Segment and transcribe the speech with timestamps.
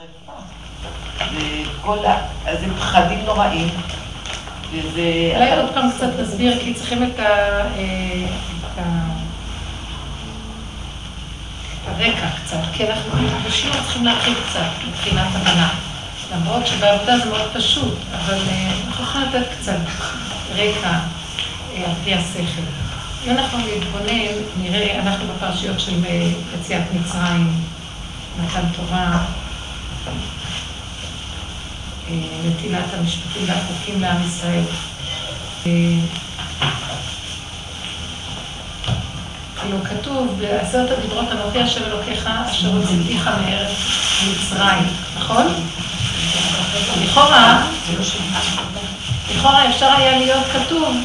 [0.00, 0.38] שרפה.
[1.34, 2.26] וכל ה...
[2.46, 3.68] אז הם פחדים נוראים.
[4.72, 5.32] וזה...
[5.34, 7.24] אולי עוד פעם קצת נסביר, כי צריכים את ה...
[7.76, 8.26] אה,
[11.86, 13.12] הרקע קצת, כי אנחנו
[13.46, 15.68] בשיעור צריכים להרחיב קצת מבחינת הבנה.
[16.32, 19.78] למרות שבעבודה זה מאוד פשוט, אבל אה, אנחנו יכולים לתת קצת
[20.54, 22.62] רקע אה, על פי השכל.
[23.26, 24.32] אם אנחנו נתבונן,
[24.62, 26.04] נראה, אנחנו בפרשיות של
[26.54, 27.52] יציאת מצרים,
[28.38, 29.24] מתן תורה,
[32.44, 34.64] נתינת המשפטים והחוקים לעם ישראל.
[39.60, 43.70] כאילו כתוב בעשרת הדיברות אנוכי השם אלוקיך אשר הוצאתיך מארץ
[44.30, 44.86] מצרים,
[45.16, 45.46] נכון?
[47.02, 47.66] לכאורה,
[49.34, 50.96] לכאורה אפשר היה להיות כתוב,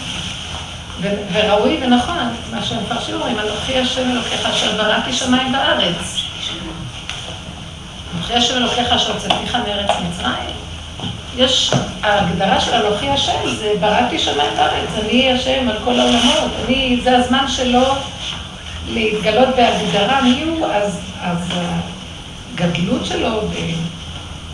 [1.33, 2.17] וראוי ונכון,
[2.51, 6.24] מה שמפרשים אומרים, אנוכי השם אלוקיך אשר בראתי שמיים וארץ.
[8.25, 10.49] אנוכי השם אלוקיך אשר הוצאתיך מארץ מצרים.
[11.37, 11.71] יש,
[12.01, 17.17] ההגדרה של אנוכי השם זה בראתי שמיים וארץ, אני השם על כל העולמות, אני, זה
[17.17, 17.83] הזמן שלו
[18.89, 21.37] להתגלות בהגדרה מי הוא, אז, אז
[22.53, 23.41] הגדלות שלו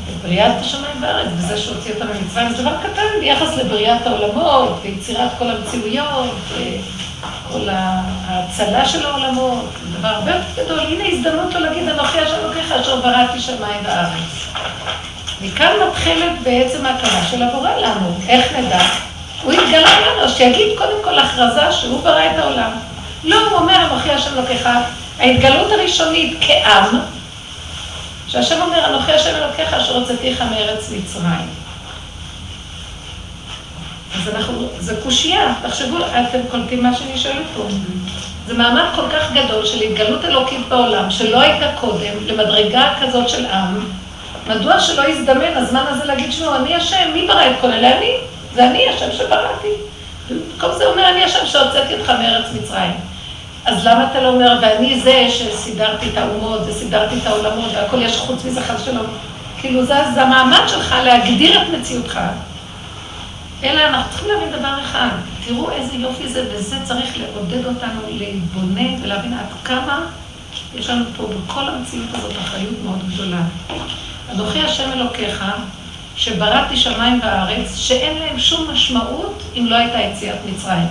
[0.07, 5.49] בבריאת השמיים והארץ, בזה שהוציא אותנו ממצרים, זה דבר קטן ביחס לבריאת העולמות, ויצירת כל
[5.49, 7.10] המציאויות, וכל
[8.27, 9.65] ההצלה של העולמות,
[9.99, 10.79] דבר הרבה יותר גדול.
[10.79, 14.47] הנה הזדמנות לו להגיד, אנוכי השם אלוקיך אשר בראתי שמיים וארץ.
[15.41, 18.19] מכאן מתחילת בעצם ההקמה של הבורא לנו.
[18.27, 18.79] איך נדע?
[19.43, 22.71] הוא התגלה לנו, שיגיד קודם כל הכרזה שהוא ברא את העולם.
[23.23, 24.69] לא, הוא אומר, אנוכי השם אלוקיך,
[25.19, 26.99] ההתגלות הראשונית כעם,
[28.27, 31.47] שהשם אומר, אנוכי השם אלוקיך אשר הוצאתיך מארץ מצרים.
[34.21, 37.63] אז אנחנו, זה קושייה, תחשבו, אתם קולטים מה שאני שואלת פה.
[38.47, 43.45] זה מעמד כל כך גדול של התגלות אלוקית בעולם, שלא הייתה קודם, למדרגה כזאת של
[43.45, 43.79] עם.
[44.47, 47.97] מדוע שלא יזדמן הזמן הזה להגיד שמעו, אני השם, מי ברא את כל אלה?
[47.97, 48.17] אני.
[48.53, 49.67] זה אני השם שבראתי.
[50.29, 52.91] במקום זה אומר, אני השם שהוצאתי אותך מארץ מצרים.
[53.65, 58.17] אז למה אתה לא אומר, ואני זה שסידרתי את האומות וסידרתי את העולמות והכל יש
[58.17, 59.05] חוץ מזה חס שלום.
[59.57, 62.19] כאילו זה, זה המעמד שלך להגדיר את מציאותך.
[63.63, 65.09] אלא אנחנו צריכים להבין דבר אחד,
[65.45, 70.05] תראו איזה יופי זה, וזה צריך לעודד אותנו להתבונן ולהבין עד כמה
[70.75, 73.41] יש לנו פה בכל המציאות הזאת אחריות מאוד גדולה.
[74.31, 75.45] אנוכי השם אלוקיך,
[76.15, 80.87] שבראתי שמיים וארץ, שאין להם שום משמעות אם לא הייתה יציאת מצרים.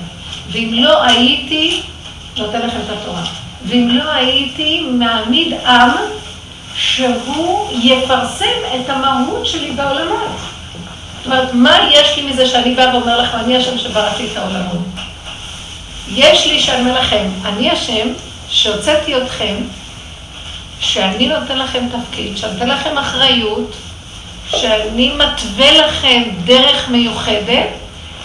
[0.51, 1.83] ואם לא הייתי
[2.39, 3.25] נותן לכם את התורה.
[3.67, 5.91] ואם לא הייתי מעמיד עם
[6.75, 8.45] שהוא יפרסם
[8.75, 10.50] את המהות שלי בעולמות.
[11.53, 14.85] מה יש לי מזה שאני באה ואומר לכם, אני השם שבראתי את העולמות?
[16.09, 18.09] יש לי שאני אומר לכם, אני השם
[18.49, 19.55] שהוצאתי אתכם,
[20.81, 23.77] שאני נותן לכם תפקיד, שאני נותן לכם אחריות,
[24.51, 27.67] שאני מתווה לכם דרך מיוחדת,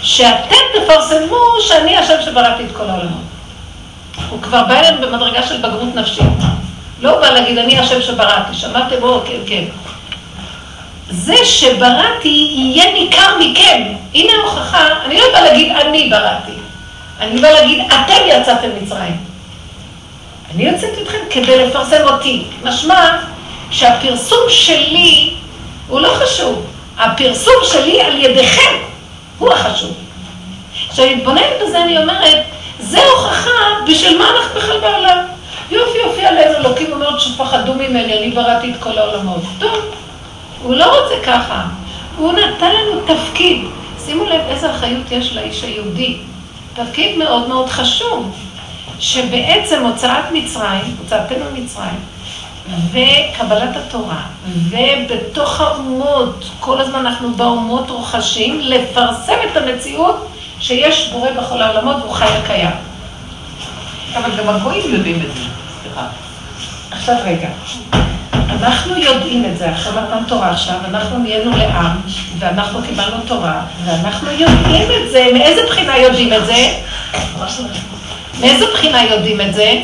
[0.02, 3.22] שאתם תפרסמו שאני השם שבראתי את כל העולמות.
[4.30, 6.24] הוא כבר בא אלינו במדרגה של בגרות נפשית.
[7.02, 9.04] לא בא להגיד, אני השם שבראתי, שמעתם?
[9.04, 9.64] או, כן, כן.
[11.10, 13.82] זה שבראתי יהיה ניכר מכם.
[14.14, 16.52] הנה ההוכחה, אני לא בא להגיד, אני בראתי.
[17.20, 19.18] אני בא להגיד, אתם יצאתם מצרים.
[20.56, 22.44] אני יוצאת אתכם כדי לפרסם אותי.
[22.64, 23.18] משמע
[23.72, 25.34] שהפרסום שלי
[25.88, 26.66] הוא לא חשוב.
[26.98, 28.76] הפרסום שלי על ידיכם
[29.38, 29.94] הוא החשוב.
[30.90, 32.44] עכשיו, להתבונן בזה, אני אומרת,
[32.80, 33.52] זה הוכחה
[33.88, 35.18] בשביל מה אנחנו בכלל בעולם.
[35.72, 39.42] יופי יופי עלינו, אלוקים אומר שפחדו ממני, אני בראתי את כל העולמות.
[39.60, 39.80] טוב,
[40.64, 41.64] הוא לא רוצה ככה.
[42.18, 43.66] הוא נתן לנו תפקיד.
[44.06, 46.18] שימו לב איזה אחריות יש לאיש היהודי.
[46.74, 48.36] תפקיד מאוד מאוד חשוב,
[49.00, 52.00] שבעצם הוצאת מצרים, הוצאתנו ממצרים,
[52.92, 54.22] וקבלת התורה,
[54.70, 60.28] ובתוך האומות, כל הזמן אנחנו באומות רוכשים, לפרסם את המציאות
[60.60, 62.70] שיש בורא בכל העולמות והוא חי וקיים.
[64.16, 65.44] אבל גם הגויים יודעים את זה,
[65.82, 66.08] סליחה.
[66.92, 67.50] עכשיו רגע.
[68.50, 71.98] אנחנו יודעים את זה, אחרי מתן תורה עכשיו, אנחנו נהיינו לעם,
[72.40, 75.28] ואנחנו קיבלנו תורה, ואנחנו יודעים את זה.
[75.34, 76.74] מאיזה בחינה יודעים את זה?
[78.40, 79.82] מאיזה בחינה יודעים את זה?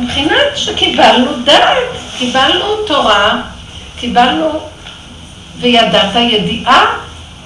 [0.00, 1.78] מבחינת שקיבלנו דעת,
[2.18, 3.40] קיבלנו תורה,
[3.96, 4.60] קיבלנו
[5.60, 6.86] וידעת ידיעה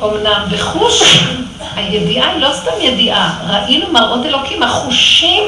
[0.02, 1.24] אמנם בחוש,
[1.76, 5.42] הידיעה היא לא סתם ידיעה, ראינו מראות אלוקים, החושים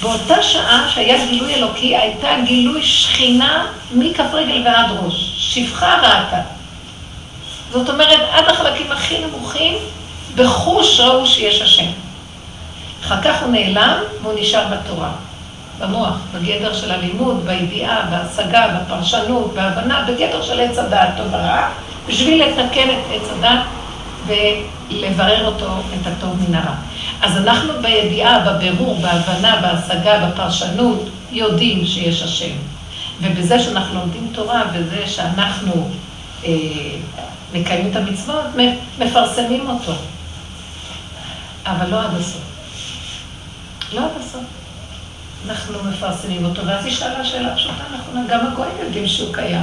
[0.00, 6.40] באותה שעה שהיה גילוי אלוקי, הייתה גילוי שכינה מכף רגל ועד ראש, שפחה ראתה.
[7.72, 9.74] זאת אומרת, עד החלקים הכי נמוכים,
[10.34, 11.90] בחוש ראו שיש השם.
[13.04, 15.10] אחר כך הוא נעלם והוא נשאר בתורה.
[15.78, 21.68] במוח, בגדר של הלימוד, בידיעה, בהשגה, בפרשנות, בהבנה, בגדר של עץ הדעת טוב ורע,
[22.08, 23.60] בשביל לתקן את עץ הדעת
[24.26, 26.74] ולברר אותו, את הטוב מן הרע.
[27.22, 32.54] אז אנחנו בידיעה, בבירור, בהבנה, בהשגה, בפרשנות, יודעים שיש השם.
[33.20, 35.90] ובזה שאנחנו לומדים תורה, וזה שאנחנו
[36.44, 36.50] אה,
[37.54, 38.44] מקיימים את המצוות,
[38.98, 39.92] מפרסמים אותו.
[41.66, 42.42] אבל לא עד הסוף.
[43.92, 44.42] לא עד הסוף.
[45.46, 49.62] אנחנו מפרסמים אותו, ואז היא שאלה שאלה פשוטה נכונה, גם הגויים יודעים שהוא קיים.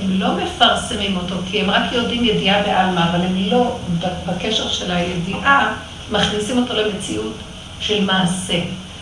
[0.00, 3.78] הם לא מפרסמים אותו, כי הם רק יודעים ידיעה בעלמא, אבל הם לא,
[4.26, 5.72] בקשר של הידיעה,
[6.10, 7.34] מכניסים אותו למציאות
[7.80, 8.60] של מעשה.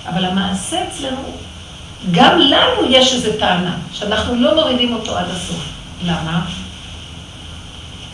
[0.09, 1.37] אבל המעשה אצלנו,
[2.11, 5.65] גם לנו יש איזו טענה, שאנחנו לא מורידים אותו עד הסוף.
[6.05, 6.47] למה?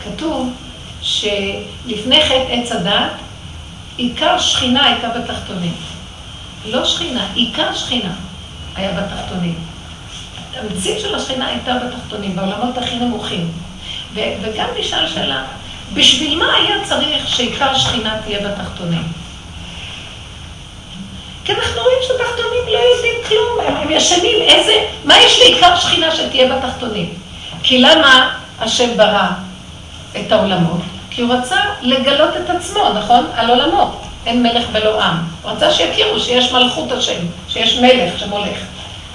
[0.03, 0.53] כתוב
[1.01, 3.11] שלפני חטא עץ הדת,
[3.97, 5.73] עיקר שכינה הייתה בתחתונים.
[6.65, 8.13] לא שכינה, עיקר שכינה
[8.75, 9.55] היה בתחתונים.
[10.49, 13.51] התמצית של השכינה הייתה בתחתונים, בעולמות הכי נמוכים.
[14.13, 15.43] וגם נשאל שאלה,
[15.93, 19.03] בשביל מה היה צריך שעיקר שכינה תהיה בתחתונים?
[21.45, 24.73] כי אנחנו רואים שהתחתונים לא יודעים כלום, הם ישנים, איזה,
[25.05, 27.13] מה יש לעיקר שכינה שתהיה בתחתונים?
[27.63, 29.27] כי למה השם ברא
[30.19, 30.81] את העולמות?
[31.09, 33.25] כי הוא רצה לגלות את עצמו, נכון?
[33.35, 34.01] על עולמות.
[34.25, 35.17] אין מלך ולא עם.
[35.41, 38.57] הוא רצה שיכירו שיש מלכות השם, שיש מלך שמולך.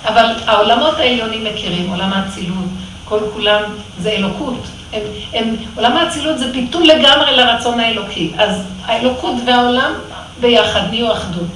[0.05, 2.67] אבל העולמות העליונים מכירים, עולם האצילות,
[3.05, 3.63] כל כולם
[3.99, 4.59] זה אלוקות.
[4.95, 5.03] הם,
[5.33, 8.33] הם, עולם האצילות זה ביטול לגמרי לרצון האלוקי.
[8.39, 9.93] אז האלוקות והעולם
[10.41, 11.47] ביחד נהיו אחדות.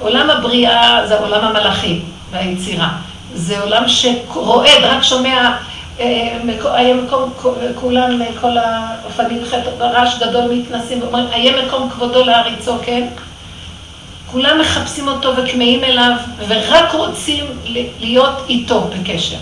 [0.00, 2.88] עולם הבריאה זה עולם המלאכים והיצירה.
[3.34, 5.56] זה עולם שרועד, רק שומע
[5.98, 7.32] היה מקום,
[7.74, 9.42] כולם, כל האופנים,
[9.80, 13.06] רעש גדול מתנסים ואומרים, היה מקום כבודו להריצו, כן?
[14.32, 16.12] כולם מחפשים אותו וכמהים אליו,
[16.48, 17.44] ורק רוצים
[18.00, 19.36] להיות איתו בקשר.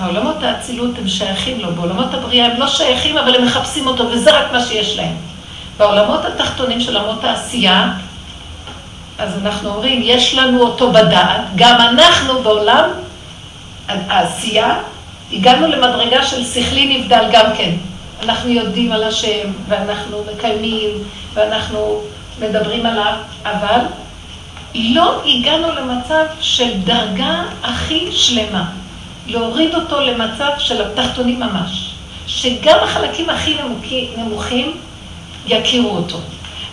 [0.00, 4.38] העולמות האצילות הם שייכים לו, בעולמות הבריאה הם לא שייכים, אבל הם מחפשים אותו, וזה
[4.38, 5.14] רק מה שיש להם.
[5.78, 7.92] בעולמות התחתונים של עולמות העשייה,
[9.18, 12.90] אז אנחנו אומרים, יש לנו אותו בדעת, גם אנחנו בעולם
[13.88, 14.78] העשייה,
[15.32, 17.70] הגענו למדרגה של שכלי נבדל גם כן.
[18.22, 20.90] אנחנו יודעים על השם, ואנחנו מקיימים,
[21.34, 22.00] ואנחנו
[22.40, 23.12] מדברים עליו,
[23.44, 23.80] אבל
[24.74, 28.64] לא הגענו למצב של דרגה הכי שלמה.
[29.28, 31.94] להוריד אותו למצב של התחתונים ממש.
[32.26, 33.56] שגם החלקים הכי
[34.16, 34.76] נמוכים
[35.46, 36.20] יכירו אותו.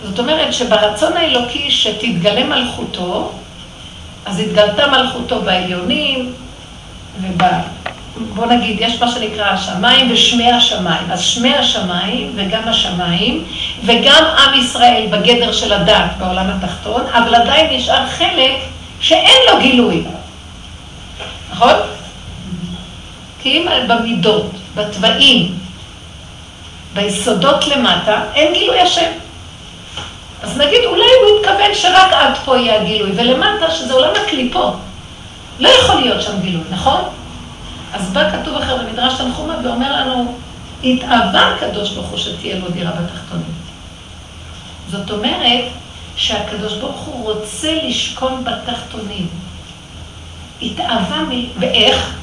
[0.04, 3.32] זאת אומרת שברצון האלוקי שתתגלה מלכותו,
[4.26, 6.34] אז התגלתה מלכותו בעליונים,
[7.22, 7.42] וב...
[8.34, 11.12] בוא נגיד, יש מה שנקרא השמיים ושמי השמיים.
[11.12, 13.44] אז שמי השמיים וגם השמיים,
[13.86, 18.56] וגם עם ישראל בגדר של הדת בעולם התחתון, אבל עדיין נשאר חלק
[19.00, 20.04] שאין לו גילוי.
[21.52, 21.74] נכון?
[23.46, 25.58] כי אם במידות, בתוואים,
[26.94, 29.12] ביסודות למטה, אין גילוי השם.
[30.42, 34.74] אז נגיד, אולי הוא התכוון שרק עד פה יהיה הגילוי, ולמטה, שזה עולם הקליפות.
[35.60, 37.02] לא יכול להיות שם גילוי, נכון?
[37.94, 40.36] אז בא כתוב אחר במדרש תנחומה ואומר לנו,
[40.84, 43.54] התאווה הקדוש ברוך הוא שתהיה לו דירה בתחתונים.
[44.90, 45.66] זאת אומרת
[46.16, 49.28] שהקדוש ברוך הוא רוצה לשכון בתחתונים.
[50.62, 51.32] התאווה מ...
[51.60, 52.16] ואיך?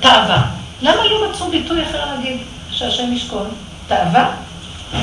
[0.00, 0.46] תאווה.
[0.82, 2.38] למה לא מצאו ביטוי אחר להגיד
[2.70, 3.48] שהשם ישכון?
[3.88, 4.30] תאווה?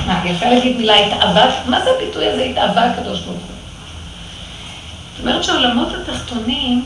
[0.08, 1.50] מה, יפה להגיד מילה התאווה?
[1.66, 3.54] מה זה הביטוי הזה, התאווה הקדוש ברוך הוא?
[5.12, 6.86] זאת אומרת שהעולמות התחתונים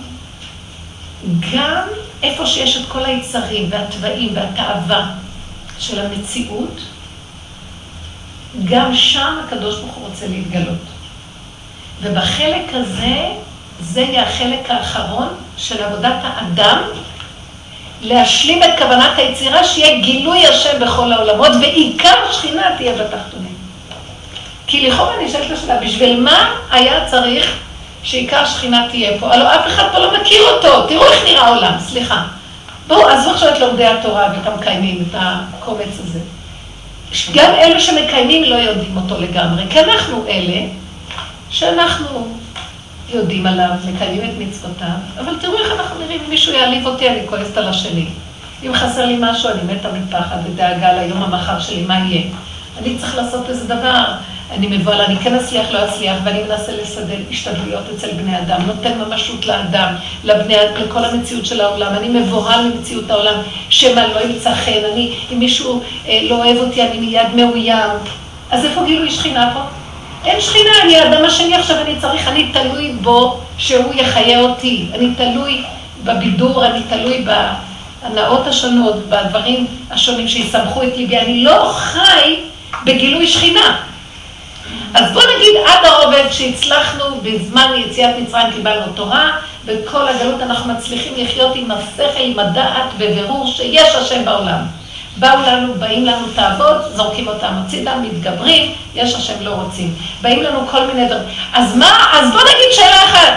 [1.54, 1.88] גם
[2.24, 5.10] איפה שיש את כל היצרים והתוואים והתאווה
[5.80, 6.82] של המציאות,
[8.66, 10.82] גם שם הקדוש ברוך הוא רוצה להתגלות.
[12.01, 13.25] ובחלק הזה,
[13.80, 15.27] זה יהיה החלק האחרון
[15.58, 16.82] של עבודת האדם,
[18.01, 23.56] להשלים את כוונת היצירה, שיהיה גילוי השם בכל העולמות, ועיקר שכינה תהיה בתחתונים.
[24.68, 27.58] כי לכאורה נשאלת השאלה, בשביל מה היה צריך
[28.04, 29.34] שעיקר שכינה תהיה פה.
[29.34, 32.24] הלוא אף אחד פה לא מכיר אותו, תראו איך נראה העולם, סליחה.
[32.88, 36.20] בואו, עזבו עכשיו את לומדי התורה ואת המקיימים, את הקומץ הזה.
[37.34, 40.62] גם אלה שמקיימים לא יודעים אותו לגמרי, כי אנחנו אלה
[41.50, 42.27] שאנחנו
[43.10, 44.88] יודעים עליו, מקיימים את מצוותיו,
[45.20, 48.06] אבל תראו איך אנחנו נראים, מישהו יעליב אותי, אני כועסת על השני.
[48.64, 52.22] אם חסר לי משהו, אני מתה מפחד ודאגה ליום המחר שלי, מה יהיה?
[52.82, 54.04] אני צריך לעשות איזה דבר.
[54.52, 58.98] אני מבוהל, אני כן אצליח, לא אצליח, ואני מנסה לסדר השתדלויות אצל בני אדם, נותן
[58.98, 61.94] ממשות לאדם, לבני, לכל המציאות של העולם.
[61.94, 63.34] אני מבוהל ממציאות העולם,
[63.70, 67.90] שמא לא ימצא חן, אני, אם מישהו אה, לא אוהב אותי, אני מיד מאוים.
[68.52, 69.60] אז איפה גילוי שכינה פה?
[70.27, 74.89] אין שכינה, אני האדם השני עכשיו, אני צריך, אני תלוי בו שהוא יחיה אותי.
[74.93, 75.63] אני תלוי
[76.03, 77.25] בבידור, אני תלוי
[78.03, 81.17] בהנאות השונות, בדברים השונים שיסמכו את ליבי.
[81.17, 82.39] אני לא חי
[82.84, 83.77] בגילוי שכינה.
[84.93, 89.31] אז בוא נגיד עד הרובד שהצלחנו בזמן יציאת מצרים קיבלנו תורה,
[89.65, 94.76] בכל הגלות אנחנו מצליחים לחיות עם השכל, עם הדעת, בבירור שיש השם בעולם.
[95.19, 99.93] באו לנו, באים לנו תאוות, זורקים אותם הצידה, מתגברים, יש השם לא רוצים.
[100.21, 101.24] באים לנו כל מיני דברים.
[101.53, 103.33] אז מה, אז בוא נגיד שאלה אחת,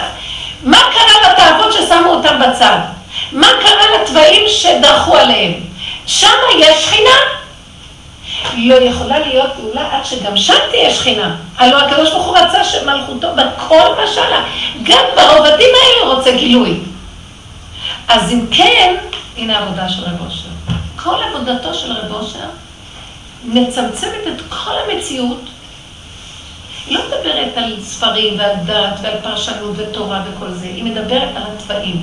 [0.63, 2.77] מה קרה לתאוות ששמו אותם בצד?
[3.31, 5.53] מה קרה לתוואים שדרכו עליהם?
[6.05, 6.27] שם
[6.59, 7.17] יש שכינה.
[8.57, 11.35] לא יכולה להיות גאולה עד שגם שם תהיה שכינה.
[11.57, 14.43] הלוא הקדוש ברוך הוא רצה שמלכותו בכל משלה,
[14.83, 16.79] גם בעובדים האלה רוצה גילוי.
[18.07, 18.95] אז אם כן,
[19.37, 20.50] הנה העבודה של רב אושר.
[21.03, 22.49] כל עבודתו של רב אושר
[23.45, 25.41] מצמצמת את כל המציאות.
[26.87, 31.43] היא לא מדברת על ספרים ועל דת ועל פרשנות ותורה וכל זה, היא מדברת על
[31.47, 32.01] התוואים.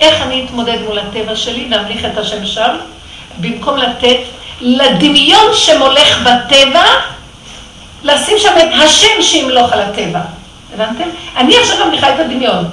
[0.00, 2.76] איך אני אתמודד מול הטבע שלי ואמליך את השם שם,
[3.40, 4.18] במקום לתת
[4.60, 6.84] לדמיון שמולך בטבע,
[8.02, 10.20] לשים שם את השם שימלוך על הטבע.
[10.76, 11.08] הבנתם?
[11.36, 12.64] אני עכשיו ממליכה את הדמיון.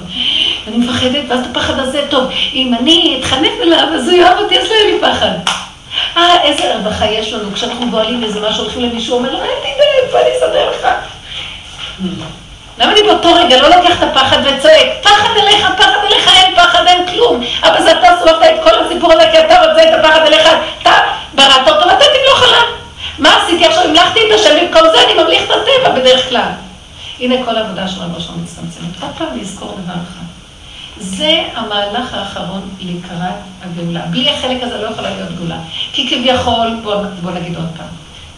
[0.68, 4.58] אני מפחדת, ואז את הפחד הזה, טוב, אם אני אתחנף אליו, אז הוא יאהב אותי,
[4.58, 5.30] אז לא יהיה לי פחד.
[6.16, 10.22] אה, איזה רווחה יש לנו, כשאנחנו גואלים איזה משהו, הולכים למישהו, אומר לו, אל תדאג,
[10.22, 10.88] אני אסדר לך.
[12.78, 16.86] למה אני באותו רגע לא לוקח את הפחד וצועק, פחד אליך, פחד אליך, אין פחד,
[16.86, 17.40] אין כלום.
[17.62, 20.48] אבל זה אתה סובבת את כל הסיפור הזה, כי אתה רוצה את הפחד אליך,
[20.82, 20.92] אתה
[21.34, 22.62] בראת אותו ואתה תמלוך עליו.
[23.18, 23.84] מה עשיתי עכשיו?
[23.84, 26.50] המלכתי את השם במקום זה, אני ממליך את הטבע בדרך כלל.
[27.20, 29.02] הנה כל העבודה של רבו שם מצטמצמת.
[29.02, 30.24] עוד פעם לזכור דבר אחד.
[30.96, 34.00] זה המהלך האחרון לקראת הגאולה.
[34.00, 35.58] בלי החלק הזה לא יכולה להיות גאולה.
[35.92, 37.86] כי כביכול, בוא, בוא נגיד עוד פעם,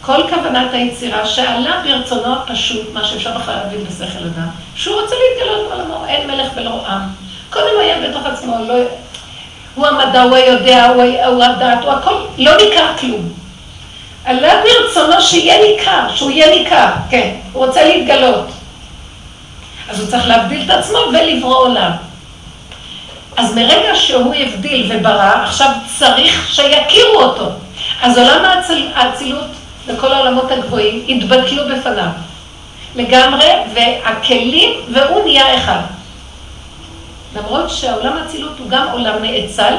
[0.01, 5.69] כל כוונת היצירה שעלה ברצונו הפשוט, מה שאפשר בכלל להבין בשכל אדם, שהוא רוצה להתגלות
[5.69, 7.01] בעולמו, אין מלך ולא עם.
[7.49, 8.73] קודם היה בתוך עצמו, לא...
[9.75, 13.29] הוא המדע, הוא היודע, הוא, הוא הדעת, הוא הכל, לא ניכר כלום.
[14.25, 18.47] עלה ברצונו שיהיה ניכר, שהוא יהיה ניכר, כן, הוא רוצה להתגלות.
[19.89, 21.91] אז הוא צריך להבדיל את עצמו ולברוא עולם.
[23.37, 27.49] אז מרגע שהוא הבדיל וברא, עכשיו צריך שיכירו אותו.
[28.01, 28.61] אז עולם
[28.95, 29.47] האצילות
[29.87, 32.09] וכל העולמות הגבוהים התבטלו בפניו.
[32.95, 35.81] לגמרי, והכלים, והוא נהיה אחד.
[37.35, 39.73] למרות שהעולם האצילות הוא גם עולם נאצל,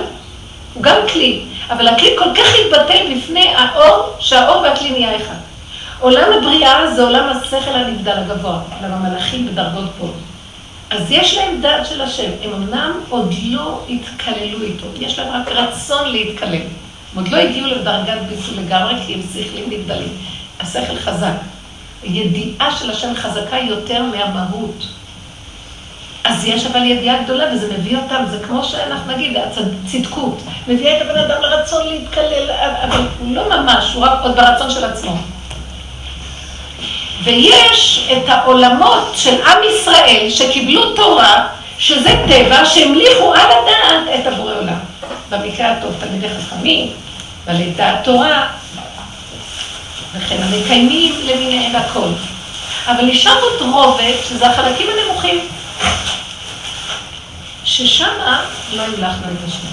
[0.74, 5.47] הוא גם כלי, אבל הכלי כל כך התבטל בפני האור, שהאור והכלי נהיה אחד.
[6.00, 10.06] עולם הבריאה זה עולם השכל הנבדל הגבוה, עולם המלאכים בדרגות פה.
[10.90, 15.48] אז יש להם דעת של השם, הם אמנם עוד לא התקללו איתו, יש להם רק
[15.48, 16.54] רצון להתקלל.
[16.54, 16.60] הם
[17.14, 20.08] עוד לא הגיעו לדרגת ביסול לגמרי, כי הם שכלים נבדלים.
[20.60, 21.34] השכל חזק.
[22.04, 24.86] ידיעה של השם חזקה יותר מהמהות.
[26.24, 30.42] אז יש אבל ידיעה גדולה, וזה מביא אותם, זה כמו שאנחנו נגיד, הצדקות.
[30.68, 32.50] מביאה את הבן אדם לרצון להתקלל,
[32.84, 35.16] אבל הוא לא ממש, הוא רק עוד ברצון של עצמו.
[37.24, 41.46] ויש את העולמות של עם ישראל שקיבלו תורה,
[41.78, 44.78] שזה טבע, שהמליכו על הדעת את הבורא עולם.
[45.30, 46.90] במקרה הטוב תלמידי חכמים,
[47.46, 48.46] בעלי דעת תורה,
[50.14, 52.08] וכן המקיימים למיניהם הכל.
[52.86, 55.40] אבל נשאר עוד רובד, שזה החלקים הנמוכים,
[57.64, 59.68] ששמה לא המלכנו את השם.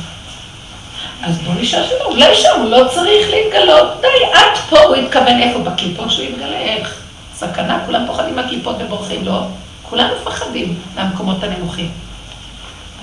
[1.24, 5.42] אז בוא נשאר שם, אולי שם הוא לא צריך להתגלות, די, עד פה הוא התכוון
[5.42, 5.60] איפה?
[5.60, 7.05] בקליפות שהוא יתגלה, איך?
[7.36, 9.42] סכנה, כולם פוחדים מהקליפות ובורחים, לא?
[9.90, 11.92] כולם מפחדים מהמקומות הנמוכים.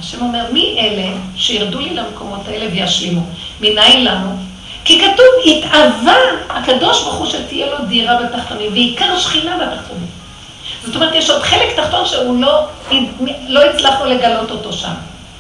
[0.01, 3.21] השם אומר, מי אלה שירדו לי למקומות האלה וישלימו?
[3.61, 4.37] מניין לנו?
[4.85, 6.17] כי כתוב, התאווה
[6.49, 10.07] הקדוש ברוך הוא שתהיה לו דירה בתחתונים, ועיקר שכינה בתחתונים.
[10.85, 12.67] זאת אומרת, יש עוד חלק תחתון שהוא לא,
[13.49, 14.93] לא הצלחנו לגלות אותו שם.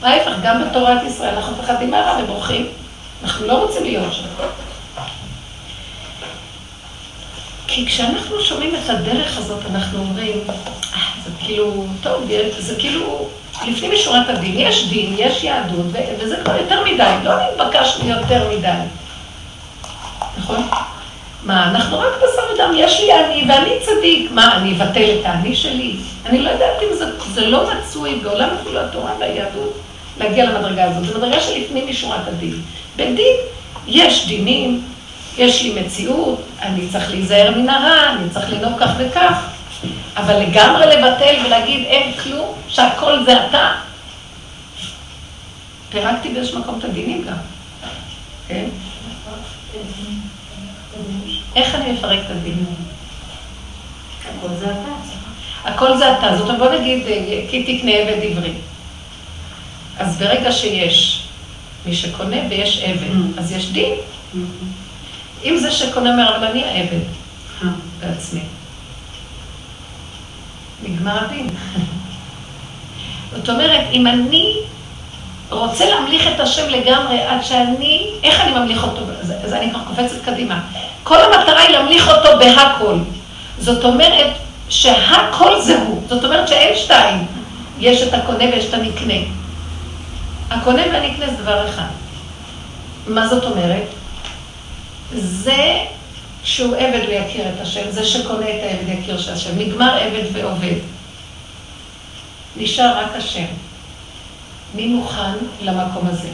[0.02, 2.66] ההפך, גם בתורת ישראל אנחנו מפחדים מהרע ובורחים.
[3.22, 4.24] אנחנו לא רוצים להיות שם.
[7.74, 12.24] כי כשאנחנו שומעים את הדרך הזאת, אנחנו אומרים, אה, זה כאילו, טוב,
[12.58, 13.28] זה כאילו,
[13.66, 15.86] לפנים משורת הדין, יש דין, יש יהדות,
[16.18, 18.68] וזה כבר יותר מדי, לא נתבקשנו יותר מדי.
[20.38, 20.68] נכון?
[21.44, 24.30] מה, אנחנו רק בשר ודם, יש לי אני ואני צדיק.
[24.30, 25.96] מה, אני אבטל את האני שלי?
[26.26, 29.72] אני לא יודעת אם זה, זה לא מצוי בעולם אפילו התורה והיהדות
[30.20, 31.04] להגיע למדרגה הזאת.
[31.04, 32.62] זו מדרגה של לפנים משורת הדין.
[32.96, 33.36] בדין
[33.86, 34.82] יש דינים,
[35.38, 39.46] יש לי מציאות, אני צריך להיזהר מן הרע, אני צריך לנהוג כך וכך,
[40.16, 43.72] אבל לגמרי לבטל ולהגיד אין כלום, שהכל זה אתה.
[45.90, 47.36] פירקתי באיזשהו מקום את הדינים גם,
[48.48, 48.64] כן?
[51.56, 52.74] איך אני מפרק את הדינים?
[54.28, 54.92] הכל זה אתה.
[55.64, 56.36] הכל זה אתה.
[56.36, 57.06] זאת אומרת, בוא נגיד,
[57.50, 58.52] כי תקנה עבד עברי.
[59.98, 61.22] אז ברגע שיש
[61.86, 63.40] מי שקונה ויש עבד, mm.
[63.40, 63.94] אז יש דין.
[65.44, 66.14] אם זה שקונה
[66.50, 67.04] אני העבד
[67.62, 67.66] mm.
[68.00, 68.40] בעצמי.
[70.82, 71.46] נגמר הדין.
[73.36, 74.56] זאת אומרת, אם אני
[75.50, 79.02] רוצה להמליך את השם לגמרי עד שאני, איך אני ממליך אותו?
[79.44, 80.60] אז אני כבר קופצת קדימה.
[81.02, 82.98] כל המטרה היא להמליך אותו בהכל.
[83.58, 84.32] זאת אומרת
[84.68, 86.02] שהכל זה הוא.
[86.08, 87.26] זאת אומרת שאין שתיים.
[87.78, 89.14] יש את הקונה ויש את הנקנה.
[90.50, 91.86] הקונה והנקנה זה דבר אחד.
[93.06, 94.01] מה זאת אומרת?
[95.14, 95.84] זה
[96.44, 99.58] שהוא עבד ויכיר את השם, זה שקונה את העבד יכיר של השם.
[99.58, 100.74] נגמר עבד ועובד.
[102.56, 103.44] נשאר רק השם.
[104.74, 106.28] מי מוכן למקום הזה?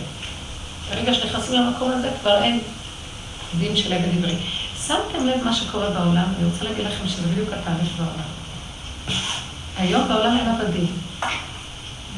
[0.90, 2.61] ברגע שנכנסים למקום הזה כבר אין
[3.58, 4.37] דין של עבד עברי.
[4.87, 6.32] שמתם לב מה שקורה בעולם?
[6.38, 8.28] אני רוצה להגיד לכם שזה בדיוק התהליך בעולם.
[9.78, 10.87] היום בעולם אין עבדים.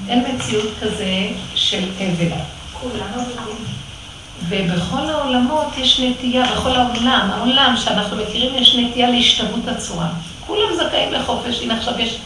[0.08, 2.36] אין מציאות כזה של עבד.
[2.72, 3.79] כולם עבדים.
[4.48, 10.08] ובכל העולמות יש נטייה, בכל העולם, העולם שאנחנו מכירים יש נטייה להשתוות הצורה.
[10.46, 12.18] כולם זכאים לחופש, הנה עכשיו יש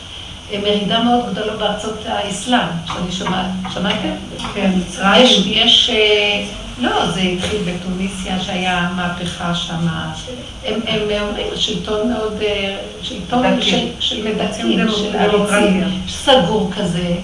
[0.63, 4.11] מרידה מאוד גדולה בארצות האסלאם, שאני שומעת, שמעתם?
[4.55, 5.25] כן, מצרים.
[5.25, 6.45] יש, יש, אה,
[6.81, 9.89] לא, זה התחיל בתוניסיה שהיה מהפכה שם.
[10.65, 17.15] הם, הם אומרים, שלטון מאוד, אה, שלטון של, של מדכאים, של עריצים, סגור כזה.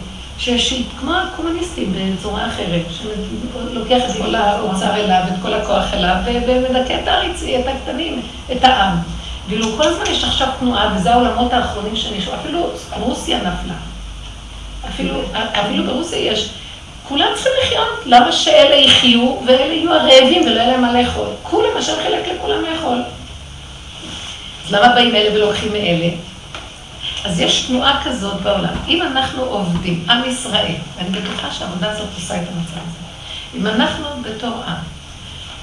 [1.01, 6.17] כמו הקומוניסטים בצורה אחרת, שלוקח את כל האוצר אליו, את כל הכוח אליו,
[6.47, 8.97] ומדכא את העריצי, את הקטנים, את העם.
[9.49, 12.71] ואילו כל הזמן יש עכשיו תנועה, וזה העולמות האחרונים שנשארו, אפילו
[13.01, 13.75] רוסיה נפלה.
[14.89, 15.15] אפילו,
[15.53, 16.51] אפילו ברוסיה יש,
[17.09, 21.29] כולם צריכים לחיות, למה שאלה יחיו ואלה יהיו הרעבים ולא יהיה להם מה לאכול?
[21.43, 23.03] כולם, השם חילק לכולם לאכול.
[24.67, 26.09] אז למה באים אלה ולוקחים מאלה?
[27.25, 28.75] אז יש תנועה כזאת בעולם.
[28.89, 32.99] אם אנחנו עובדים, עם ישראל, ואני בטוחה שהעבודה הזאת עושה את המצב הזה,
[33.55, 34.75] אם אנחנו בתור עם,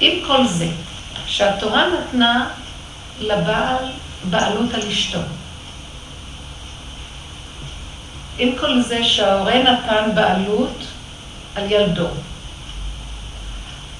[0.00, 0.68] עם כל זה,
[1.26, 2.48] שהתורה נתנה
[3.20, 3.84] לבעל
[4.30, 5.18] בעלות על אשתו.
[8.38, 10.84] עם כל זה שההורה נתן בעלות
[11.54, 12.08] על ילדו.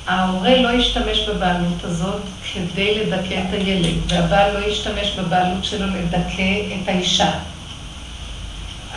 [0.07, 6.83] ההורה לא ישתמש בבעלות הזאת כדי לדכא את הילד, והבעל לא ישתמש בבעלות שלו לדכא
[6.83, 7.31] את האישה.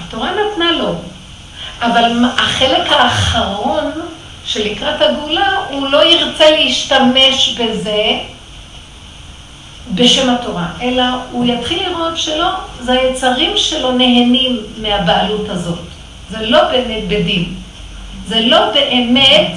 [0.08, 0.96] התורה נתנה לו,
[1.82, 3.92] אבל החלק האחרון
[4.46, 8.20] שלקראת הגאולה, הוא לא ירצה להשתמש בזה
[9.94, 15.80] בשם התורה, אלא הוא יתחיל לראות שלא, זה היצרים שלו נהנים מהבעלות הזאת.
[16.30, 17.54] זה לא באמת בדין.
[18.28, 19.52] זה לא באמת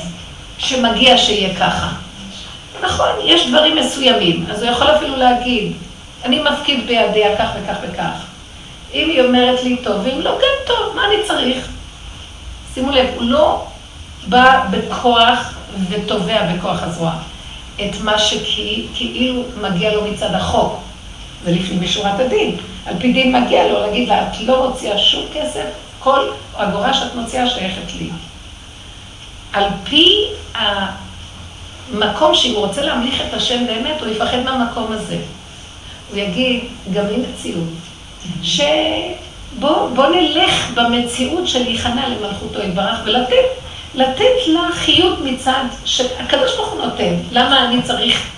[0.58, 1.88] שמגיע שיהיה ככה.
[2.82, 5.72] נכון, יש דברים מסוימים, אז הוא יכול אפילו להגיד,
[6.24, 8.33] אני מפקיד בידיה כך וכך וכך.
[8.94, 11.68] אם היא אומרת לי טוב, ואם לא, כן טוב, מה אני צריך?
[12.74, 13.66] שימו לב, הוא לא
[14.26, 15.54] בא בכוח
[15.88, 17.12] ותובע בכוח הזרוע.
[17.76, 20.80] את מה שכאילו מגיע לו מצד החוק.
[21.44, 22.56] זה לפנים משורת הדין.
[22.86, 25.64] על פי דין מגיע לו להגיד לה, את לא מוציאה שום כסף,
[25.98, 28.10] כל אגורה שאת מוציאה שייכת לי.
[29.52, 35.18] על פי המקום שאם הוא רוצה להמליך את השם באמת, הוא יפחד מהמקום הזה.
[36.10, 37.68] הוא יגיד, גם היא מציאות,
[38.42, 46.84] שבוא נלך במציאות של להיכנע למלכותו יתברך ולתת לתת לה חיות מצד שהקדוש ברוך הוא
[46.84, 47.14] נותן.
[47.32, 48.30] למה אני צריך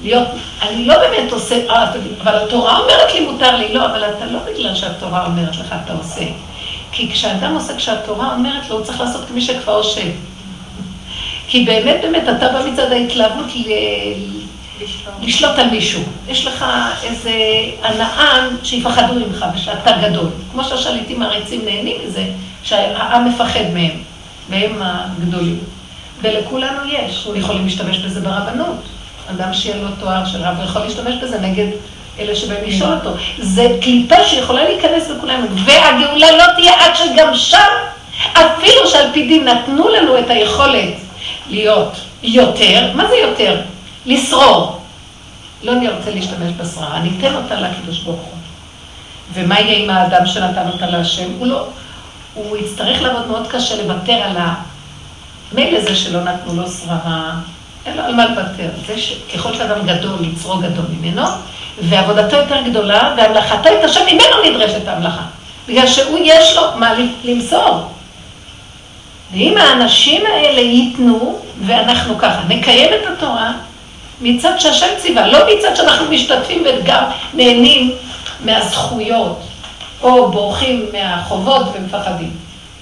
[0.00, 0.28] להיות,
[0.62, 4.38] אני לא באמת עושה, אה, אבל התורה אומרת לי מותר לי, לא, אבל אתה לא
[4.38, 6.24] בגלל שהתורה אומרת לך אתה עושה.
[6.92, 10.02] כי כשאדם עושה, כשהתורה אומרת לו, הוא צריך לעשות כמי שכבר עושה.
[11.48, 13.46] כי באמת, באמת, אתה בא מצד ההתלהבות.
[15.22, 16.02] לשלוט על מישהו.
[16.28, 16.64] יש לך
[17.02, 17.32] איזה
[17.82, 20.28] הנאה שיפחדו ממך ושאתה גדול.
[20.52, 22.24] כמו שהשליטים העריצים נהנים מזה,
[22.62, 23.90] שהעם מפחד מהם.
[24.50, 25.58] והם הגדולים.
[26.22, 28.76] ולכולנו יש, יכולים להשתמש בזה ברבנות.
[29.30, 31.66] אדם שיהיה לו תואר של רב, יכול להשתמש בזה נגד
[32.18, 33.10] אלה שבאים לשאול אותו.
[33.38, 37.58] זה קליפה שיכולה להיכנס לכולנו, והגאולה לא תהיה עד שגם שם,
[38.32, 40.94] אפילו שעל פי דין נתנו לנו את היכולת
[41.50, 43.60] להיות יותר, מה זה יותר?
[44.06, 44.80] לשרור.
[45.62, 48.32] לא נרצה להשתמש בשררה, ניתן אותה לקידוש ברוך הוא.
[49.34, 51.30] ומה יהיה עם האדם שנתן אותה להשם?
[51.38, 51.66] הוא לא,
[52.34, 54.36] הוא יצטרך לעבוד מאוד קשה לוותר על
[55.52, 57.32] המילא זה שלא נתנו לו שררה,
[57.86, 58.68] אין לו על מה לוותר.
[58.86, 61.22] זה שככל שאדם גדול, יצרו גדול ממנו,
[61.82, 65.22] ועבודתו יותר גדולה, והמלאכתו את השם ממנו נדרשת המלאכה.
[65.68, 67.90] בגלל שהוא יש לו מה למסור.
[69.32, 73.52] ואם האנשים האלה ייתנו, ואנחנו ככה, נקיים את התורה,
[74.20, 77.92] מצד שהשם ציווה, לא מצד שאנחנו משתתפים וגם נהנים
[78.44, 79.40] מהזכויות.
[80.02, 82.30] או בורחים מהחובות ומפחדים.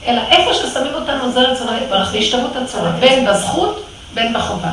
[0.07, 4.73] אלא איפה ששמים אותנו זה רצון יתברך, והשתוות הצורה, בין בזכות, בין בחובה.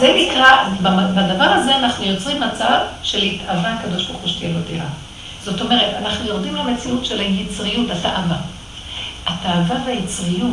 [0.00, 0.68] זה נקרא,
[1.14, 4.86] בדבר הזה אנחנו יוצרים מצב של התאווה הקדוש ברוך הוא שתהיה לו דירה.
[5.44, 8.36] זאת אומרת, אנחנו יורדים למציאות של היצריות, התאווה.
[9.26, 10.50] התאווה והיצריות,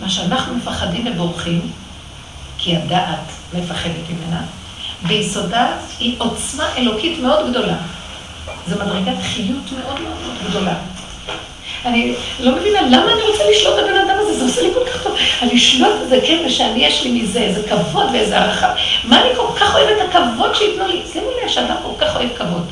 [0.00, 1.60] מה שאנחנו מפחדים ובורחים,
[2.62, 3.18] כי הדעת
[3.54, 4.40] מפחדת ממנה,
[5.02, 5.66] ביסודה
[5.98, 7.76] היא עוצמה אלוקית מאוד גדולה.
[8.68, 10.74] זו מדרגת חיות מאוד מאוד גדולה.
[11.84, 15.02] אני לא מבינה למה אני רוצה לשלוט הבן אדם הזה, זה עושה לי כל כך
[15.02, 15.16] טוב.
[15.42, 18.72] אני אשלוט את זה, כן, ושאני יש לי מזה איזה כבוד ואיזה הערכה.
[19.04, 21.02] מה אני כל כך אוהבת את הכבוד שייתנו לי?
[21.12, 22.66] שימו לב שאדם כל כך אוהב כבוד.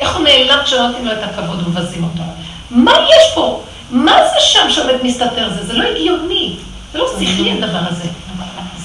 [0.00, 2.22] איך הוא נעלם כשלא נותנים לו את הכבוד ומבזים אותו?
[2.70, 3.62] מה יש פה?
[3.90, 5.66] מה זה שם שעומד מסתתר זה?
[5.66, 6.56] זה לא הגיוני.
[6.92, 8.08] זה לא שכלי הדבר הזה.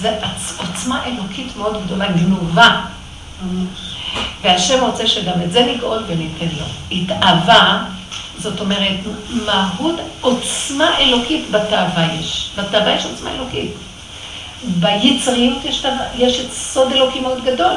[0.02, 0.20] זה
[0.58, 2.82] עוצמה אלוקית מאוד גדולה, גנובה.
[4.42, 6.66] והשם רוצה שגם את זה נגאול וניתן לו.
[6.92, 7.86] התאווה,
[8.38, 9.00] זאת אומרת,
[9.46, 12.50] מהות עוצמה אלוקית בתאווה יש.
[12.58, 13.72] בתאווה יש עוצמה אלוקית.
[14.64, 17.74] ביצריות יש, יש את סוד אלוקי מאוד גדול.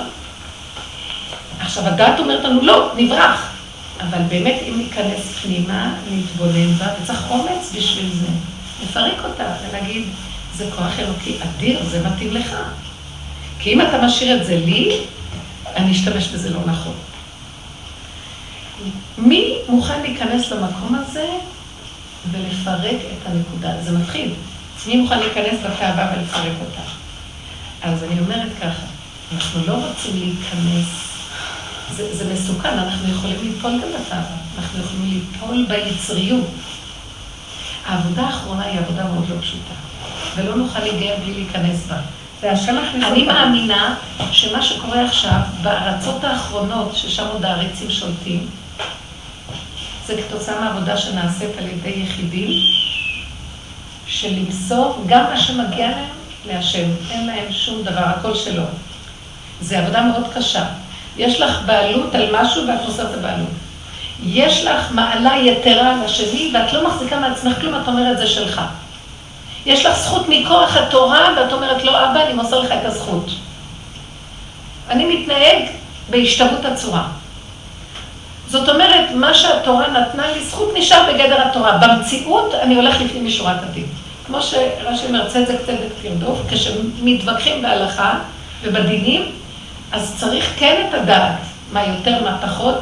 [1.61, 3.51] עכשיו, הדעת אומרת לנו, לא, נברח.
[4.01, 8.27] אבל באמת, אם ניכנס פנימה, נתבונן בה, וצריך אומץ בשביל זה.
[8.83, 10.05] לפרק אותה ולהגיד,
[10.61, 12.57] זה כוח אלוקי אדיר, זה מתאים לך.
[13.59, 15.01] כי אם אתה משאיר את זה לי,
[15.77, 16.95] אני אשתמש בזה לא נכון.
[19.19, 21.27] מי מוכן להיכנס למקום הזה
[22.31, 23.83] ולפרק את הנקודה?
[23.83, 24.35] זה מתחיל.
[24.87, 26.83] מי מוכן להיכנס לתאווה ולפרק אותה?
[27.83, 28.83] אז אני אומרת ככה,
[29.33, 30.87] אנחנו לא רוצים להיכנס,
[31.97, 36.47] זה, זה מסוכן, אנחנו יכולים ליפול גם בתאווה, אנחנו יכולים ליפול ביצריות.
[37.87, 39.75] העבודה האחרונה היא עבודה מאוד לא פשוטה,
[40.37, 41.97] ולא נוכל להיגע בלי להיכנס בה.
[43.13, 43.95] אני מאמינה
[44.33, 48.47] שמה שקורה עכשיו, בארצות האחרונות, ששם עוד העריצים שולטים,
[50.07, 52.51] זה כתוצאה מהעבודה שנעשית על ידי יחידים,
[54.07, 56.09] של למסור גם מה שמגיע להם
[56.47, 56.89] להשם.
[57.11, 58.63] אין להם שום דבר, הכל שלו.
[59.61, 60.65] זו עבודה מאוד קשה.
[61.17, 63.49] יש לך בעלות על משהו ואת מוסרת את הבעלות.
[64.23, 68.61] יש לך מעלה יתרה על השני ואת לא מחזיקה מעצמך כלום, את אומרת זה שלך.
[69.67, 73.31] יש לך זכות מכוח התורה, ואת אומרת, לא, אבא, אני מוסר לך את הזכות.
[74.91, 75.63] אני מתנהג
[76.11, 77.03] בהשתוות הצורה.
[78.49, 81.79] זאת אומרת, מה שהתורה נתנה לי, זכות נשאר בגדר התורה.
[81.79, 83.87] במציאות, אני הולך לפנים משורת הדין.
[84.27, 88.19] כמו שרש"י אומר, צדק צדק תרדוף, כשמתווכחים בהלכה
[88.63, 89.33] ובדינים,
[89.93, 91.39] אז צריך כן את הדעת,
[91.73, 92.75] מה יותר, מה פחות,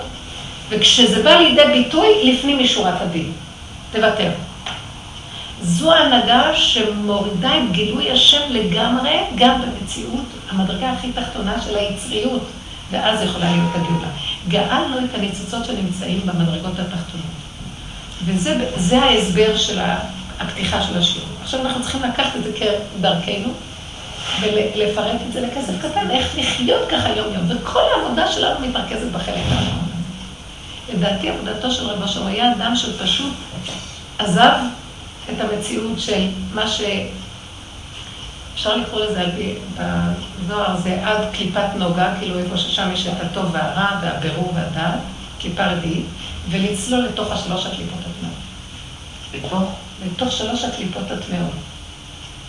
[0.69, 3.33] וכשזה בא לידי ביטוי, לפנים משורת הדין.
[3.93, 4.31] תוותר.
[5.63, 12.43] זו ההנהגה שמורידה את גילוי השם לגמרי, גם במציאות, המדרגה הכי תחתונה של היצריות,
[12.91, 14.09] ואז יכולה להיות הגאולה.
[14.49, 17.27] גאלנו את הניצוצות שנמצאים במדרגות התחתונות.
[18.25, 19.79] וזה ההסבר של
[20.41, 21.29] הפתיחה של השיעור.
[21.43, 23.53] עכשיו אנחנו צריכים לקחת את זה כדרכנו,
[24.41, 27.45] ולפרט את זה לכסף קטן, איך לחיות ככה יום-יום.
[27.49, 29.89] וכל העבודה שלנו מתרכזת בחלק האחרון.
[30.95, 33.33] לדעתי עבודתו של רבו שם היה אדם שפשוט
[34.19, 34.53] עזב
[35.31, 36.81] את המציאות של מה ש...
[38.55, 39.25] אפשר לקרוא לזה
[39.77, 44.99] בזוהר זה עד קליפת נוגה, כאילו איפה ששם יש את הטוב והרע והבירור והדעת,
[45.41, 46.05] קליפה רביעית,
[46.51, 48.35] ולצלול לתוך השלוש הקליפות הטמאות.
[49.35, 49.73] לתוך?
[50.07, 51.53] לתוך שלוש הקליפות הטמאות,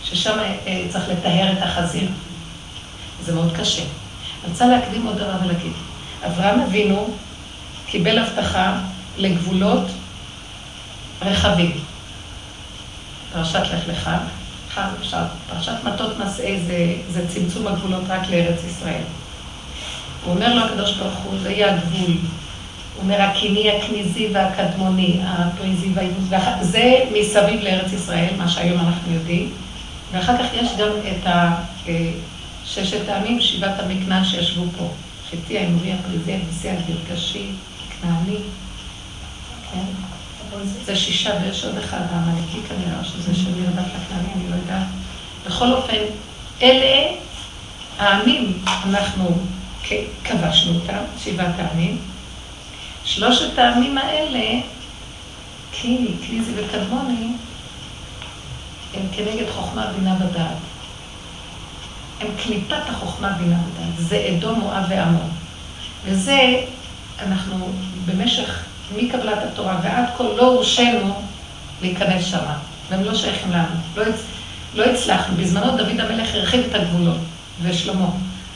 [0.03, 2.07] ששם אה, צריך לטהר את החזיר.
[3.25, 3.81] זה מאוד קשה.
[3.81, 5.71] אני רוצה להקדים עוד דבר ולהגיד.
[6.25, 7.13] אברהם אבינו
[7.85, 8.73] קיבל הבטחה
[9.17, 9.85] לגבולות
[11.21, 11.71] רחבים.
[13.33, 14.09] פרשת לך לך,
[15.49, 19.01] פרשת מטות מסעי זה, זה צמצום הגבולות רק לארץ ישראל.
[20.25, 22.11] הוא אומר לו הקדוש ברוך הוא, זה יהיה הגבול.
[22.95, 29.51] הוא אומר, הקיני הכניזי והקדמוני, הפריזי והעיבוד, זה מסביב לארץ ישראל, מה שהיום אנחנו יודעים.
[30.11, 31.27] ואחר כך יש גם את
[32.65, 34.89] ששת העמים, שבעת המקנן שישבו פה.
[35.29, 37.45] חיטי, האמורי, הפריזי, הנשיא, הגרגשי,
[38.01, 38.37] כנעני.
[39.71, 40.08] כן?
[40.85, 44.87] זה שישה ויש עוד אחד, העמלקי כנראה, שזה של מרדף לכנעני, אני לא יודעת.
[45.47, 45.97] בכל אופן,
[46.61, 47.15] אלה
[47.99, 49.37] העמים, אנחנו
[50.23, 51.97] כבשנו אותם, שבעת העמים.
[53.05, 54.61] שלושת העמים האלה,
[55.71, 57.27] קיני, קליזי וקדמוני,
[58.93, 60.57] הם כנגד חוכמה, בינה ודעת.
[62.19, 63.97] הם קליפת החוכמה, בינה ודעת.
[63.97, 65.29] זה אדום, מואב ועמון.
[66.05, 66.61] וזה,
[67.19, 67.71] אנחנו
[68.05, 68.65] במשך
[68.97, 71.21] מקבלת התורה ועד כה לא הורשינו
[71.81, 72.57] להיכנס שמה,
[72.89, 73.75] והם לא שייכים לנו.
[73.95, 74.03] לא,
[74.73, 75.35] לא הצלחנו.
[75.37, 77.17] בזמנו דוד המלך הרחיב את הגבולות,
[77.61, 78.09] ושלמה.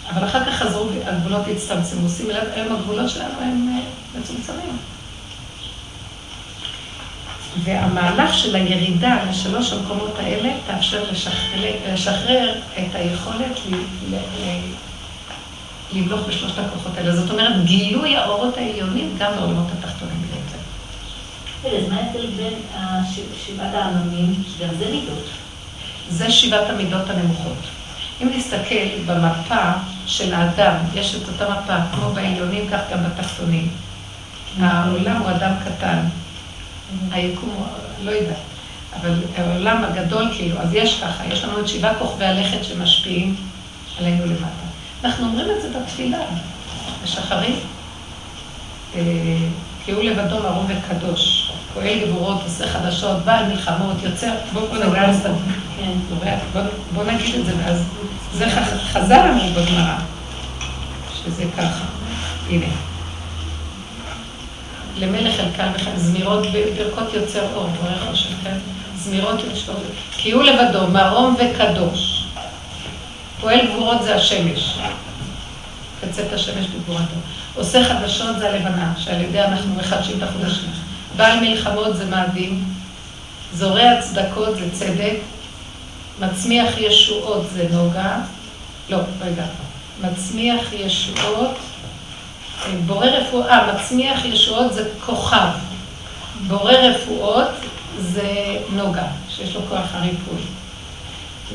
[0.09, 2.09] אבל אחר כך חזרו, הגבולות הצטמצמו.
[2.09, 4.77] שימי לב, היום הגבולות שלנו הם אה, מצומצמים.
[7.63, 13.59] והמהלך של הירידה לשלוש המקומות האלה תאפשר לשחרר, לשחרר את היכולת
[14.11, 14.15] ל,
[15.93, 17.15] למלוך בשלושת הכוחות האלה.
[17.15, 20.57] זאת אומרת, גילוי האורות העליונים גם בעולמות התחתונים בעצם.
[21.77, 22.53] אז מה ההבדל בין
[23.45, 25.23] שבעת העממים, שגם זה מידות?
[26.09, 27.57] זה שבעת המידות הנמוכות.
[28.21, 29.71] אם נסתכל במפה
[30.05, 33.67] של האדם, יש את אותה מפה, כמו בעליונים, כך גם בתחתונים.
[34.59, 35.99] העולם הוא אדם קטן.
[37.11, 37.65] היקום הוא,
[38.03, 38.35] לא יודעת,
[39.01, 43.35] אבל העולם הגדול כאילו, אז יש ככה, יש לנו את שבעה כוכבי הלכת שמשפיעים
[43.99, 44.62] עלינו למטה.
[45.03, 46.19] אנחנו אומרים את זה בתפילה,
[47.03, 47.59] בשחרית.
[48.95, 49.01] אה,
[49.85, 54.65] כי הוא לבדו מרום וקדוש, פועל גבורות, עושה חדשות, בעל מלחמות, יוצר, בואו
[56.93, 57.83] בוא נגיד את זה, ואז
[58.33, 58.45] זה
[58.93, 59.95] חז"ל אמרו בגמרא,
[61.13, 61.85] שזה ככה.
[62.49, 62.65] הנה.
[64.97, 68.57] למלך אלקל וחיים, זמירות ברכות יוצר אור, ברך השם, כן?
[68.97, 69.73] זמירות יוצר
[70.11, 72.22] כי הוא לבדו, מרום וקדוש.
[73.43, 74.77] פועל גבורות זה השמש.
[76.01, 77.15] קצת השמש בגבורתו.
[77.55, 80.69] עושה חדשות זה הלבנה, שעל ידי אנחנו מחדשים את החודשים.
[81.17, 82.63] בעל מלחמות זה מאדים,
[83.53, 85.15] זורע צדקות זה צדק,
[86.19, 88.15] מצמיח ישועות זה נוגה,
[88.89, 89.45] לא, רגע,
[90.01, 91.57] מצמיח ישועות
[92.85, 95.47] בורא רפואה, אה, מצמיח ישועות זה כוכב.
[96.47, 97.49] בורא רפואות
[97.99, 100.41] זה נוגה, שיש לו כוח הריפוי.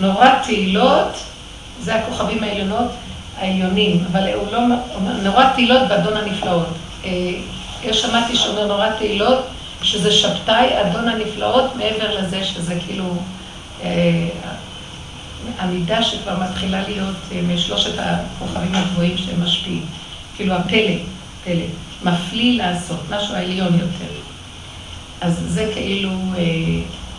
[0.01, 1.19] נורא תהילות
[1.81, 2.91] זה הכוכבים העליונות,
[3.39, 4.59] העליונים, אבל הוא לא,
[5.23, 6.67] נורא תהילות באדון הנפלאות.
[7.05, 7.11] אה,
[7.83, 9.47] יש שמעתי שאומר נורא תהילות,
[9.83, 13.15] שזה שבתאי, אדון הנפלאות, מעבר לזה שזה כאילו
[13.83, 14.29] אה,
[15.61, 17.17] עמידה שכבר מתחילה להיות
[17.49, 19.85] משלושת הכוכבים הגבוהים שהם משפיעים.
[20.37, 20.95] כאילו הפלא,
[21.45, 21.65] פלא,
[22.05, 24.13] מפליא לעשות, משהו העליון יותר.
[25.21, 26.43] אז זה כאילו, אה,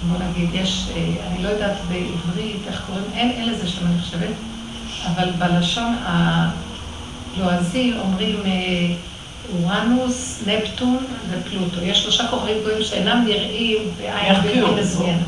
[0.08, 4.02] בוא נגיד, יש, אה, אני לא יודעת בעברית איך קוראים, אין, אין לזה שם אני
[4.02, 4.36] חושבת,
[5.06, 8.96] אבל בלשון הלועזי אומרים אה,
[9.54, 11.82] אורנוס, נפטון ופלוטו.
[11.82, 15.20] יש שלושה כוכבים גבוהים שאינם נראים בעין בלתי מזוין.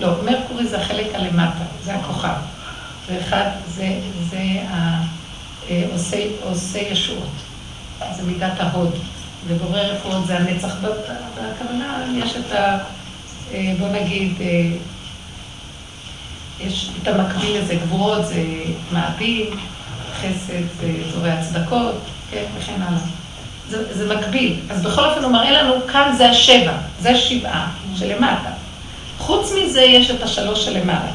[0.00, 2.34] לא, מרקורי זה החלק הלמטה, זה הכוכב.
[3.08, 3.98] ואחד זה,
[4.30, 5.02] זה ה...
[5.70, 7.30] אה, עושה, עושה ישועות.
[8.16, 8.94] זה מידת ההוד.
[9.46, 10.74] ובורא רפואות זה הנצח.
[11.34, 12.78] בכוונה יש את ה...
[13.54, 14.46] אה, בוא נגיד, אה,
[16.60, 18.42] יש את המקביל לזה, גבורות זה
[18.92, 19.48] מעביד,
[20.20, 21.94] חסד זה זורע צדקות,
[22.30, 22.98] כן, וכן הלאה.
[23.68, 24.56] זה, זה מקביל.
[24.70, 28.50] אז בכל אופן הוא מראה לנו, כאן זה השבע, זה השבעה שלמטה.
[29.18, 31.12] חוץ מזה יש את השלוש שלמעלה.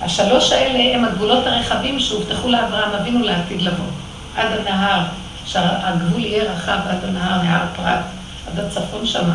[0.00, 3.86] השלוש האלה הם הגבולות הרחבים שהובטחו לאברהם אבינו לעתיד לבוא.
[4.36, 5.04] עד הנהר,
[5.46, 8.04] שהגבול יהיה רחב עד הנהר, נהר פרת,
[8.46, 9.34] עד הצפון שמה,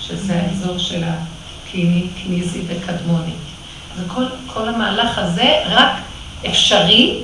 [0.00, 1.04] שזה האזור של
[1.74, 3.32] הכניזי וקדמוני.
[3.96, 5.92] וכל המהלך הזה רק
[6.46, 7.22] אפשרי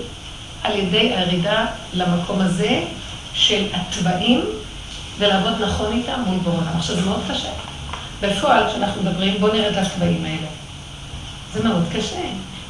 [0.62, 2.82] על ידי הירידה למקום הזה
[3.34, 4.44] של התוואים
[5.18, 7.48] ולעבוד נכון איתם מול בורא עכשיו זה מאוד קשה.
[8.22, 10.46] בפועל, כשאנחנו מדברים, בואו נרד לתוואים האלה.
[11.52, 12.20] זה מאוד קשה.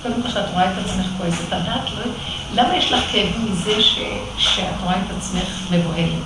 [0.03, 2.13] קודם כל, שאת רואה את עצמך כועסת, הדעת לא...
[2.55, 3.99] למה יש לך כאבים מזה ש...
[4.39, 6.23] שאת רואה את עצמך מבוהלת?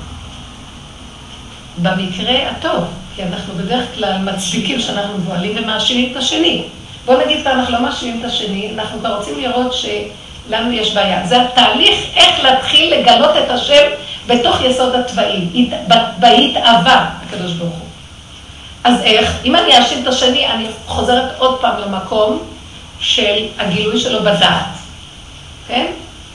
[1.82, 2.84] במקרה הטוב,
[3.16, 6.64] כי אנחנו בדרך כלל מצדיקים שאנחנו מבוהלים ומאשימים את השני.
[7.04, 11.26] בוא נגיד פעם, אנחנו לא מאשימים את השני, אנחנו כבר רוצים לראות שלנו יש בעיה.
[11.26, 13.84] זה התהליך איך להתחיל לגלות את השם
[14.26, 15.70] בתוך יסוד התוואים,
[16.18, 17.88] בהתאווה, הקדוש ברוך הוא.
[18.84, 19.38] אז איך?
[19.44, 22.42] אם אני אאשים את השני, אני חוזרת עוד פעם למקום
[23.00, 24.64] של הגילוי שלו בדעת,
[25.68, 25.86] כן?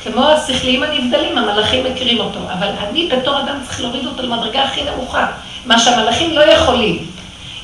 [0.03, 4.83] כמו השכליים הנבדלים, המלאכים מכירים אותו, אבל אני בתור אדם צריך להוריד אותו למדרגה הכי
[4.83, 5.27] נמוכה,
[5.65, 7.05] מה שהמלאכים לא יכולים.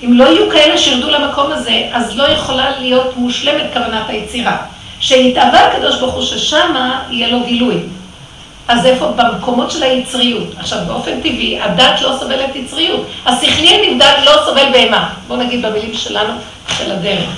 [0.03, 4.58] אם לא יהיו כאלה שירדו למקום הזה, אז לא יכולה להיות מושלמת כוונת היצירה.
[4.99, 7.79] שיתאווה הקדוש ברוך הוא ששמה יהיה לו גילוי.
[8.67, 9.08] אז איפה?
[9.15, 10.47] במקומות של היצריות.
[10.58, 13.05] עכשיו, באופן טבעי, הדת לא סובלת יצריות.
[13.25, 15.10] השכלי הנבדל לא סובל בהמה.
[15.27, 16.34] בואו נגיד במילים שלנו,
[16.77, 17.29] של הדרך.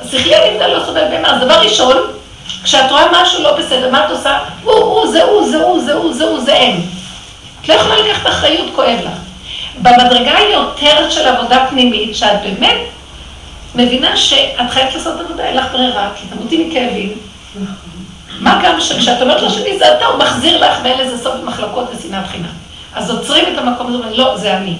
[0.00, 1.30] השכלי הנבדל לא סובל בהמה.
[1.30, 1.96] אז דבר ראשון,
[2.64, 4.38] כשאת רואה משהו לא בסדר, מה את עושה?
[4.64, 6.80] הוא, הוא, זה הוא, זה הוא, זה הוא, זה הוא, זה הם.
[7.62, 9.27] את לא יכולה לקחת אחריות, כואב לך.
[9.82, 12.80] במדרגה היותר של עבודה פנימית, שאת באמת
[13.74, 17.12] מבינה שאת חייבת לעשות עבודה, אין לך ברירה, כי תמותי מכאבים.
[18.40, 22.26] מה גם שכשאת אומרת לשני זה אתה, הוא מחזיר לך ואין לזה סוף מחלקות ושנאת
[22.26, 22.48] חינם.
[22.94, 24.76] אז עוצרים את המקום הזה ואומרים, לא, זה אני.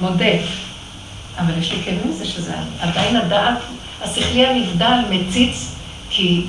[0.00, 0.24] מודה.
[1.38, 2.54] אבל יש לי כאבים מזה שזה.
[2.80, 3.58] עדיין הדעת
[4.02, 5.74] השכלי הנבדל מציץ,
[6.10, 6.46] כי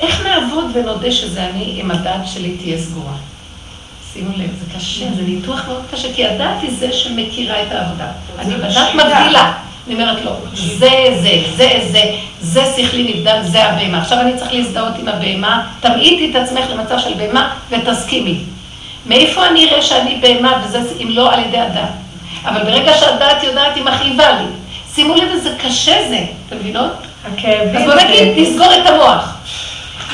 [0.00, 3.14] איך נעבוד ונודה שזה אני אם הדעת שלי תהיה סגורה?
[4.12, 8.06] שימו לב, זה קשה, זה ניתוח מאוד קשה, כי הדת היא זה שמכירה את העבודה.
[8.38, 9.52] אני בדת מבדילה.
[9.86, 10.90] אני אומרת לו, זה,
[11.22, 12.02] זה, זה, זה,
[12.40, 14.00] זה שכלי נבדל, זה הבהמה.
[14.00, 18.40] עכשיו אני צריך להזדהות עם הבהמה, תמעיטי את עצמך למצב של בהמה ותסכימי.
[19.06, 21.90] מאיפה אני אראה שאני בהמה וזה אם לא על ידי הדת?
[22.44, 24.44] אבל ברגע שהדת יודעת, היא מכאיבה לי.
[24.94, 26.92] שימו לב איזה קשה זה, אתם מבינות?
[27.76, 29.36] אז בוא נגיד, נסגור את המוח.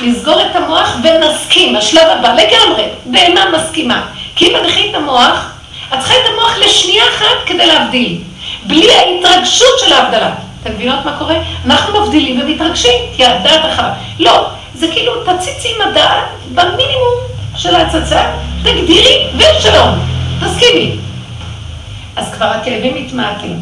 [0.01, 4.05] נסגור את המוח ונסכים, השלב הבא, לגמרי, בהמה מסכימה.
[4.35, 5.51] כי אם מנחים את המוח,
[5.93, 8.17] את צריכה את המוח לשנייה אחת כדי להבדיל.
[8.63, 10.31] בלי ההתרגשות של ההבדלה.
[10.63, 11.35] אתם מבינות מה קורה?
[11.65, 13.93] אנחנו מבדילים ומתרגשים, כי הדעת אחת.
[14.19, 17.13] לא, זה כאילו תציצי עם הדעת במינימום
[17.55, 18.31] של ההצצה,
[18.63, 19.89] תגדירי ושלום,
[20.39, 20.97] תסכימי.
[22.15, 23.59] אז כבר הכאבים מתמעטים.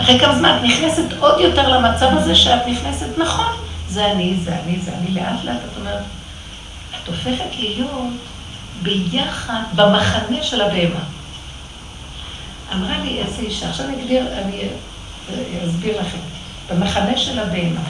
[0.00, 3.65] אחרי כמה זמן את נכנסת עוד יותר למצב הזה שאת נכנסת, נכון,
[3.96, 6.02] זה אני, זה אני, זה אני, לאט לאט את אומרת,
[7.02, 8.12] את הופכת להיות
[8.82, 11.04] ביחד במחנה של הבהמה.
[12.74, 14.68] אמרה לי איזה אישה, עכשיו אני אגדיר, אני
[15.66, 16.18] אסביר לכם,
[16.70, 17.80] במחנה של הבהמה.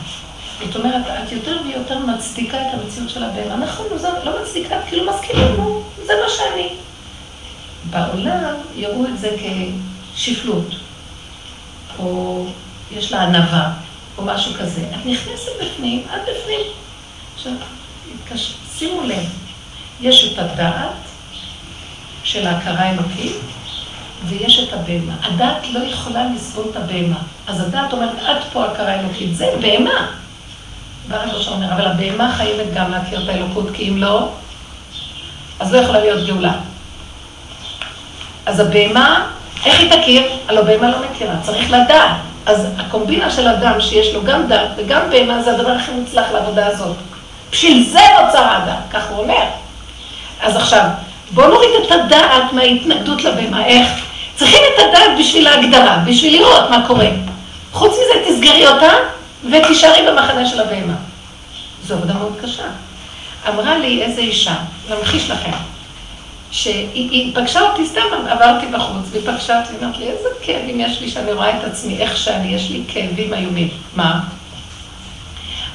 [0.65, 3.57] זאת אומרת, את יותר ויותר מצדיקה את המציאות של הבהמה.
[3.57, 6.69] נכון, זה לא מצדיקה, כאילו מסכימים, נו, זה מה שאני.
[7.91, 9.37] בעולם יראו את זה
[10.15, 10.75] כשפלות,
[11.99, 12.47] או
[12.91, 13.73] יש לה ענווה,
[14.19, 14.81] או משהו כזה.
[14.81, 16.61] את נכנסת בפנים, את בפנים.
[17.35, 17.53] עכשיו,
[18.79, 19.25] שימו לב,
[20.01, 20.93] יש את הדעת
[22.25, 23.37] של ההכרה האלוקית,
[24.25, 25.15] ויש את הבהמה.
[25.23, 27.19] הדת לא יכולה לסבול את הבהמה.
[27.47, 29.37] אז הדת אומרת, עד פה הכרה אלוקית.
[29.37, 30.11] זה בהמה.
[31.09, 34.29] בא ראש אומר, אבל הבהמה חייבת גם להכיר את האלוקות, כי אם לא,
[35.61, 36.53] אז לא יכולה להיות גאולה.
[38.47, 39.31] אז הבהמה,
[39.65, 40.23] איך היא תכיר?
[40.49, 42.17] הלוא בהמה לא מכירה, צריך לדעת.
[42.47, 46.67] אז הקומבינה של אדם שיש לו גם דת וגם בהמה זה הדבר הכי מוצלח לעבודה
[46.67, 46.97] הזאת.
[47.53, 49.45] בשביל זה נוצר האדם, כך הוא אומר.
[50.41, 50.85] אז עכשיו,
[51.31, 53.67] בואו נוריד את הדעת מההתנגדות לבהמה.
[53.67, 53.89] איך?
[54.37, 57.09] צריכים את הדעת בשביל ההגדרה, בשביל לראות מה קורה.
[57.73, 58.93] חוץ מזה, תסגרי אותה
[59.51, 60.95] ותישארי במחנה של הבהמה.
[61.87, 62.65] זו עבודה מאוד קשה.
[63.49, 64.55] אמרה לי איזה אישה,
[64.91, 65.51] להמחיש לכם,
[66.51, 71.11] שהיא פגשה אותי, סתם עברתי בחוץ, והיא פגשה אותי, אמרת לי, איזה כאבים יש לי
[71.11, 73.69] שאני רואה את עצמי, איך שאני, יש לי כאבים איומים.
[73.97, 74.21] מה?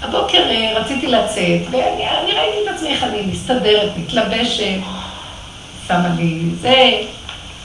[0.01, 4.79] הבוקר אה, רציתי לצאת, ואני ראיתי את עצמי איך אני מסתדרת, מתלבשת,
[5.88, 6.91] שמה לי זה,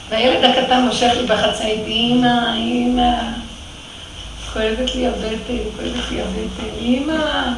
[0.09, 3.12] והילד הקטן מושך לי בחצאית, אמא, אמא,
[4.53, 7.53] כואבת לי הבטן, כואבת לי הבטן, אמא,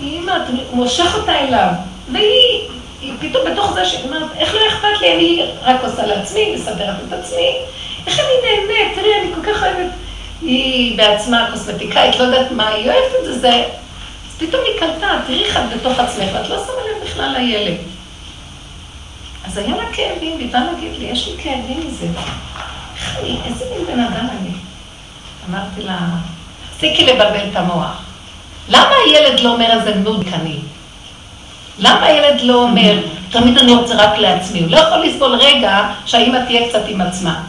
[0.00, 0.32] אמא,
[0.70, 1.68] הוא מושך אותה אליו,
[2.12, 2.68] והיא,
[3.00, 6.96] היא פתאום בתוך זה שהיא אומרת, איך לא אכפת לי, אני רק עושה לעצמי, מסדרת
[7.08, 7.56] את עצמי,
[8.06, 9.92] איך אני נהנית, תראי, אני כל כך אוהבת,
[10.42, 13.64] היא בעצמה קוסמטיקאית, לא יודעת מה, היא אוהבת את זה, זה,
[14.28, 17.76] אז פתאום היא קלטה, תראי לך בתוך עצמך, ואת לא שמה לב בכלל לילד.
[19.46, 22.06] אז היה לה כאבים, והיא באה להגיד לי, יש לי כאבים מזה.
[22.96, 24.50] איך אני, איזה מין בן אדם אני?
[25.48, 25.98] אמרתי לה,
[26.70, 28.02] תפסיקי לבלבל את המוח.
[28.68, 30.58] למה הילד לא אומר איזה נודקני?
[31.78, 32.98] למה הילד לא אומר,
[33.30, 34.60] תמיד אני רוצה רק לעצמי?
[34.60, 37.42] הוא לא יכול לסבול רגע שהאימא תהיה קצת עם עצמה.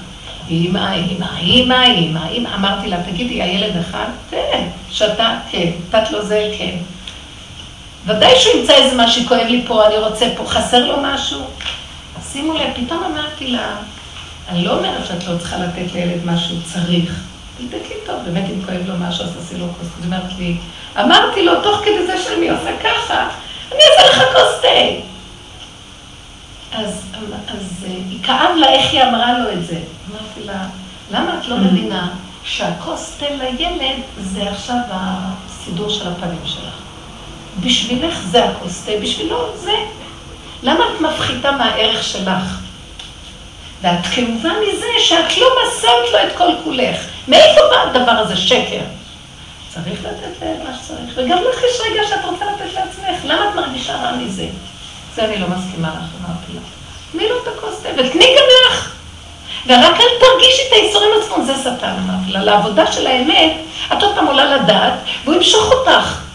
[0.50, 2.50] אימא, אימא, אימא, אימא, אימא.
[2.56, 4.06] אמרתי לה, תגידי, הילד אחד?
[4.32, 4.64] כן.
[4.92, 5.36] שאתה?
[5.52, 5.72] כן.
[5.88, 6.52] נתת לו זה?
[6.58, 6.76] כן.
[8.06, 11.40] ודאי שהוא ימצא איזה משהו, כואב לי פה, אני רוצה פה, חסר לו משהו?
[12.32, 13.76] שימו לב, פתאום אמרתי לה,
[14.50, 17.24] אני לא אומרת שאת לא צריכה לתת לילד מה שהוא צריך.
[17.58, 19.88] תבדקי טוב, באמת אם כואב לו משהו, אז תעשי לו כוס.
[19.98, 20.58] היא אומרת לי,
[21.00, 23.28] אמרתי לו, תוך כדי זה שאני עושה ככה,
[23.72, 24.68] אני אעשה לך כוס תה.
[26.72, 27.02] אז,
[27.48, 29.80] אז היא כאב לה איך היא אמרה לו את זה.
[30.12, 30.66] אמרתי לה,
[31.12, 31.60] למה את לא mm.
[31.60, 32.10] מבינה
[32.44, 36.74] שהכוס תה לילד זה עכשיו הסידור של הפנים שלך?
[37.60, 39.76] בשבילך זה הכוס תה, בשבילו זה.
[40.64, 42.60] למה את מפחיתה מהערך שלך?
[43.82, 46.98] ואת כאובה מזה שאת לא מסרת לו את כל כולך.
[47.28, 48.36] מאיפה בא הדבר הזה?
[48.38, 48.82] שקר.
[49.74, 53.26] צריך לתת להם מה שצריך, וגם לך יש רגע שאת רוצה לתת לעצמך.
[53.26, 54.46] למה את מרגישה רע מזה?
[55.16, 56.62] זה אני לא מסכימה לך, אמרתי לה.
[57.12, 58.96] תני לו את הכוס תה, ותני גם לך.
[59.68, 62.44] ורק אל תרגישי את האיסורים עצמם, זה שטן, אמרתי לה.
[62.44, 63.58] לעבודה של האמת,
[63.94, 64.94] את עוד פעם עולה לדעת,
[65.24, 66.29] והוא ימשוך אותך.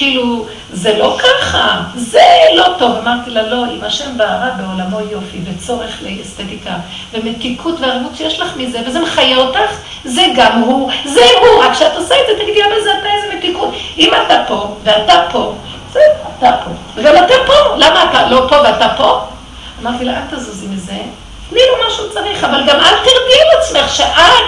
[0.00, 2.96] כאילו, זה לא ככה, זה לא טוב.
[2.96, 6.74] אמרתי לה, לא, אם השם בערה בעולמו יופי, וצורך לאסתטיקה,
[7.12, 9.70] ומתיקות וערבות שיש לך מזה, וזה מחיה אותך,
[10.04, 13.36] זה גם הוא, זה הוא, רק כשאת עושה את זה, תגידי, אבל זה אתה איזה
[13.36, 13.74] מתיקות.
[13.98, 15.54] אם אתה פה, ואתה פה,
[15.92, 16.00] זה
[16.38, 19.20] אתה פה, וגם אתה פה, למה אתה לא פה ואתה פה?
[19.82, 20.98] אמרתי לה, אל תזוזי מזה,
[21.50, 24.44] תני לו מה שהוא צריך, אבל גם אל תרדי עצמך, שאת,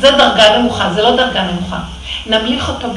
[0.00, 1.78] זה דרגה נמוכה, זה לא דרגה נמוכה.
[2.26, 2.88] נמליך אותו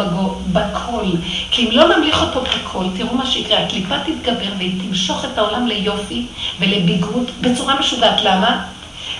[0.53, 1.05] בכל.
[1.51, 5.67] כי אם לא נמליך אותו בכל, תראו מה שיקרה, הקליפה תתגבר והיא תמשוך את העולם
[5.67, 6.25] ליופי
[6.59, 8.21] ולביגוד בצורה משוגעת.
[8.23, 8.63] למה?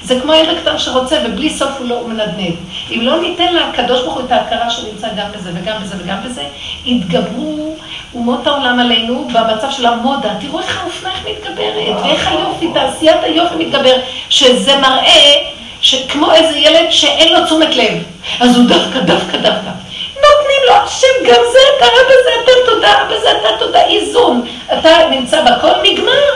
[0.04, 2.56] זה כמו ילד קטן שרוצה ובלי סוף הוא לא מנדנד.
[2.92, 6.44] אם לא ניתן לקדוש ברוך הוא את ההכרה שנמצא גם בזה וגם בזה וגם בזה,
[6.86, 7.76] יתגברו
[8.16, 10.30] אומות העולם עלינו במצב של המודה.
[10.40, 13.96] תראו איך האופנה איך מתגברת, ואיך היופי, תעשיית היופי מתגבר,
[14.30, 15.51] שזה מראה
[15.92, 18.04] שכמו איזה ילד שאין לו תשומת לב,
[18.40, 19.72] אז הוא דווקא, דווקא, דווקא.
[20.16, 24.46] נותנים לו, השם, גם זה אתה, בזה אתה תודה, בזה אתה תודה, איזון.
[24.80, 26.32] אתה נמצא בכל, נגמר.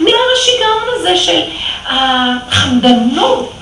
[0.00, 1.40] נגמר השיגעון הזה של
[1.86, 3.52] החמדנות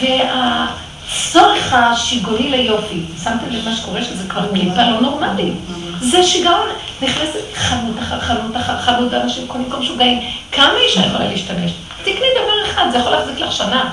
[0.00, 3.00] והצורך השיגעוני ליופי.
[3.24, 5.54] שמתם לב מה שקורה שזה כבר קליפה לא נורמלית.
[6.00, 6.68] זה שיגעון.
[7.02, 10.20] נכנסת חנות אחר חנות אחר חנות, אנשים קונים כל משוגעים.
[10.52, 11.70] כמה אישה יכולה להשתמש?
[12.02, 13.92] תקני דבר אחד, זה יכול להחזיק לך שנה.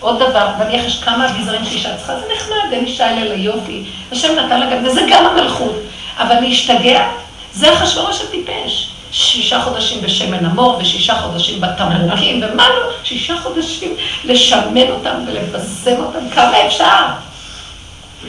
[0.00, 3.84] עוד דבר, נניח יש כמה אביזרים שאישה צריכה, זה נחמד, אין אישה אלא ליופי.
[4.12, 5.76] השם נתן לה גם, וזה גם המלכות.
[6.18, 7.08] אבל להשתגע,
[7.52, 8.88] זה אחשוורוש הטיפש.
[9.12, 16.30] שישה חודשים בשמן המור ושישה חודשים בתמרוקים, ומה לא, שישה חודשים לשמן אותם ולבשם אותם,
[16.34, 17.04] כמה אפשר?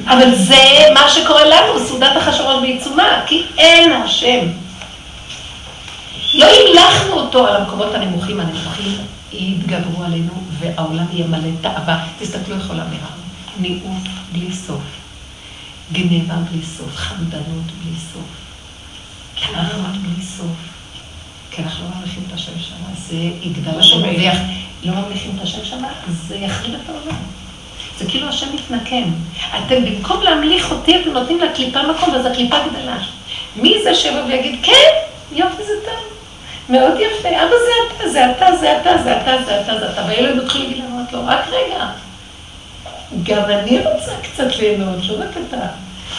[0.08, 0.64] אבל זה
[0.94, 4.40] מה שקורה לנו, סעודת אחשוורוש בעיצומה, כי אין השם.
[6.34, 8.98] לא המלכנו אותו על המקומות הנמוכים, הנמוכים
[9.32, 12.08] יתגברו עלינו, והעולם יהיה מלא תאווה.
[12.20, 13.10] תסתכלו איך עולם נראה.
[13.60, 14.82] ניאוף בלי סוף,
[15.92, 18.30] גנבה בלי סוף, חמדנות בלי סוף,
[19.40, 20.56] קנאות בלי סוף.
[21.52, 24.38] כי אנחנו לא ממליכים את השם שמה, זה יגדל השם ויח...
[24.84, 25.88] לא ממליכים את השם שמה,
[26.28, 27.18] זה יחריב את העולם.
[27.98, 29.04] זה כאילו השם מתנקם.
[29.58, 32.98] אתם במקום להמליך אותי, אתם נותנים לקליפה מקום, אז הקליפה גדלה.
[33.56, 34.92] מי זה שיבוא ויגיד, כן,
[35.32, 36.19] יופי זה טוב.
[36.70, 40.02] מאוד יפה, אבא זה אתה, זה אתה, זה אתה, זה אתה, זה אתה, זה אתה.
[40.08, 41.86] והילד מתחיל להגיד לנו, לו, רק רגע.
[43.24, 45.66] גם אני רוצה קצת ליהנות, לא רק אתה.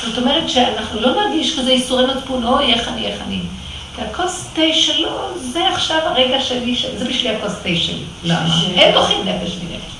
[0.05, 3.41] זאת אומרת שאנחנו לא נרגיש כזה איסורי מצפון, אוי, איך אני, איך אני.
[3.97, 8.03] כי הכוס תה שלו, זה עכשיו הרגע שלי, זה בשבילי הכוס תה שלי.
[8.25, 8.61] למה?
[8.75, 9.91] אין דוחים נפש מנפש.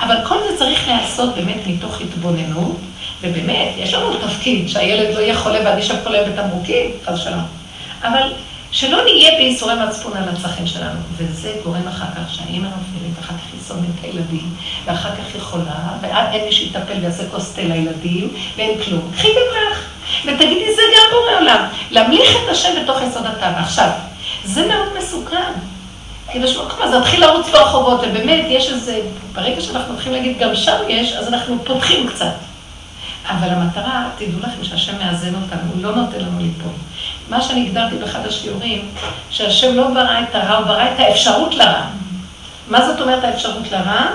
[0.00, 2.76] אבל כל זה צריך להיעשות באמת מתוך התבוננות,
[3.20, 7.44] ובאמת, יש לנו תפקיד שהילד לא יהיה חולה ואני שם חולה בתמרוקים, חס ושלום.
[8.02, 8.32] אבל
[8.76, 13.52] שלא נהיה בייסורי מצפון על הצרכים שלנו, וזה גורם אחר כך שהאימא נופלת, אחר כך
[13.52, 14.54] היא שונאת את הילדים,
[14.84, 19.10] ואחר כך היא חולה, ואז אין מי שיטפל ויעשה כוס תה לילדים, ואין כלום.
[19.16, 19.78] קחי במלח,
[20.24, 21.68] ותגידי, זה גם בורא עולם.
[21.90, 23.60] להמליך את השם בתוך יסוד התאווה.
[23.60, 23.90] עכשיו,
[24.44, 25.52] זה מאוד מסוכן.
[26.32, 29.00] כי בשביל מקום זה התחיל לרוץ ברחובות, ובאמת יש איזה,
[29.32, 32.34] ברגע שאנחנו מתחילים להגיד גם שם יש, אז אנחנו פותחים קצת.
[33.28, 36.72] אבל המטרה, תדעו לכם שהשם מאזן אותנו, הוא לא נותן לנו ליפול.
[37.28, 38.88] מה שאני הגדרתי באחד השיעורים,
[39.30, 41.82] שהשם לא ברא את הרע, הוא ברא את האפשרות לרע.
[42.68, 44.06] מה זאת אומרת האפשרות לרע?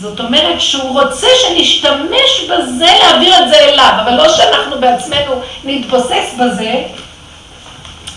[0.00, 6.34] זאת אומרת שהוא רוצה שנשתמש בזה להעביר את זה אליו, אבל לא שאנחנו בעצמנו נתבוסס
[6.40, 6.82] בזה,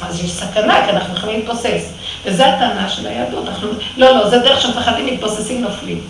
[0.02, 1.92] אז יש סכנה, כי אנחנו יכולים להתבוסס.
[2.26, 3.48] וזו הטענה של היהדות.
[3.48, 3.68] אנחנו...
[3.98, 6.02] לא, לא, זה דרך שמפחדים מתבוססים נופלים.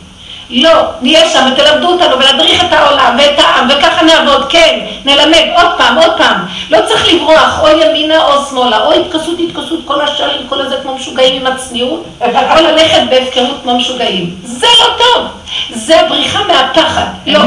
[0.52, 0.72] לא,
[1.02, 5.98] נהיה שם ותלמדו אותנו ונדריך את העולם ואת העם וככה נעבוד, כן, נלמד עוד פעם,
[5.98, 6.46] עוד פעם.
[6.70, 10.96] לא צריך לברוח או ימינה או שמאלה, או התכסות, התכסות, כל השארים, כל הזה כמו
[10.96, 14.36] משוגעים עם הצניעות, או ללכת בהפקרות כמו משוגעים.
[14.44, 15.28] זה לא טוב,
[15.74, 17.06] זה בריחה מהפחד.
[17.26, 17.40] לא,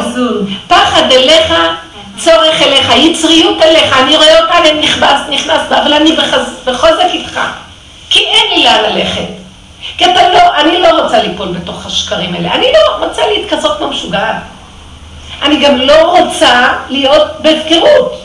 [0.68, 1.55] פחד אליך,
[2.18, 6.16] צורך אליך, יצריות אליך, אני רואה אותה, אני נכנס, נכנס, אבל אני
[6.64, 7.40] בחוזק איתך,
[8.11, 9.43] כי אין לי לאן ללכת.
[9.99, 12.55] כי אתה לא, אני לא רוצה ליפול בתוך השקרים האלה.
[12.55, 14.37] אני לא רוצה להתכסות כמו משוגעת.
[15.43, 18.20] אני גם לא רוצה להיות בהפקרות.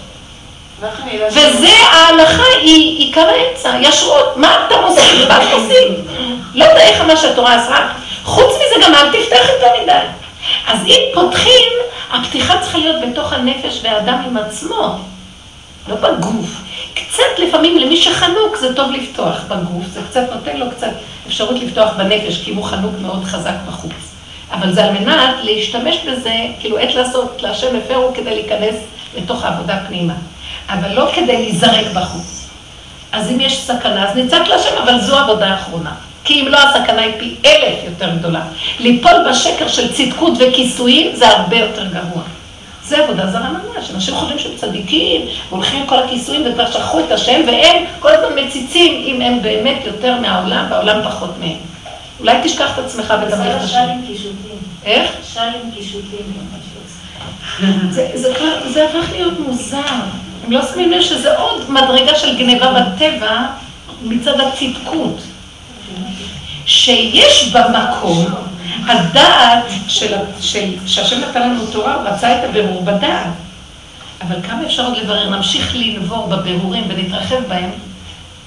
[1.32, 4.38] וזה ההלכה היא עיקר האמצע, ישרות.
[4.38, 5.28] מה אתה עושים?
[5.30, 6.06] מה אתה עושים?
[6.56, 7.90] לא יודע איך מה שהתורה עשרה.
[8.24, 10.06] חוץ מזה גם אל תפתח יותר מדי.
[10.68, 11.70] אז אם פותחים,
[12.14, 14.98] הפתיחה צריכה להיות בתוך הנפש והאדם עם עצמו,
[15.88, 16.46] לא בגוף.
[16.94, 20.92] קצת לפעמים למי שחנוק זה טוב לפתוח בגוף, זה קצת נותן לו קצת
[21.28, 23.92] אפשרות לפתוח בנפש, כי הוא חנוק מאוד חזק בחוץ.
[24.52, 28.76] אבל זה על מנת להשתמש בזה, כאילו עת לעשות, להשם הפרו כדי להיכנס
[29.18, 30.14] לתוך העבודה פנימה.
[30.70, 32.50] אבל לא כדי להיזרק בחוץ.
[33.12, 35.92] אז אם יש סכנה, אז נצעק להשם, אבל זו העבודה האחרונה.
[36.24, 38.42] כי אם לא, הסכנה היא פי אלף יותר גדולה.
[38.80, 42.24] ליפול בשקר של צדקות וכיסויים זה הרבה יותר גרוע.
[42.90, 47.12] זה עבודה זרה ממש, אנשים חושבים שהם צדיקים, והולכים עם כל הכיסויים וכבר שכחו את
[47.12, 51.58] השם, והם כל הזמן מציצים אם הם באמת יותר מהעולם, והעולם פחות מהם.
[52.20, 53.88] אולי תשכח את עצמך ותמליך את השם.
[54.86, 55.12] איך?
[55.34, 56.20] של עם קישוטים.
[58.68, 59.78] זה הפך להיות מוזר.
[60.46, 63.42] הם לא שמים לב שזה עוד מדרגה של גניבה בטבע
[64.04, 65.22] מצד הצדקות.
[66.66, 68.26] שיש במקום
[68.88, 73.28] הדעת של, של, שהשם נתן לנו תורה, הוא רצה את הבירור בדעת.
[74.22, 75.30] אבל כמה אפשר עוד לברר?
[75.30, 77.70] נמשיך לנבור בבירורים ונתרחב בהם.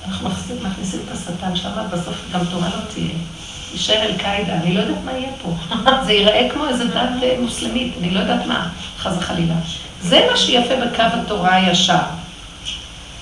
[0.09, 3.15] אנחנו מכניסים, מכניסים את השטן שם, בסוף גם תורה לא תהיה.
[3.73, 5.77] יישאר אל-קאעידה, אני לא יודעת מה יהיה פה.
[6.07, 8.69] זה ייראה כמו איזה דת אה, מוסלמית, אני לא יודעת מה,
[8.99, 9.55] חס וחלילה.
[10.03, 11.99] זה מה שיפה בקו התורה הישר.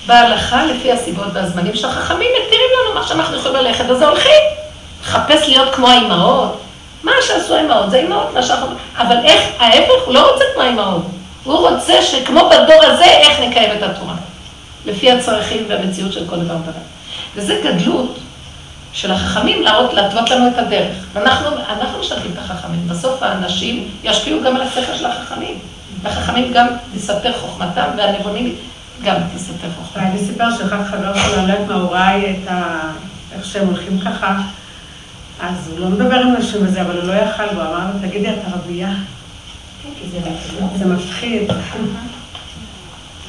[0.07, 4.41] בהלכה, לפי הסיבות והזמנים של החכמים, מתירים לנו מה שאנחנו יכולים ללכת, אז הולכים.
[5.01, 6.60] לחפש להיות כמו האימהות.
[7.03, 8.67] מה שעשו האימהות, זה האימהות, מה שאנחנו...
[8.97, 11.03] אבל איך, ההפך, הוא לא רוצה כמו האימהות.
[11.43, 14.15] הוא רוצה שכמו בדור הזה, איך נקיים את התורה.
[14.85, 16.81] לפי הצרכים והמציאות של כל דבר ודבר.
[17.35, 18.19] וזה גדלות
[18.93, 20.95] של החכמים להראות, להתוות לנו את הדרך.
[21.13, 22.87] ואנחנו אנחנו משתתפים את החכמים.
[22.87, 25.59] בסוף האנשים ישפיעו גם על השכל של החכמים.
[26.01, 28.55] והחכמים גם תספר חוכמתם, והנבונים
[29.03, 30.05] גם תספר חוכמתם.
[30.05, 32.79] ואני סיפר שאחד חבר שלו, אני לא יודעת מה, הוא ראה את ה...
[33.35, 34.35] איך שהם הולכים ככה,
[35.41, 38.29] אז הוא לא מדבר עם נשים וזה, אבל הוא לא יכל, הוא אמר לו, תגידי,
[38.29, 38.93] את ערבייה?
[40.77, 41.51] זה מפחיד.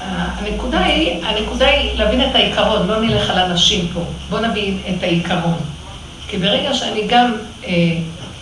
[0.00, 4.00] הנקודה היא, הנקודה היא להבין את העיקרון, לא נלך על אנשים פה.
[4.30, 5.58] בואו נבין את העיקרון.
[6.28, 7.32] כי ברגע שאני גם,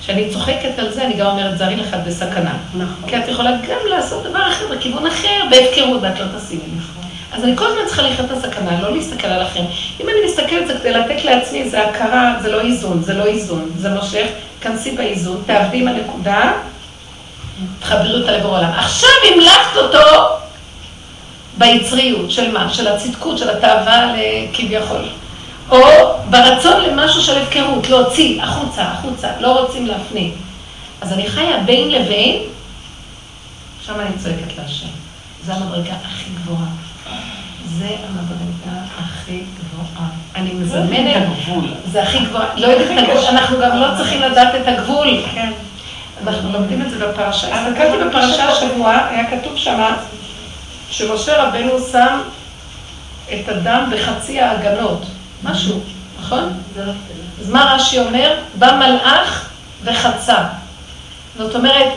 [0.01, 2.57] כשאני אה, צוחקת על זה, אני גם אומרת, זרי לך בסכנה.
[2.75, 3.11] נכון.
[3.11, 6.63] כי את יכולה גם לעשות דבר אחר, בכיוון אחר, בהפקרות, ואת לא תשימי.
[6.79, 7.00] נכון.
[7.33, 9.65] אז אני כל הזמן צריכה לחיות את הסכנה, לא להסתכל על אחרים.
[10.01, 13.71] אם אני מסתכלת זה כדי לתת לעצמי, זה הכרה, זה לא איזון, זה לא איזון,
[13.77, 14.27] זה מושך,
[14.61, 16.53] כנסי באיזון, תעבדי עם הנקודה,
[17.81, 18.71] תחברי אותה לבורא עולם.
[18.71, 20.37] עכשיו המלכת אותו
[21.59, 22.75] ביצריות, של מה?
[22.75, 24.15] של הצדקות, של התאווה
[24.53, 25.05] כביכול.
[25.71, 25.79] או
[26.31, 30.33] ברצון למשהו של הפקרות, להוציא החוצה, החוצה, לא רוצים להפנים.
[31.01, 32.43] אז אני חיה בין לבין,
[33.87, 34.87] שם אני צועקת להשם.
[35.47, 36.90] זו המדרגה הכי גבוהה.
[37.79, 40.09] זה המדרגה הכי גבוהה.
[40.37, 41.23] אני מזמנת,
[41.93, 45.23] זה הכי גבוהה, לא יודעת את הגבול, אנחנו גם לא צריכים לדעת את הגבול.
[45.35, 45.53] כן.
[46.27, 47.55] אנחנו לומדים את זה בפרשה.
[47.55, 49.97] הסתכלתי בפרשה השבוע, היה כתוב שמה,
[50.91, 52.21] שמשה רבנו שם
[53.33, 55.07] את הדם בחצי ההגנות,
[55.45, 55.81] משהו,
[56.21, 56.53] נכון?
[57.41, 58.35] אז מה רש"י אומר?
[58.55, 59.51] בא מלאך
[59.85, 60.37] וחצה.
[61.41, 61.89] זאת אומרת,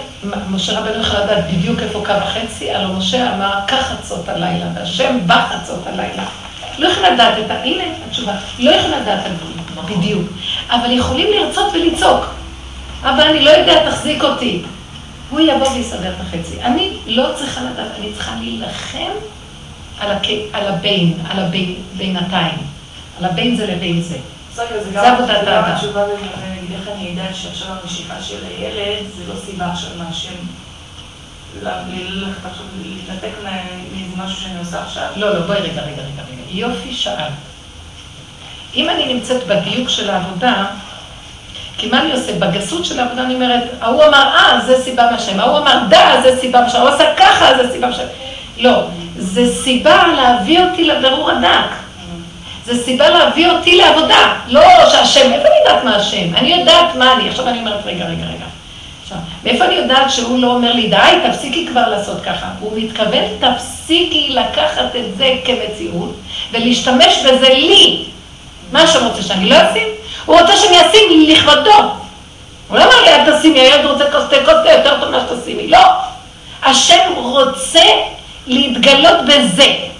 [0.50, 5.18] משה רבנו יכול לדעת בדיוק איפה קו החצי, הלוא משה אמר, קח חצות הלילה, והשם
[5.26, 6.24] בא חצות הלילה.
[6.78, 7.54] לא יכול לדעת את ה...
[7.64, 10.28] הנה התשובה, לא יכול לדעת את הגבול, בדיוק.
[10.70, 12.26] אבל יכולים לרצות ולצעוק.
[13.02, 14.62] אבל אני לא יודע, תחזיק אותי.
[15.30, 16.62] הוא יבוא ויסדר את החצי.
[16.62, 19.12] אני לא צריכה לדעת, אני צריכה להילחם
[20.00, 20.28] על, הק...
[20.54, 22.58] על הבין, על הבין, בינתיים.
[23.20, 24.18] על הבין זה לבין זה.
[24.54, 25.64] זה עבודת האדם.
[25.66, 30.34] התשובה להגיד איך אני אדע שעכשיו המשיכה של הילד זה לא סיבה עכשיו מהשם
[31.62, 35.08] ללכת עכשיו, להתנתק מאיזה משהו שאני עושה עכשיו.
[35.16, 36.42] לא, לא, בואי רגע, רגע, רגע, רגע.
[36.50, 37.30] יופי שאל.
[38.76, 40.66] אם אני נמצאת בדיוק של העבודה,
[41.78, 42.40] כי מה אני עושה?
[42.40, 46.40] בגסות של העבודה אני אומרת, ההוא אמר, אה, זה סיבה מהשם, ההוא אמר, דה, זה
[46.42, 48.06] סיבה מהשם, הוא עשה ככה, זה סיבה מהשם.
[48.58, 48.88] לא,
[49.18, 51.83] זה סיבה להביא אותי לבירור הדק.
[52.66, 54.34] זה סיבה להביא אותי לעבודה.
[54.48, 54.62] לא
[54.92, 56.36] שהשם, איפה אני יודעת מה השם?
[56.36, 57.30] אני יודעת מה אני.
[57.30, 58.46] עכשיו אני אומרת, רגע, רגע, רגע.
[59.04, 62.46] עכשיו, מאיפה אני יודעת שהוא לא אומר לי, די, תפסיקי כבר לעשות ככה?
[62.60, 66.16] הוא מתכוון, תפסיקי לקחת את זה כמציאות
[66.52, 68.06] ולהשתמש בזה לי.
[68.72, 69.88] מה השם רוצה שאני לא אשים?
[70.26, 71.92] הוא רוצה שאני אשים לכבודו.
[72.68, 75.20] הוא לא אומר לי, אל תשימי, הילד רוצה כוס תה, כוס תה יותר טוב מה
[75.20, 75.68] שתשימי.
[75.68, 75.80] לא.
[76.64, 77.84] השם רוצה
[78.48, 79.93] להתגלות בזה.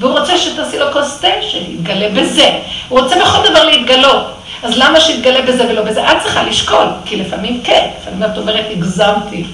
[0.00, 2.58] והוא רוצה שתעשי לו כוס תה, שיתגלה בזה.
[2.88, 4.34] הוא רוצה בכל דבר להתגלות.
[4.62, 6.12] אז למה שיתגלה בזה ולא בזה?
[6.12, 9.44] את צריכה לשקול, כי לפעמים כן, לפעמים את אומרת, הגזמתי.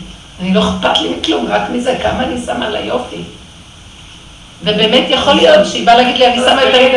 [0.41, 3.23] אני לא אכפת לי מכלום, רק מזה, כמה אני שמה על היופי.
[4.63, 6.89] ובאמת יכול להיות שהיא באה להגיד לי, אני שמה יותר...
[6.89, 6.97] מדי...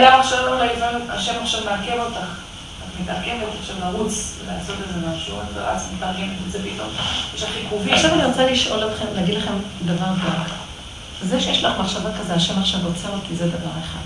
[1.09, 2.17] השם עכשיו מעכב אותך.
[2.17, 6.87] את מתעכבת עכשיו לרוץ, לעשות איזה משהו, את רץ, מתארגנת את זה פתאום,
[7.35, 7.93] יש לך עיכובים.
[7.93, 9.53] עכשיו אני רוצה לשאול אתכם, להגיד לכם
[9.85, 10.68] דבר דק.
[11.21, 13.99] זה שיש לך מחשבה כזה, השם עכשיו עוצר אותי, זה דבר אחד.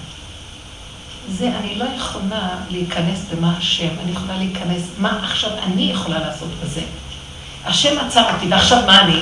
[1.30, 6.50] זה, אני לא יכולה להיכנס במה השם, אני יכולה להיכנס, מה עכשיו אני יכולה לעשות
[6.64, 6.82] בזה.
[7.66, 9.20] השם עצר אותי, ועכשיו מה אני?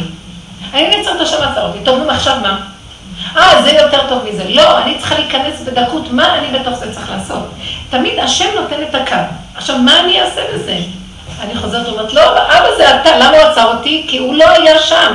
[0.73, 2.67] אני נעצרת, השם עצר אותי, טוב, עכשיו מה?
[3.37, 4.43] אה, זה יותר טוב מזה.
[4.49, 7.51] לא, אני צריכה להיכנס בדקות, מה אני בתוך זה צריך לעשות?
[7.89, 9.15] תמיד השם נותן את הקו.
[9.55, 10.77] עכשיו, מה אני אעשה בזה?
[11.41, 14.05] אני חוזרת ואומרת, לא, אבא זה אתה, למה הוא עצר אותי?
[14.09, 15.13] כי הוא לא היה שם.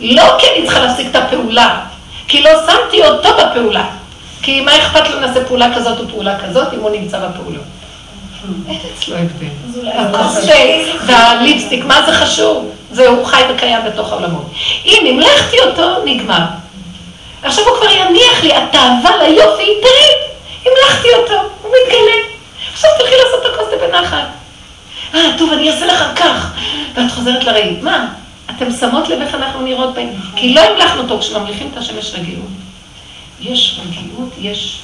[0.00, 1.80] לא כי אני צריכה להפסיק את הפעולה,
[2.28, 3.84] כי לא שמתי אותו בפעולה.
[4.42, 7.62] כי מה אכפת לו נעשה פעולה כזאת או פעולה כזאת, אם הוא נמצא בפעולות.
[8.68, 9.88] אין אצלו הבדל.
[9.92, 10.46] הכוס
[11.06, 12.70] והליפסטיק, מה זה חשוב?
[12.90, 14.50] זהו, חי וקיים בתוך העולמות.
[14.84, 16.42] אם המלכתי אותו, נגמר.
[17.42, 20.12] עכשיו הוא כבר יניח לי, התאווה ליופי, תראי,
[20.66, 22.16] המלכתי אותו, הוא מתגלה.
[22.72, 24.26] עכשיו תלכי לעשות את הכוס בנחת.
[25.14, 26.52] אה, טוב, אני אעשה לך כך.
[26.94, 28.08] ואת חוזרת לראי, מה?
[28.56, 30.08] אתם שמות לב איך אנחנו נראות בהם?
[30.36, 32.46] כי לא המלכנו אותו, כשממליכים את השם יש רגיעות.
[33.40, 34.80] יש רגיעות, יש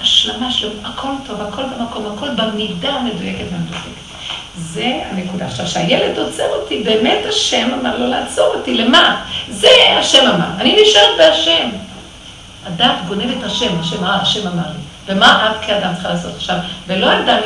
[0.00, 4.08] השלמה שלו, הכל טוב, הכל במקום, הכל במידה המדויקת והמדויקת.
[4.56, 5.46] זה הנקודה.
[5.46, 9.24] עכשיו, כשהילד עוצר אותי, באמת השם אמר לו לעצור אותי, למה?
[9.48, 10.46] זה השם אמר.
[10.60, 11.68] אני נשארת בהשם.
[12.66, 14.82] הדת גונב את השם, השם, אה, השם אמר לי.
[15.06, 16.56] ומה את כאדם צריכה לעשות עכשיו?
[16.86, 17.38] ולא אדם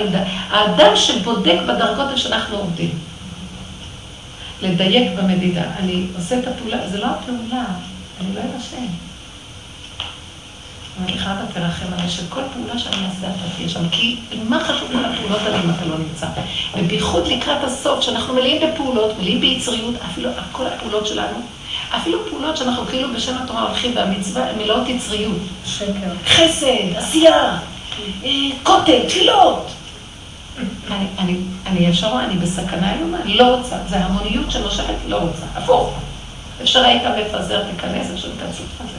[0.51, 2.91] האדם שבודק בדרגות שאנחנו עובדים.
[4.63, 5.65] לדייק במדידה.
[5.79, 7.65] אני עושה את הפעולה, זה לא הפעולה,
[8.21, 8.41] אני לא.
[10.99, 14.17] אמרתי לך, אבא תרחם עליי שכל פעולה שאני אעשה אתה תהיה שם, כי
[14.49, 16.27] מה חשוב כל הפעולות האלה אם אתה לא נמצא?
[16.77, 21.37] ובייחוד לקראת הסוף, שאנחנו מלאים בפעולות, מלאים ביצריות, אפילו כל הפעולות שלנו,
[21.97, 25.39] אפילו פעולות שאנחנו כאילו בשם התורה הולכים והמצווה, הן מלאות יצריות.
[25.67, 26.13] שקר.
[26.27, 27.59] חסד, עשייה,
[28.25, 28.31] אה,
[28.63, 29.71] כותל, תפילות.
[30.91, 31.37] אני, אני,
[31.67, 33.77] אני ישר רואה, אני בסכנה איומה, לא רוצה.
[33.89, 35.45] זה המוניות שנושכת, לא רוצה.
[35.55, 35.95] הפוך.
[36.63, 38.99] אפשר היית מפזר, תיכנס, אפשר תכנסו תפזר.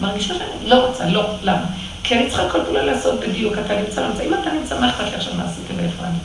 [0.00, 1.24] מרגישה שאני לא רוצה, לא.
[1.42, 1.64] למה?
[2.02, 4.22] כי אני צריכה כל פעולה לעשות בדיוק, אתה נמצא, נמצא.
[4.22, 6.18] אם אתה נמצא, מה אכפת לי עכשיו מה עשיתי ואיפה אני?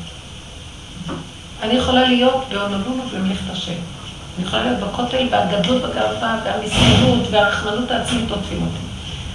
[1.64, 3.72] אני יכולה להיות בהונולונות במלאכת השם.
[4.38, 8.84] אני יכולה להיות בכותל, והגדלות והגאווה, והמסכנות, והרחמנות העצמית עוטפים אותי.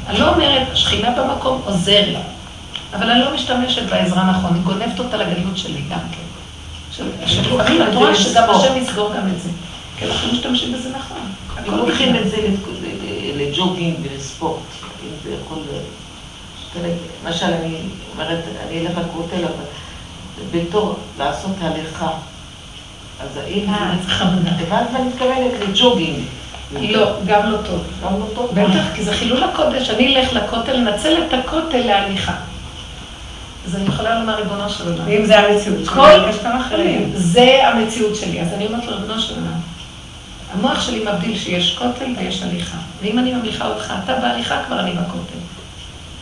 [0.08, 2.16] אני לא אומרת, השכינה במקום עוזר לי,
[2.94, 6.24] אבל אני לא משתמשת בעזרה נכון, אני גונבת אותה לגדלות שלי גם כן.
[7.26, 9.48] שלפעמים את רואה שגם השם יסגור גם את זה.
[9.98, 11.18] כי אנחנו משתמשים בזה נכון.
[11.68, 12.36] אם לוקחים את זה
[13.36, 14.62] לג'וגינג ולספורט,
[15.04, 15.58] אם זה יכול...
[17.24, 17.76] למשל, אני
[18.12, 19.64] אומרת, אני אלך לכותל, אבל
[20.50, 22.10] בתור לעשות הליכה.
[23.20, 23.68] אז האם...
[23.68, 24.24] אה, צריכה.
[24.24, 25.52] הבנת מה אני מתכוונת?
[25.68, 26.18] לג'וגינג.
[26.80, 27.82] לא, גם לא טוב.
[28.04, 28.50] גם לא טוב?
[28.54, 29.90] בטח, כי זה חילול הקודש.
[29.90, 32.34] אני אלך לכותל, לנצל את הכותל להליכה.
[33.66, 35.04] אז אני יכולה לומר, ריבונו של עולם.
[35.06, 36.08] ואם זה המציאות, כל...
[36.30, 37.10] יש כאן אחרים.
[37.14, 38.40] זה המציאות שלי.
[38.40, 39.60] אז אני אומרת לו, ריבונו של עולם,
[40.54, 42.76] המוח שלי מבדיל שיש כותל ויש הליכה.
[43.02, 45.38] ואם אני ממליכה אותך, אתה בהליכה, כבר אני בכותל.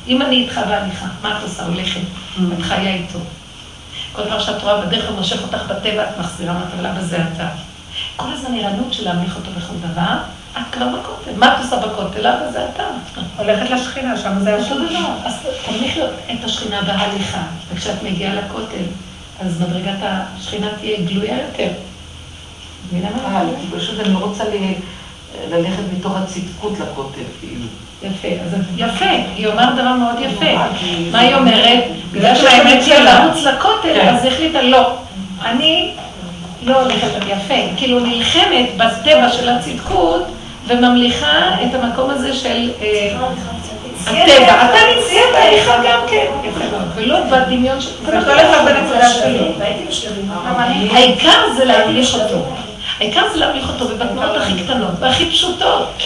[0.09, 1.67] אם אני איתך בהליכה, מה את עושה?
[1.67, 2.01] הולכת.
[2.59, 3.19] את חיה איתו.
[4.13, 7.49] כל פעם שאת רואה בדרך כלל מושך אותך בטבע, את מחזירה מהטבלה, וזה אתה.
[8.17, 10.17] כל הזמן ערנות של להמליך אותו בכל דבר,
[10.57, 11.31] את כבר בכותל.
[11.37, 12.27] מה את עושה בכותל?
[12.27, 12.85] אבא זה אתה.
[13.37, 15.07] הולכת לשכינה, שם זה דבר.
[15.25, 15.35] אז
[15.67, 17.43] תמליכי את השכינה בהליכה,
[17.73, 18.85] וכשאת מגיעה לכותל,
[19.41, 21.69] אז מדרגת השכינה תהיה גלויה יותר.
[22.89, 23.39] מבינה מה?
[23.39, 23.45] אה,
[23.79, 24.45] פשוט אני לא רוצה
[25.51, 27.67] ללכת מתוך הצדקות לכותל, כאילו.
[28.03, 30.45] יפה, אז יפה, היא אומרת דבר מאוד יפה.
[30.45, 30.69] אה,
[31.13, 31.85] מה היא אומרת?
[32.13, 33.25] בגלל שהאמת שלה שלה.
[33.25, 34.15] לרוץ לכותל, כן.
[34.15, 34.97] אז היא החליטה, לא.
[35.45, 35.95] אני
[36.63, 40.27] לא הולכת, יפה, כאילו נלחמת בטבע של הצדקות
[40.67, 43.17] וממליכה את המקום הזה של אה,
[44.07, 44.65] הטבע.
[44.65, 47.91] אתה נמצא בהליכה גם כן, יפה מאוד, ולא בדמיון של...
[48.03, 49.65] וכל אחד בנקודה שלו.
[50.93, 52.47] העיקר זה להמליך אותו.
[53.01, 56.03] העיקר זה להמליך אותו ובתנועות הכי קטנות והכי פשוטות.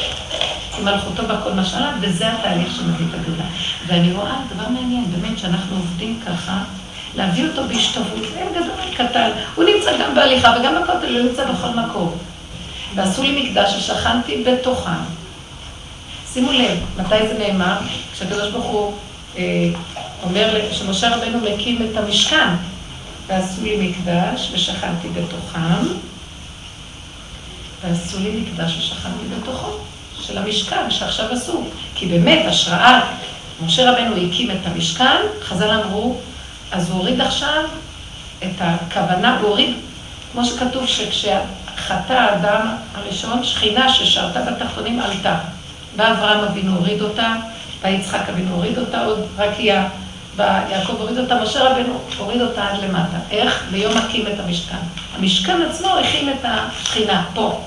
[0.76, 3.44] כי מלכותו בכל מה שעליו, וזה התהליך שמביא את הגדולה.
[3.86, 6.58] ואני רואה דבר מעניין, באמת, שאנחנו עובדים ככה,
[7.16, 9.30] להביא אותו בהשתוות, אין גדול, קטן.
[9.54, 12.18] הוא נמצא גם בהליכה וגם בכותל, הוא נמצא בכל מקום.
[12.96, 14.90] ועשו לי מקדש ששכנתי בתוכם.
[16.32, 17.78] שימו לב, מתי זה נאמר?
[18.12, 18.92] כשהקדוש ברוך הוא
[19.36, 19.42] אה,
[20.22, 22.48] אומר, שמשה רבנו מקים את המשכן,
[23.26, 25.86] ועשו לי מקדש ושכנתי בתוכם,
[27.82, 29.70] ועשו לי מקדש ושכנתי בתוכו,
[30.20, 31.64] של המשכן שעכשיו עשו.
[31.94, 33.00] כי באמת, השראה,
[33.64, 36.16] משה רבנו הקים את המשכן, חז"ל אמרו,
[36.72, 37.64] אז הוא הוריד עכשיו
[38.38, 39.74] את הכוונה, הוא הוריד,
[40.32, 40.86] כמו שכתוב
[41.76, 45.34] שכשחטא האדם הראשון, שכינה ששרתה בתחתונים עלתה.
[45.96, 47.34] בא אברהם אבינו הוריד אותה,
[47.82, 49.82] בא יצחק אבינו הוריד אותה, עוד רקיע,
[50.36, 53.16] בא יעקב הוריד אותה, משה רבנו הוריד אותה עד למטה.
[53.30, 53.64] איך?
[53.70, 54.76] ביום הקים את המשכן.
[55.18, 57.60] המשכן עצמו הכין את השכינה, פה.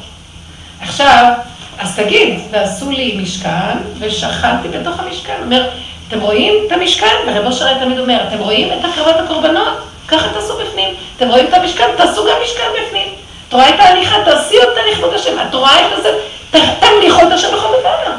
[0.81, 1.33] עכשיו,
[1.79, 5.35] אז תגיד, ועשו לי משכן, ושכנתי בתוך המשכן.
[5.43, 5.69] אומר,
[6.07, 7.15] אתם רואים את המשכן?
[7.27, 9.77] ורב אושר תמיד אומר, אתם רואים את הקרבת הקורבנות?
[10.07, 10.95] ככה תעשו בפנים.
[11.17, 11.85] אתם רואים את המשכן?
[11.97, 13.18] תעשו גם משכן בפנים.
[13.49, 14.15] את רואה את ההליכה?
[14.25, 15.37] תעשי אותה לכבוד השם.
[15.49, 16.09] את רואה את זה?
[16.79, 18.11] תמליכו את השם בכל דבר.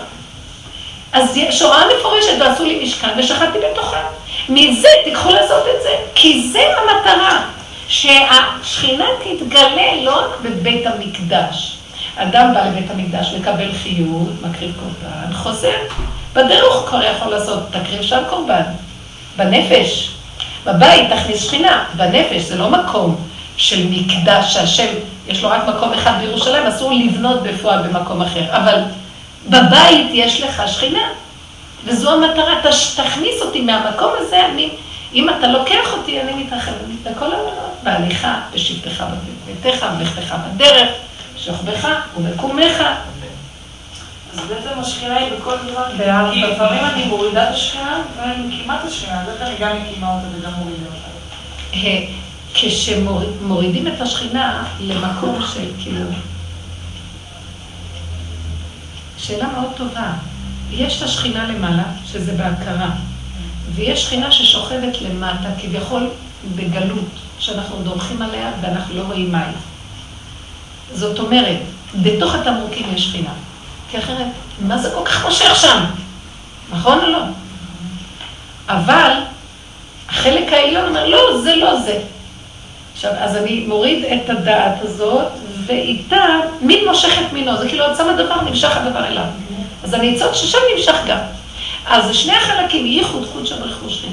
[1.12, 4.00] אז יש הוראה מפורשת, ועשו לי משכן, ושכנתי בתוכה.
[4.48, 7.42] מזה תיקחו לעשות את זה, כי זה המטרה,
[7.88, 11.76] שהשכינה תתגלה לא רק בבית המקדש.
[12.16, 15.76] אדם בא לבית המקדש, מקבל חיות, מקריב קורבן, חוזר.
[16.32, 18.62] בדרך הוא כבר יכול לעשות, תקריב שם קורבן.
[19.36, 20.10] בנפש.
[20.64, 21.84] בבית תכניס שכינה.
[21.96, 23.16] בנפש זה לא מקום
[23.56, 24.94] של מקדש שהשם,
[25.30, 28.56] יש לו רק מקום אחד בירושלים, אסור לבנות בפועל במקום אחר.
[28.56, 28.82] אבל
[29.48, 31.08] בבית יש לך שכינה.
[31.84, 34.70] וזו המטרה, תש, תכניס אותי מהמקום הזה, אני,
[35.14, 36.72] אם אתה לוקח אותי, אני מתרחב
[37.02, 39.04] בכל העולמות, בהליכה, בשבתך
[39.46, 40.88] בביתך, בלכתך בדרך,
[41.36, 42.82] שוכבך ומקומך.
[44.32, 45.84] אז בעצם השכינה היא בכל דבר.
[46.32, 50.14] כי לפעמים אני מורידה את השכינה ואני מקימה את השכינה, אז איך אני גם מקימה
[50.14, 51.10] אותה וגם מורידה אותה.
[52.55, 56.11] כשמורידים את השכינה למקום של כאילו...
[59.18, 60.12] שאלה מאוד טובה.
[60.70, 62.90] יש את השכינה למעלה, שזה בהכרה,
[63.74, 66.11] ויש שכינה ששוכבת למטה, כביכול
[66.57, 69.44] בגלות, שאנחנו דורכים עליה ואנחנו לא רואים מה.
[70.92, 71.59] זאת אומרת,
[72.03, 73.32] בתוך התמרוקים יש שכינה.
[73.90, 74.26] כי אחרת,
[74.61, 75.84] מה זה כל כך מושך שם?
[76.70, 77.22] נכון או לא?
[78.68, 79.12] אבל
[80.09, 81.98] החלק העליון אומר, לא, זה לא זה.
[83.01, 85.26] עכשיו, אז אני מוריד את הדעת הזאת,
[85.66, 86.24] ואיתה
[86.61, 87.57] מין מושך את מינו.
[87.57, 89.24] זה כאילו, את שמה דבר, נמשך הדבר אליו.
[89.84, 91.18] אז אני אצעוד ששם נמשך גם.
[91.86, 94.05] אז שני החלקים, ייחוד חוד שם רכוש.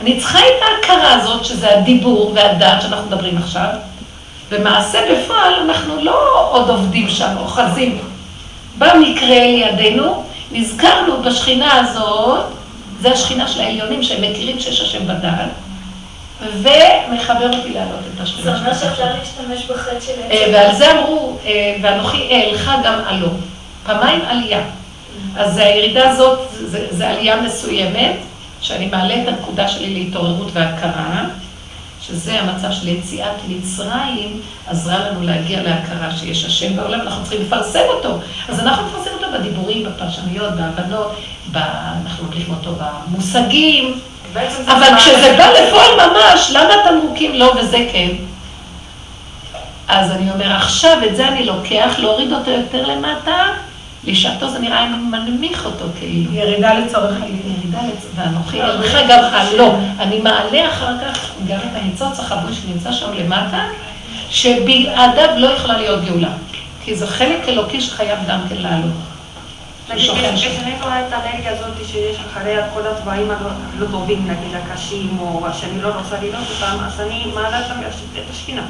[0.00, 3.68] אני צריכה את ההכרה הזאת, שזה הדיבור והדעת שאנחנו מדברים עכשיו.
[4.50, 7.98] במעשה בפועל, אנחנו לא עוד עובדים שם, אוחזים.
[8.78, 12.44] במקרה לידינו, נזכרנו בשכינה הזאת,
[13.00, 15.50] זה השכינה של העליונים שהם מכירים שיש השם בדעת,
[16.40, 19.04] ומחבר אותי להעלות את השכינה זה אומר שאפשר.
[19.04, 23.28] להשתמש בחטא של אה, עץ ועל זה אמרו, אה, ואנוכי אעלך גם עלו.
[23.84, 24.60] פעמיים עלייה.
[25.36, 28.16] אז הירידה הזאת, זה, זה עלייה מסוימת,
[28.60, 31.24] שאני מעלה את הנקודה שלי להתעוררות והכרה,
[32.02, 37.82] שזה המצב של יציאת מצרים, עזרה לנו להגיע להכרה שיש השם בעולם, אנחנו צריכים לפרסם
[37.88, 38.18] אותו.
[38.48, 41.16] אז אנחנו נפרסם אותו בדיבורים, בפרשנויות, בהבנות.
[41.54, 44.00] אנחנו מגלים אותו במושגים, זה
[44.66, 48.08] אבל כשזה בא לפועל ממש, למה התמרוקים לא וזה כן?
[49.88, 53.36] אז אני אומר, עכשיו את זה אני לוקח, להוריד אותו יותר למטה,
[54.04, 56.32] לשעתו זה נראה מנמיך אותו כאילו.
[56.32, 57.40] ירידה לצורך העניין.
[57.58, 58.06] ירידה לצ...
[58.14, 59.74] ואנוכי אליך גם הלא.
[59.98, 63.64] אני מעלה אחר כך גם את הניצוץ החבוי שנמצא שם למטה,
[64.30, 66.30] שבלעדיו לא יכולה להיות גאולה.
[66.84, 69.15] כי זה חלק אלוקי שחייב גם כן לעלות.
[69.94, 75.46] נגיד, רואה את האנרגיה הזאת שיש אחריה כל הדברים הלא לא טובים, נגיד הקשים, או
[75.60, 78.62] שאני לא רוצה לראות אותם, אז אני מעלה את השכינה.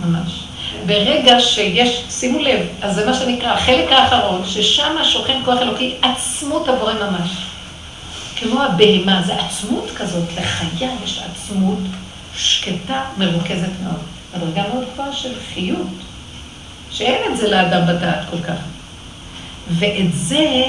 [0.00, 0.44] ממש.
[0.86, 6.68] ברגע שיש, שימו לב, אז זה מה שנקרא, החלק האחרון, ששם שוכן כוח אלוקי, עצמות
[6.68, 7.30] הבורא ממש.
[8.36, 11.78] כמו הבהמה, זה עצמות כזאת, לחיה יש עצמות
[12.36, 14.00] שקטה, מרוכזת מאוד.
[14.36, 15.86] מדרגה מאוד גבוהה של חיות,
[16.90, 18.77] שאין את זה לאדם בדעת כל כך.
[19.70, 20.64] ואת זה,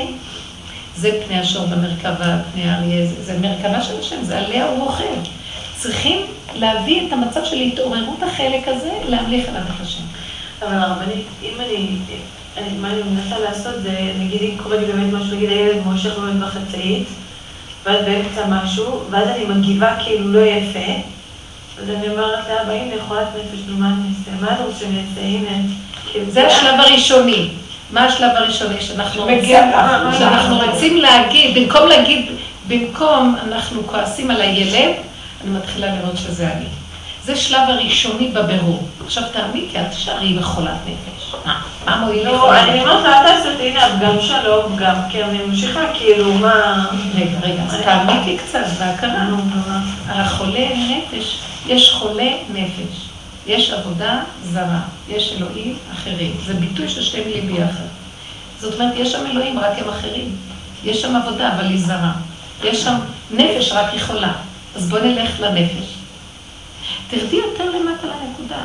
[0.95, 5.29] זה פני השור במרכבה, פני האריה, זה, זה מרכבה של השם, זה עליה הוא רוכב.
[5.77, 6.21] צריכים
[6.55, 10.03] להביא את המצב של התעוררות החלק הזה, להמליך עליו את השם.
[10.61, 11.95] אבל הרבנית, אם אני,
[12.57, 16.17] אני, מה אני מנסה לעשות זה, נגיד אם קורה לי באמת משהו, נגיד הילד מושך
[16.19, 17.07] באמת בחצאית,
[17.85, 20.93] ואז באמצע משהו, ואז אני מגיבה כאילו לא יפה,
[21.81, 24.41] אז אני אומרת לאבא, הנה יכולת נפש, נו מה אני אעשה?
[24.41, 25.21] מה אתה רוצה שאני אעשה?
[25.21, 25.67] הנה.
[26.11, 27.49] כאילו, זה השלב הראשוני.
[27.91, 29.57] מה השלב הראשוני שאנחנו רוצים.
[30.19, 32.25] שאנחנו רוצים להגיד, במקום להגיד,
[32.67, 34.93] במקום אנחנו כועסים על הילד,
[35.43, 36.65] אני מתחילה לראות שזה אני.
[37.23, 38.87] זה שלב הראשוני בבירור.
[39.05, 41.35] עכשיו תעמיקי, אל תשארי עם חולת נפש.
[41.45, 41.61] מה?
[41.85, 42.81] מה מועיל לי לא, אני?
[42.81, 46.85] אומרת לה, אל תעשה, הנה, הפגם שלו, פגם, כי אני ממשיכה, כאילו, מה...
[47.15, 49.23] רגע, רגע, אז תעמיקי קצת בהכרה.
[49.23, 49.79] נו, ומה?
[50.07, 53.08] החולה נפש, יש חולה נפש,
[53.47, 56.33] יש עבודה זרה, יש אלוהים אחרים.
[56.45, 57.83] זה ביטוי של שתי מילים ביחד.
[58.59, 60.35] זאת אומרת, יש שם אלוהים, רק הם אחרים.
[60.83, 62.11] יש שם עבודה, אבל היא זרה.
[62.63, 62.95] יש שם
[63.31, 64.33] נפש, רק היא חולה.
[64.75, 65.95] אז בואו נלך לנפש.
[67.09, 68.61] תרדי יותר למטה לנקודה.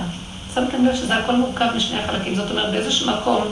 [0.55, 2.35] שמתם לב שזה הכל מורכב משני החלקים.
[2.35, 3.45] זאת אומרת, באיזשהו מקום,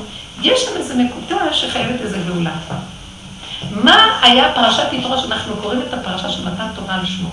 [0.43, 2.55] יש שם איזו נקודה שחייבת איזו גאולה.
[3.70, 7.31] מה היה פרשת יתרו, שאנחנו קוראים את הפרשה של מתן תורה על שמו.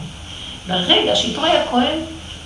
[0.68, 1.98] ברגע שיתרו היה כהן,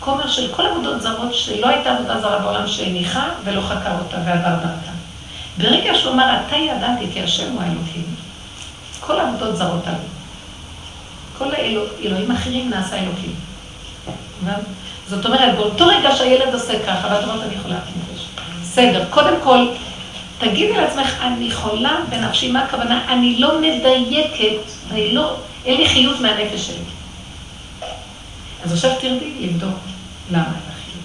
[0.03, 4.55] כומר של כל עבודות זרות, שלא הייתה עבודה זרה בעולם שהניחה ולא חקר אותה ועבר
[4.55, 4.91] דרכה.
[5.57, 8.03] ברגע שהוא אמר, אתה ידעתי כי השם הוא האלוקים,
[8.99, 9.97] כל העבודות זרות עלו.
[11.37, 13.35] כל האלוהים אחרים נעשה אלוקים.
[15.09, 18.25] זאת אומרת, באותו רגע שהילד עושה ככה, ואת אומרת, אני חולת נפש.
[18.61, 19.67] בסדר, קודם כל,
[20.37, 23.13] תגידי לעצמך, אני חולה בנפשי, מה הכוונה?
[23.13, 25.35] אני לא מדייקת, אני לא,
[25.65, 26.83] אין לי חיות מהנפש שלי.
[28.65, 29.92] אז עכשיו תרדי לבדוק
[30.31, 31.03] למה חיות.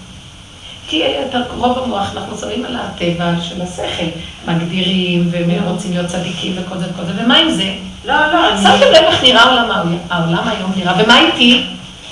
[0.89, 4.07] כי יותר קרוב במוח, אנחנו שמים על הטבע של השכל,
[4.49, 7.73] מגדירים ורוצים להיות צדיקים וכל זה וכל זה, ומה עם זה?
[8.05, 8.63] לא, לא, אני...
[8.63, 11.67] שמתם לב איך נראה העולם, העולם היום נראה, ומה איתי?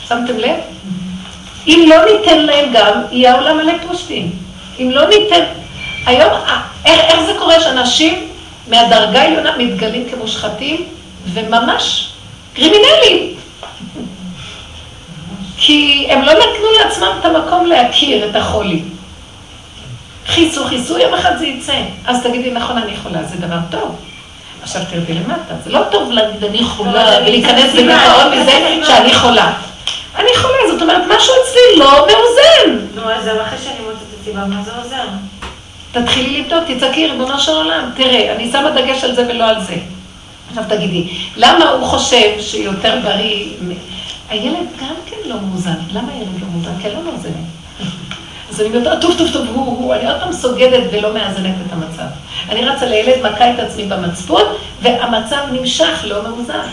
[0.09, 0.57] שמתם לב?
[1.67, 4.31] אם לא ניתן להם גם, יהיה העולם מלא פושטים.
[4.79, 5.41] אם לא ניתן...
[6.07, 8.29] היום, אה, איך, איך זה קורה שאנשים
[8.69, 10.85] מהדרגה העליונה מתגלים כמושחתים
[11.33, 12.11] וממש
[12.55, 13.37] קרימינלים?
[15.67, 18.83] כי הם לא נתנו לעצמם את המקום להכיר את החולי.
[20.27, 21.81] חיסו, חיסו, יום אחד זה יצא.
[22.07, 23.97] אז תגידי, נכון, אני חולה, זה דבר טוב.
[24.63, 29.53] עכשיו תרדי למטה, זה לא טוב להגיד אני חולה, ולהיכנס בדיכאון מזה שאני חולה.
[30.19, 32.87] אני חולה, זאת אומרת, משהו אצלי לא מאוזן.
[32.95, 35.05] נו, אז אחרי שאני מוצאת את הסיבה, מה זה עוזר?
[35.93, 37.91] תתחילי לבדוק, תצעקי, ריבונו של עולם.
[37.97, 39.75] תראה, אני שמה דגש על זה ולא על זה.
[40.49, 43.47] עכשיו תגידי, למה הוא חושב שיותר בריא...
[44.29, 45.77] הילד גם כן לא מאוזן.
[45.93, 46.81] למה הילד לא מאוזן?
[46.81, 47.33] כי אני לא מאוזנת.
[48.51, 51.73] אז אני אומרת, טוב, טוב, טוב, הוא, הוא, אני עוד פעם סוגדת ולא מאזנת את
[51.73, 52.07] המצב.
[52.49, 54.43] אני רצה לילד, מכה את עצמי במצפון,
[54.83, 56.69] והמצב נמשך לא מאוזן.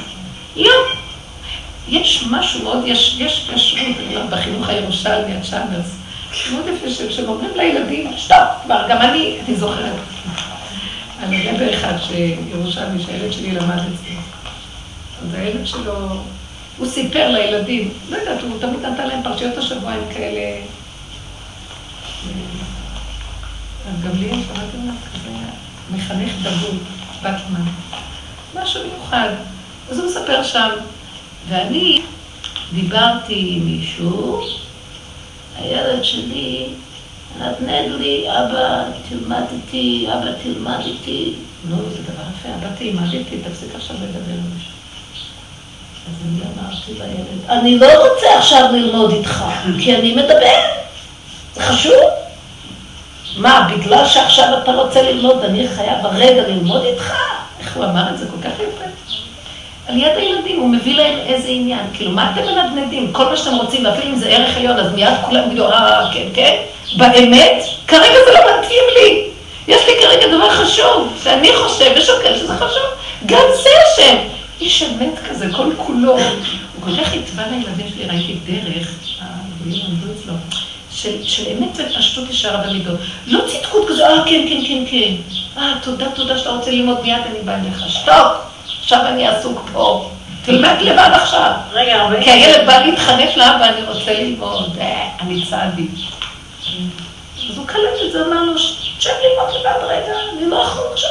[0.56, 0.72] לא.
[1.88, 5.96] יש משהו מאוד, יש, יש כשרות, אני אומרת, בחינוך הירושלמי, הצ'אנרס,
[6.52, 9.94] מאוד יפה, שהם אומרים לילדים, שטופ, כבר, גם אני, אני זוכרת.
[11.24, 14.16] על רבי אחד שירושלמי, שהילד שלי למד אצלי.
[15.24, 16.24] אז הילד שלו,
[16.78, 20.62] הוא סיפר לילדים, לא יודעת, הוא תמיד נתן להם פרשיות השבוע עם כאלה...
[23.90, 25.30] אז גמליאל, שמעתם עליו כזה,
[25.92, 26.78] מחנך דגול,
[27.20, 27.66] בטמן.
[28.56, 29.30] משהו מיוחד.
[29.90, 30.70] אז הוא מספר שם,
[31.50, 32.02] ואני
[32.74, 34.42] דיברתי עם מישהו,
[35.58, 36.70] הילד שלי
[37.40, 41.34] נתנד לי, אבא, תלמד איתי, אבא, תלמד איתי.
[41.70, 44.73] נו, זה דבר יפה, אבא, תלמד איתי, תפסיק עכשיו לדבר עם מישהו.
[46.08, 49.44] אז אני אמרתי לילד, אני לא רוצה עכשיו ללמוד איתך,
[49.80, 50.60] כי אני מדבר.
[51.54, 52.02] זה חשוב.
[53.38, 57.14] מה, בגלל שעכשיו אתה רוצה ללמוד, אני חייב הרגע ללמוד איתך?
[57.60, 58.86] איך הוא אמר את זה כל כך יפה?
[59.88, 61.80] על יד הילדים, הוא מביא להם איזה עניין.
[61.94, 63.14] כאילו, מה אתם מנדנדים?
[63.14, 66.28] כל מה שאתם רוצים, ואפילו אם זה ערך עליון, אז מיד כולם יגידו, אה, כן,
[66.34, 66.56] כן.
[66.98, 69.30] באמת, כרגע זה לא מתאים לי.
[69.68, 72.84] יש לי כרגע דבר חשוב, שאני חושב ושוקל שזה חשוב.
[73.26, 74.16] גם זה השם.
[74.64, 76.18] איש אמת כזה, כל כולו.
[76.18, 78.88] הוא כל כך התווה לילדים שלי, ראיתי דרך,
[79.22, 80.34] הגויים עמדו אצלו,
[80.92, 83.00] של, של אמת ופשטות ישרה במידות.
[83.28, 85.38] לא צדקות כזה, אה, כן, כן, כן, כן.
[85.62, 87.84] אה, תודה, תודה שאתה רוצה ללמוד, מיד אני באה אליך.
[87.90, 88.54] שתוק.
[88.82, 90.10] עכשיו אני עסוק פה,
[90.46, 91.52] תלמד לבד עכשיו.
[91.72, 92.24] רגע, הרבה...
[92.24, 95.88] כי הילד בא להתחנף לאבא, אני רוצה ללמוד, אה, אני צעדי.
[97.50, 98.60] אז הוא קלט את זה, אמר לו,
[99.00, 101.10] שב ללמוד לבד רגע, אני לא יכול עכשיו.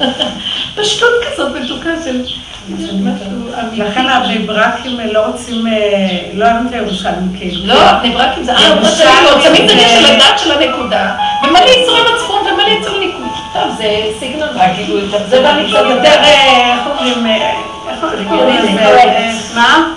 [0.76, 2.24] פשטות כזאת מתוקה של...
[3.76, 7.66] לכן הבני ברקים לא רוצים, אה, לא אוהבים את הירושלמים כאילו.
[7.66, 8.52] לא, הבני ברקים זה...
[8.52, 8.76] אה,
[9.42, 13.22] תמיד דגש על הדת של הנקודה, ומלא יצורי מצפון ומלא יצורי ניקוד.
[13.52, 13.84] טוב, זה
[14.20, 17.26] סגנון, כאילו, זה בא לי קצת יותר, איך אומרים,
[17.88, 18.70] איך קוראים לזה?
[19.54, 19.94] מה?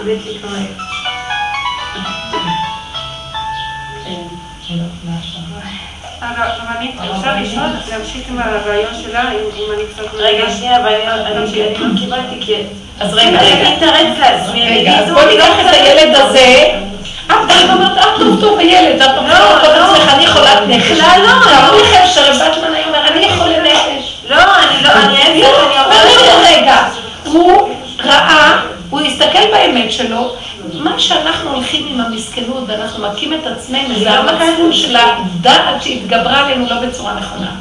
[6.78, 10.03] אני רוצה לשאול, להמשיך עם הרעיון שלה, אם אני קצת...
[10.13, 11.36] רגע, שנייה, אבל אני
[11.80, 12.55] לא קיבלתי כי...
[12.99, 13.67] אז רגע, רגע.
[13.67, 16.80] אני אתרץ לעצמי, רגע, אז בוא ניקח את הילד הזה.
[17.28, 20.91] את באה ואומרת, אה, טוב, טוב, הילד, את אומרת, לא, אני חולת נפש.
[20.91, 21.32] בכלל לא.
[21.43, 24.17] תראו לכם שרב בטמן היה אומר, אני חולה נפש.
[24.30, 26.47] לא, אני לא, אני לא, אני אומרת...
[26.47, 26.75] רגע,
[27.23, 27.69] הוא
[28.03, 28.59] ראה,
[28.89, 30.35] הוא הסתכל באמת שלו,
[30.73, 36.65] מה שאנחנו הולכים עם המסכנות ואנחנו מכים את עצמנו, זה המצפון של הדעת שהתגברה עלינו
[36.69, 37.51] לא בצורה נכונה.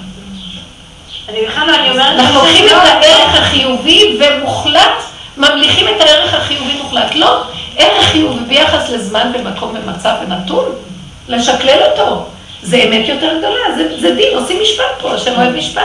[1.29, 2.21] אני בכלל אני אומרת...
[2.21, 5.03] אנחנו לוקחים את הערך החיובי ומוחלט,
[5.37, 7.15] ממליכים את הערך החיובי מוחלט.
[7.15, 7.43] לא,
[7.77, 10.65] ערך חיובי ביחס לזמן ומקום ומצב ונתון,
[11.29, 12.27] לשקלל אותו.
[12.63, 15.83] זה אמת יותר גדולה, זה, זה דין, עושים משפט פה, השם אוהב משפט.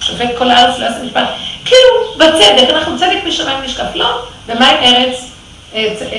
[0.00, 1.28] שופט כל הארץ לא יעשה משפט.
[1.64, 3.94] כאילו, בצדק, אנחנו צדק משמיים נשקף.
[3.94, 5.28] לא, ומה עם ארץ?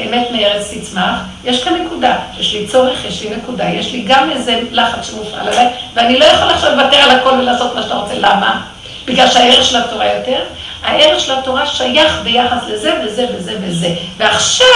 [0.06, 4.32] אמת מארץ תצמח, יש כאן נקודה, יש לי צורך, יש לי נקודה, יש לי גם
[4.32, 8.14] איזה לחץ שמופעל עליי, ואני לא יכול עכשיו לוותר על הכל ולעשות מה שאתה רוצה,
[8.18, 8.62] למה?
[9.06, 10.40] בגלל שהערך של התורה יותר,
[10.84, 13.90] הערך של התורה שייך ביחס לזה וזה וזה וזה.
[14.18, 14.68] ועכשיו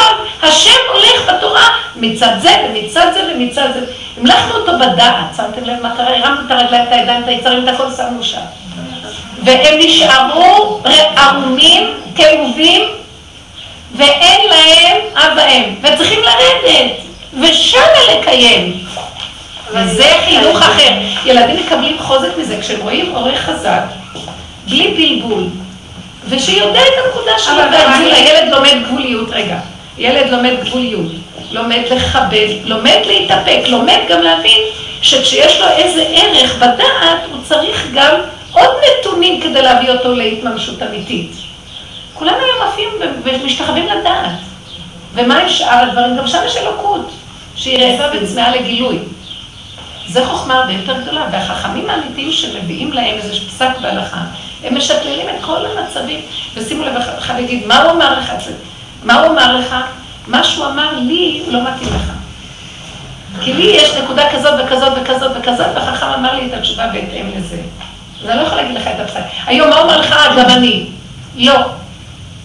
[0.43, 3.79] השם הולך בתורה מצד זה ומצד זה ומצד זה.
[4.17, 6.17] המלכנו אותו בדעת, שמתם לב מה קרה?
[6.17, 8.41] הרמנו את הרגליים, את הידיים, את היצרים, את הכל שמנו שם.
[9.43, 10.81] והם נשארו
[11.17, 12.81] ערומים, כאובים,
[13.95, 16.91] ואין להם אב ואם, וצריכים לרדת,
[17.41, 17.81] ושמה
[18.11, 18.73] לקיים.
[19.69, 20.91] וזה חינוך אחר.
[21.25, 23.81] ילדים מקבלים חוזק מזה, כשהם רואים הורה חזק,
[24.67, 25.43] בלי בלבול,
[26.29, 29.57] ושיודע את הנקודה שלו, והגבול, הילד לומד גבוליות, רגע,
[29.97, 31.11] ילד לומד גבוליות,
[31.51, 34.61] לומד לכבד, לומד להתאפק, לומד גם להבין
[35.01, 38.15] שכשיש לו איזה ערך בדעת, הוא צריך גם
[38.51, 41.46] עוד נתונים כדי להביא אותו להתממשות אמיתית.
[42.17, 42.89] כולם היום עפים
[43.23, 44.31] ומשתחווים לדעת.
[45.13, 46.17] ומה עם שאר הדברים?
[46.17, 47.11] גם שם יש אלוקות,
[47.55, 48.99] שהיא רעבה וצמאה לגילוי.
[50.07, 54.21] זו חוכמה הרבה יותר גדולה, והחכמים האמיתיים שמביאים להם איזה פסק בהלכה,
[54.63, 56.19] הם משקללים את כל המצבים,
[56.55, 58.33] ושימו לב, אחד יגיד, מה הוא אמר לך?
[59.03, 59.75] מה הוא אמר לך?
[60.27, 62.11] מה שהוא אמר לי, לא מתאים לך.
[63.41, 67.57] כי לי יש נקודה כזאת וכזאת וכזאת וכזאת, והחכם אמר לי את התשובה בהתאם לזה.
[68.23, 69.19] אז אני לא יכולה להגיד לך את הפסק.
[69.45, 70.15] היום מה אומר לך?
[70.37, 70.85] גם אני.
[71.35, 71.53] לא.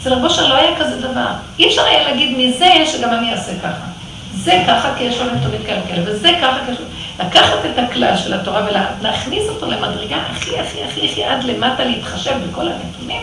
[0.03, 1.26] אצל רבו שלא היה כזה דבר.
[1.59, 3.86] אי אפשר היה להגיד מזה שגם אני אעשה ככה.
[4.34, 6.78] זה ככה כי יש לנו תמיד כאלה כאלה, וזה ככה כי יש.
[7.20, 8.66] לקחת את הכלל של התורה
[9.00, 13.22] ולהכניס אותו למדרגה הכי הכי הכי הכי עד למטה להתחשב בכל הנתונים,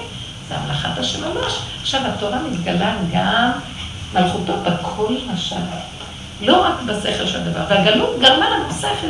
[0.49, 1.53] זה המלאכת השם ממש.
[1.81, 3.51] עכשיו התורה מתגלה גם
[4.13, 5.61] מלכותו בכל השם.
[6.41, 9.07] לא רק בשכל של הדבר, והגלות גרמה לנו שכל.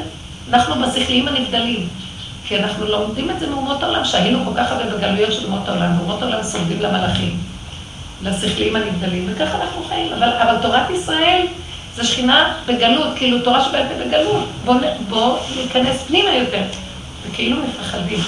[0.49, 1.88] אנחנו בשכליים הנבדלים.
[2.43, 5.97] כי אנחנו לומדים את זה מאומות העולם, שהיינו כל כך הרבה בגלויות של אומות העולם,
[5.97, 7.38] ואומות העולם סוגדים למלאכים,
[8.24, 10.13] לשכליים הנבדלים, וככה אנחנו חיים.
[10.13, 11.45] אבל, אבל תורת ישראל
[11.95, 14.47] זה שכינה בגלות, כאילו תורה שבעל פה בגלות.
[14.65, 14.78] בואו
[15.09, 16.63] בוא ניכנס פנימה יותר,
[17.28, 18.20] וכאילו מפחדים.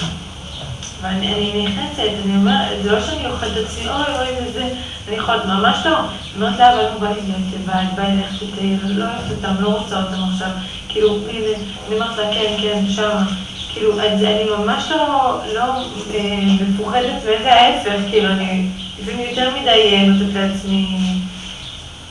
[1.02, 4.68] ואני נכנסת, אני אומרת, זה לא שאני אוכלת את עצמי, אוי אוי וזה,
[5.08, 5.98] אני יכולת, ממש לא.
[5.98, 9.30] אני אומרת לה, אבל הוא בא לי להיות לבד, בא לי ללכת לתאיר, לא אוהבת
[9.30, 10.48] אותם, לא רוצה אותם עכשיו.
[10.88, 11.46] כאילו, הנה,
[11.86, 13.24] אני אומרת לה, כן, כן, שמה.
[13.72, 15.62] כאילו, אני ממש לא, לא
[16.14, 18.66] אה, מפוחדת, וזה ההפך, כאילו, אני
[19.02, 20.98] לפעמים יותר מדי נותנת לעצמי...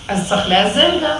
[0.07, 1.17] אז צריך לאזן גם.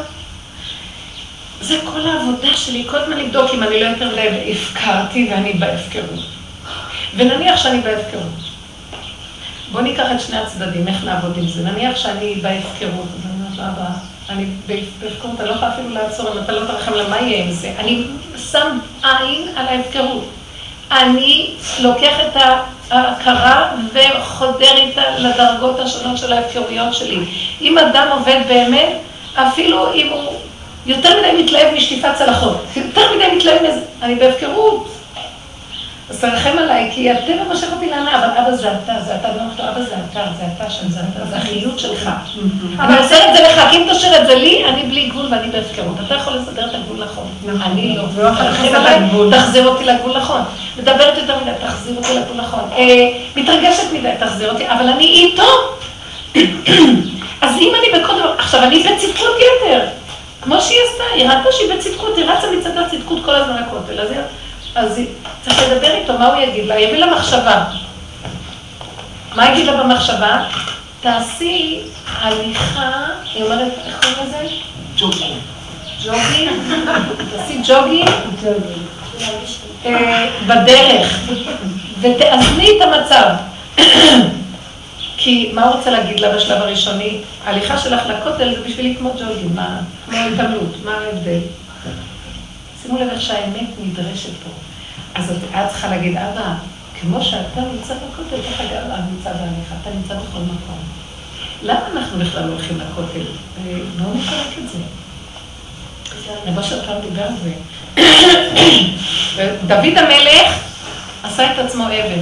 [1.62, 6.26] זה כל העבודה שלי, כל הזמן לבדוק אם אני לא יותר לב הפקרתי ואני בהפקרות.
[7.16, 8.24] ונניח שאני בהפקרות.
[9.72, 11.64] בואו ניקח את שני הצדדים, איך לעבוד עם זה.
[11.64, 13.90] נניח שאני בהפקרות, אז אני אומרת לאבא,
[14.30, 14.46] אני
[15.00, 17.74] בהפקרות, אני לא יכולה אפילו לעצור, אם אתה לא תרחם למה יהיה עם זה.
[17.80, 18.08] אני
[18.52, 20.30] שם עין על ההפקרות.
[20.92, 22.36] אני לוקח את
[22.92, 27.26] ההכרה וחודר איתה לדרגות השונות של ההפקרויות שלי.
[27.62, 28.98] אם אדם עובד באמת,
[29.36, 30.34] אפילו אם הוא
[30.86, 35.01] יותר מדי מתלהב משטיפת צלחות, יותר מדי מתלהב מזה, אני בהפקרות.
[36.12, 39.60] אז תרחם עליי, כי הטבע מושך אותי לענה, אבל אבא זה אתה, זה אתה, ואומרת
[39.60, 42.10] לו, אבא זה אתה, זה אתה שם, זה אתה, זה החיות שלך.
[42.80, 45.52] אני עושה את זה לך, כי אם תשאיר את זה לי, אני בלי גבול ואני
[45.52, 45.96] בהפקרות.
[46.06, 47.28] אתה יכול לסדר את הגבול נכון.
[47.62, 48.04] אני לא.
[48.38, 49.00] תרחם עליי,
[49.32, 50.42] תחזיר אותי לגבול נכון.
[50.78, 52.70] מדברת יותר מדי, תחזיר אותי לגבול נכון.
[53.36, 55.48] מתרגשת מדי, תחזיר אותי, אבל אני איתו.
[57.42, 59.86] אז אם אני בקודם, עכשיו אני בצדקות יתר.
[60.42, 64.00] כמו שהיא עשתה, היא ראתה שהיא בצדקות, היא רצה מצד הצדקות כל הזמן לכותל.
[64.00, 64.08] אז,
[64.76, 65.02] אז
[65.42, 66.80] צריך לדבר איתו, מה הוא יגיד לה?
[66.80, 67.64] יביא לה מחשבה.
[69.36, 70.44] מה יגיד לה במחשבה?
[71.02, 71.82] תעשי
[72.22, 72.92] הליכה,
[73.34, 74.54] היא אומרת, איך קוראים לזה?
[74.98, 75.38] ג'וגינג.
[76.04, 76.52] ג'וגינג?
[77.32, 78.10] תעשי ג'וגינג
[79.86, 81.20] אה, בדרך,
[82.02, 83.26] ותאזני את המצב.
[85.18, 87.22] כי מה הוא רוצה להגיד לה בשלב הראשוני?
[87.46, 91.40] ההליכה שלך לכותל זה בשבילי כמו ג'וגים, מה, כמו התעמלות, מה ההבדל?
[92.82, 94.50] שימו לב איך שהאמת נדרשת פה.
[95.16, 96.54] אז את צריכה להגיד, אבא,
[97.02, 100.80] כמו שאתה נמצא בכותל, ככה גם אתה נמצא בהליכה, אתה נמצא בכל מקום.
[101.64, 103.26] למה אנחנו בכלל הולכים לכותל?
[103.98, 104.78] בואו נפרק את זה.
[106.64, 107.54] של פעם דיבר על זה.
[109.68, 110.54] דוד המלך
[111.24, 112.22] עשה את עצמו אבן.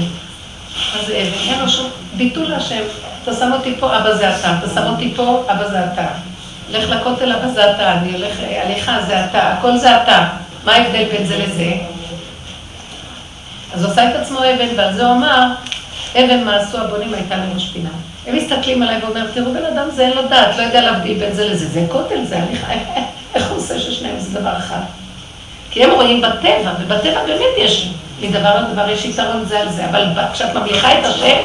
[0.95, 1.49] מה זה אבן?
[1.49, 2.83] אין לו שום ביטול להשם.
[3.23, 4.57] אתה שם אותי פה, אבא זה אתה.
[4.59, 6.07] אתה שם אותי פה, אבא זה אתה.
[6.69, 7.93] לך לכותל, אבא זה אתה.
[7.93, 9.53] אני הולך עליך, זה אתה.
[9.53, 10.27] הכל זה אתה.
[10.65, 11.71] מה ההבדל בין זה לזה?
[13.73, 15.47] אז הוא עשה את עצמו אבן, ועל זה הוא אמר,
[16.15, 17.89] אבן מעשו הבונים הייתה לנו שפינה.
[18.27, 21.33] הם מסתכלים עליי ואומרים, תראו, בן אדם זה אין לו דעת, לא יודע להבדיל בין
[21.33, 21.67] זה לזה.
[21.67, 22.67] זה כותל, זה הליכה.
[23.35, 24.81] איך הוא עושה ששניהם זה דבר אחד?
[25.71, 27.89] כי הם רואים בטבע, ובטבע באמת יש
[28.21, 31.37] מדבר לדבר יש יתרון זה על זה, אבל כשאת ממליכה את השם,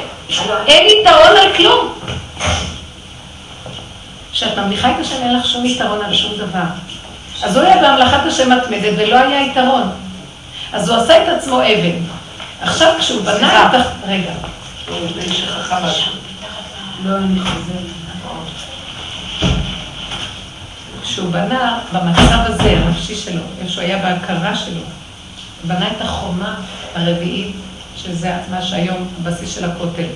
[0.67, 1.95] אין יתרון על כלום.
[4.33, 6.65] כשאת ממליכה את השם, אין לך שום יתרון על שום דבר.
[7.45, 9.90] אז הוא היה בהמלכת השם מתמדת ולא היה יתרון.
[10.72, 11.97] אז הוא עשה את עצמו אבן.
[12.61, 13.82] עכשיו כשהוא בנה את ה...
[14.07, 14.32] רגע.
[17.05, 18.05] לא, אני חוזרת.
[21.03, 24.80] כשהוא בנה במצב הזה, הנפשי שלו, איפה שהוא היה בהכרה שלו,
[25.64, 26.55] בנה את החומה
[26.95, 27.57] הרביעית,
[27.97, 30.07] שזה מה שהיום הבסיס של הכותל.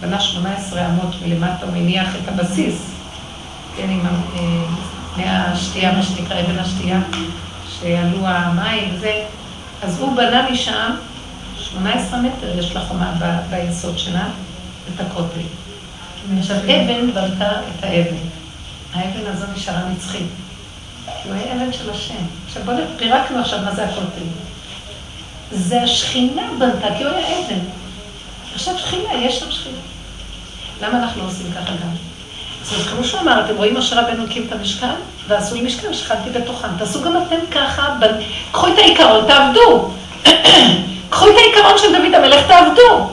[0.00, 2.76] בנה 18 אמות מלמטה, הוא מניח את הבסיס,
[3.76, 4.00] כן, עם
[5.18, 7.00] מי השתייה, מה שנקרא אבן השתייה,
[7.80, 9.24] שעלו המים וזה.
[9.82, 10.90] אז הוא בנה משם
[11.58, 13.12] 18 מטר, יש לה חומה
[13.50, 14.28] ביסוד שלה,
[14.94, 15.40] את הכותל.
[16.38, 18.16] עכשיו, אבן בנתה את האבן.
[18.94, 20.26] האבן הזו נשארה נצחית.
[21.24, 22.24] הוא היה אבן של השם.
[22.46, 24.26] עכשיו בואו פירקנו עכשיו מה זה הכותל.
[25.50, 27.60] זה השכינה בנתה, כי הוא היה אבן.
[28.54, 29.78] עכשיו שכינה, יש שם שכינה.
[30.82, 32.07] למה אנחנו לא עושים ככה גם?
[32.76, 34.94] אז כמו שהוא אמר, אתם רואים משה רבנו הקים את המשכן,
[35.28, 36.68] ועשו לי משכן, שכנתי בתוכם.
[36.78, 37.94] תעשו גם אתם ככה,
[38.52, 39.90] קחו את העיקרון, תעבדו.
[41.10, 43.10] קחו את העיקרון של דוד המלך, תעבדו.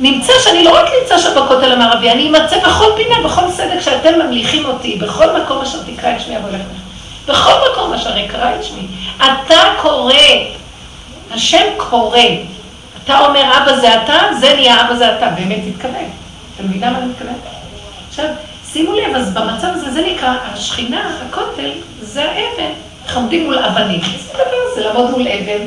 [0.00, 4.18] נמצא שאני לא רק נמצא שם בכותל המערבי, אני אמצא בכל פינה, בכל סדק שאתם
[4.18, 6.60] ממליכים אותי, בכל מקום אשר תקרא את שמי אבוא לך.
[7.28, 8.86] בכל מקום אשר יקרא את שמי.
[9.16, 10.14] אתה קורא,
[11.30, 12.20] השם קורא.
[13.04, 15.26] אתה אומר אבא זה אתה, זה נהיה אבא זה אתה.
[15.26, 16.10] באמת תתכוון.
[16.54, 17.34] אתה מבינה מה אני מתכוונת?
[18.08, 18.24] עכשיו,
[18.72, 22.72] שימו לב, אז במצב הזה, זה נקרא, השכינה, הכותל, זה האבן.
[23.04, 24.00] אנחנו עומדים מול אבנים.
[24.00, 25.64] איזה דבר זה לעמוד מול אבן?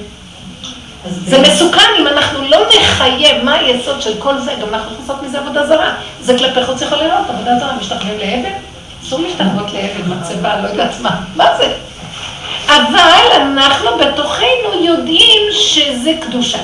[1.09, 5.39] זה מסוכן אם אנחנו לא נחייב מה היסוד של כל זה, גם אנחנו לעשות מזה
[5.39, 5.95] עבודה זרה.
[6.21, 8.53] זה כלפי חוץ יכול לראות, עבודה זרה, משתחווים לאבן?
[9.03, 11.73] אסור להשתחוות לאבן, מצבה, לא יודעת מה, מה זה?
[12.67, 16.59] אבל אנחנו בתוכנו יודעים שזה קדושה.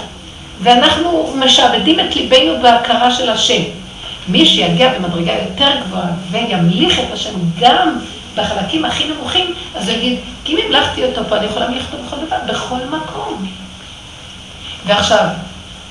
[0.61, 3.61] ואנחנו משעבדים את ליבנו בהכרה של השם.
[4.30, 7.99] מי שיגיע במדרגה יותר גבוהה וימליך את השם גם
[8.36, 12.03] בחלקים הכי נמוכים, אז הוא יגיד, כי אם המלכתי אותו פה, אני יכולה להמליך אותו
[12.03, 13.45] בכל דבר, בכל מקום.
[14.86, 15.25] ועכשיו,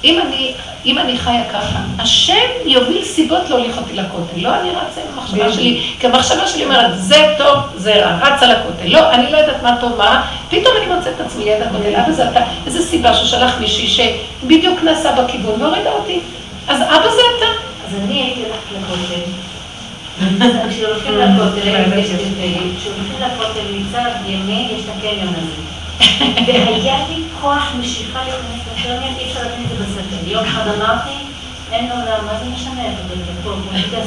[0.04, 0.54] אם אני,
[0.86, 4.40] אם אני חיה ככה, השם יוביל סיבות להוליך אותי לכותל.
[4.40, 8.46] לא אני רצה עם המחשבה שלי, כי המחשבה שלי אומרת, זה טוב, זה רע, רצה
[8.46, 8.86] לכותל.
[8.86, 11.96] לא, אני לא יודעת מה טוב, מה, פתאום אני מוצאת את עצמי ליד הכותל.
[11.96, 14.10] אבא זה אתה, איזה סיבה ששלח מישהי
[14.42, 16.20] שבדיוק נסע בכיוון והורידה אותי.
[16.68, 17.65] אז אבא זה אתה.
[17.86, 19.20] אז אני הייתי הולכת לכותל.
[20.68, 21.60] כשהולכים לכותל,
[22.78, 25.62] כשהולכים לכותל מצד ימין יש את הקניון הזה.
[26.46, 30.30] והיה לי כוח משיכה להיכנס לקניון, אי אפשר להבין את זה בשכל.
[30.30, 31.10] יום אחד אמרתי,
[31.72, 33.50] אין עולם, מה זה משנה איך זה פה?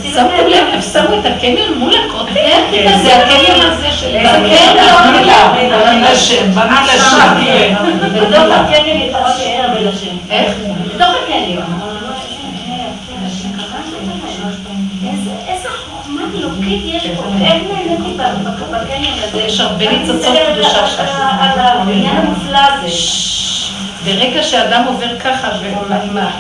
[0.03, 2.61] שמתם לב, הם שמו את הקניון מול הכותל?
[3.03, 4.11] זה הקניון הזה של...
[4.11, 4.43] קניון?
[5.71, 7.36] במילה שם, במילה שם.
[8.13, 10.15] בתוך הקניון יש שאלה ולשם.
[10.30, 10.53] איך?
[10.95, 11.88] בתוך הקניון.
[24.05, 25.47] ברגע שאדם עובר ככה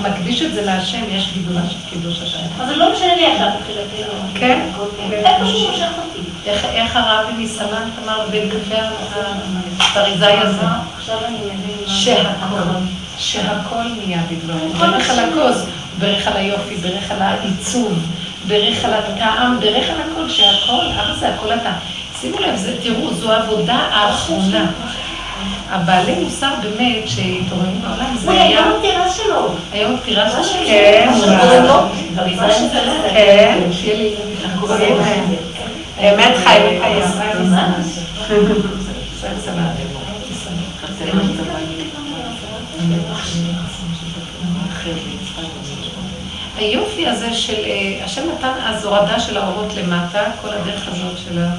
[0.01, 2.61] ומקדיש את זה להשם, יש גידולה של קידוש השם.
[2.61, 4.11] אז זה לא משנה לי עכשיו מבחינתי.
[4.35, 4.59] כן?
[5.41, 6.19] מושך אותי.
[6.45, 8.81] איך הרבי מסלנט אמר קפה
[9.79, 10.65] הפריזאי הזה?
[10.97, 11.37] עכשיו אני.
[11.87, 12.57] שהכל,
[13.17, 14.69] שהכל נהיה בדברו.
[14.69, 15.65] ברך על הכוס,
[15.99, 17.99] ברך על היופי, ברך על העיצוב,
[18.47, 21.71] ברך על הטעם, ברך על הכל, שהכל, אבא זה הכל אתה.
[22.21, 24.71] שימו לב, זה, תראו, זו העבודה האחרונה.
[25.69, 28.43] הבעלי מוסר באמת שהתעוררים בעולם, זה היה...
[28.43, 29.55] היום הפטירה שלו.
[29.71, 30.65] היום פטירה של השם.
[30.65, 31.09] כן,
[31.67, 31.83] לא.
[34.77, 36.01] כן.
[36.01, 36.79] באמת חי
[46.59, 51.39] היופי הזה של, אה, השם נתן אז הורדה של האורות למטה, כל הדרך הזאת של
[51.39, 51.49] ה...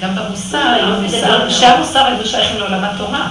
[0.00, 3.28] גם במוסר, המוסר, שהמוסר היו שייכים לעולם התורה.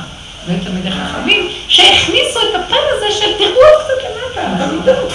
[0.47, 5.13] והיו תלמידי חכמים, שהכניסו את הפן הזה של תראו עוד קצת למטה, במידות.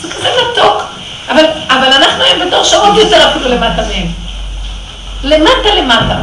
[0.00, 0.82] זה כזה מתוק.
[1.28, 4.06] אבל, אבל אנחנו היום בתור שעות יותר אפילו למטה מהם.
[5.24, 6.18] למטה למטה.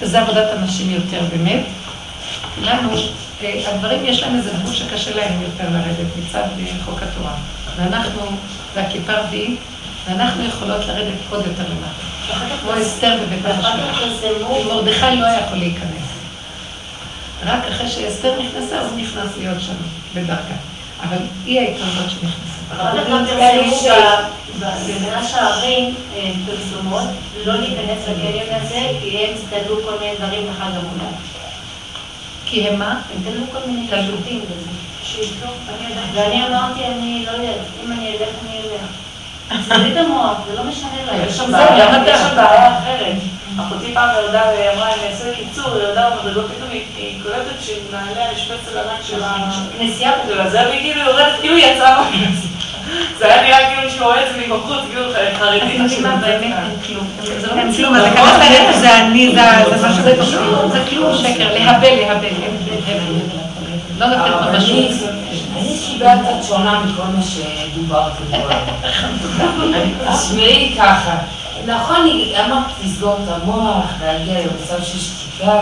[0.00, 1.64] וזה עבודת הנשים יותר באמת.
[2.62, 2.90] לנו,
[3.42, 7.34] הגברים יש להם איזה גבול שקשה להם יותר לרדת מצד אה, חוק התורה.
[7.76, 8.20] ואנחנו,
[8.74, 9.60] זה הכיפה הרביעית,
[10.06, 12.08] ואנחנו יכולות לרדת עוד יותר למטה.
[12.60, 13.74] כמו אסתר בבית המשפט.
[14.66, 16.08] מרדכי לא יכול להיכנס.
[17.46, 19.74] רק אחרי שאסתר נכנסה, הוא נכנס להיות שם
[20.14, 20.56] בדרגה.
[21.02, 22.58] אבל היא הייתה זאת שנכנסה.
[22.70, 23.82] אחר כך פרסמו
[24.58, 27.08] בבין השערים אה, פרסומות
[27.44, 31.14] לא להיכנס לקניון הזה כי הם תלו כל מיני דברים לחג המולד.
[32.50, 32.90] כי הם מה?
[33.14, 34.02] הם תלו כל מיני תלו.
[34.02, 34.70] שירותים וזה.
[35.02, 35.46] שירתו,
[35.78, 36.04] אני יודעת.
[36.14, 39.64] ואני אמרתי, אני לא יודעת, אם אני אלך, אני אלך.
[39.68, 41.20] זה לי את המוח, זה לא משנה להם.
[41.28, 43.16] יש שם בעיה, יש שם בעיה אחרת.
[43.60, 48.50] אחותי פעם ירדה ואמרה, אני אעשה קיצור, היא ירדה במדרגות, פתאום היא- קולטת שמעליה יש
[48.50, 49.50] פצל ענק של ה...
[49.78, 52.48] כנסייה של הזה, והיא כאילו יורדת, כאילו היא יצאה מהכנסת.
[53.18, 55.02] זה היה נראה כאילו שהוא רואה את זה מבחוץ, כאילו
[55.38, 55.62] חרדים.
[55.62, 56.54] אתם יודעים מה באמת
[56.86, 57.06] כלום.
[57.40, 57.92] זה לא מציאות.
[58.80, 62.24] זה אני, זה זה מה זה כלום, זה כלום שקר, להבל, להבל.
[62.24, 62.56] אין
[62.86, 63.38] הבל.
[63.98, 65.08] לא לתת ממשות.
[65.56, 68.38] אני קיבלת את שונה מכל מה שדובר פה.
[70.12, 71.14] תשמעי ככה,
[71.66, 75.60] נכון, היא- אמרת לסגור את המוח, להגיע למצב של שתיקה.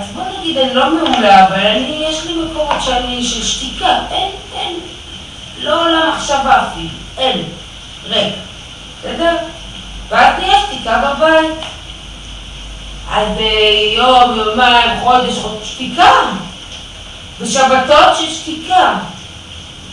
[0.00, 3.98] אז בוא נגיד, אני לא מעולה, אבל אני, יש לי מקומות שאני של שתיקה.
[4.10, 4.72] אין, אין.
[5.58, 6.88] לא עולה מחשבה אפילו.
[7.18, 7.42] אין.
[8.04, 8.34] ריק.
[9.00, 9.36] בסדר?
[10.08, 11.54] ואז תהיה שתיקה בבית.
[13.10, 13.28] אז
[13.96, 16.12] יום, יומיים, חודש, חודש, שתיקה.
[17.40, 18.94] בשבתות של שתיקה.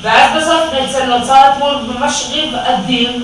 [0.01, 3.23] ואז בסוף בעצם נוצר אתמול ממש ריב אדיר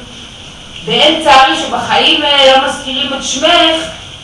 [0.85, 3.81] באמצע הריב שבחיים אה, לא מזכירים את שמך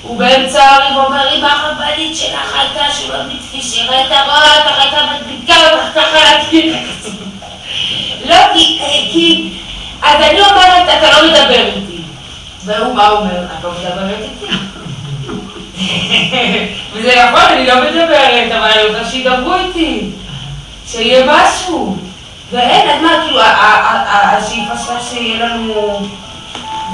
[0.09, 5.95] ובאמצע הריב אומר אמא הרבנית שלך הייתה שלא מתפישר הייתה רואה אותך הייתה מדביקה אותך
[5.95, 6.75] ככה להתקיל
[8.25, 9.49] לא כי,
[10.01, 12.01] אז אני אומרת אתה לא מדבר איתי
[12.65, 13.43] והוא מה אומר?
[13.43, 14.53] את לא מדברת איתי
[16.93, 20.11] וזה נכון, אני לא מדברת, אבל אני רוצה שידברו איתי.
[20.87, 21.97] שיהיה משהו.
[22.51, 23.41] ואין, אז מה, כאילו,
[24.11, 25.99] השאיפה שלך שיהיה לנו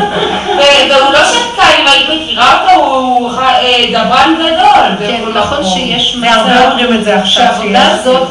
[0.90, 5.08] והוא לא שתקה, אם היית מכירה אותו, הוא אה, דברן גדול.
[5.08, 5.64] כן, נכון.
[5.64, 7.26] שיש מצב.
[7.26, 8.28] שהעבודה הזאת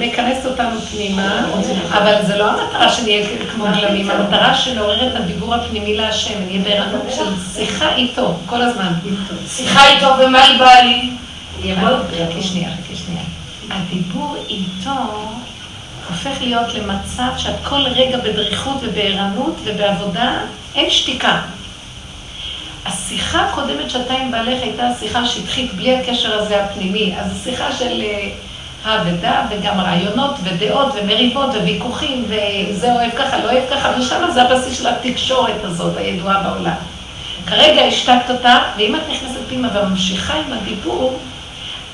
[0.00, 1.46] מכנסת אותנו פנימה,
[1.92, 7.06] אבל זה לא המטרה שנהיה כמו גלמים, המטרה שנעורר את הדיבור הפנימי להשם, נהיה בערנות
[7.16, 7.24] של
[7.54, 8.92] שיחה איתו, כל הזמן.
[9.48, 11.10] שיחה איתו, ומה היא באה לי?
[11.60, 13.22] חכי שנייה, חכי שנייה.
[13.70, 14.90] הדיבור איתו
[16.08, 20.38] הופך להיות למצב שאת כל רגע בדריכות ובערנות ובעבודה,
[20.74, 21.40] אין שתיקה.
[22.86, 27.14] השיחה הקודמת שאתה עם בעלך הייתה שיחה שטחית בלי הקשר הזה הפנימי.
[27.18, 28.28] אז זו שיחה של אה,
[28.84, 34.42] הא ודא וגם רעיונות ודעות ומריבות וויכוחים וזה אוהב ככה, לא אוהב ככה, ושם זה
[34.42, 36.74] הבסיס של התקשורת הזאת הידועה בעולם.
[37.46, 41.18] כרגע השתקת אותה, ואם את נכנסת פנימה וממשיכה עם הדיבור,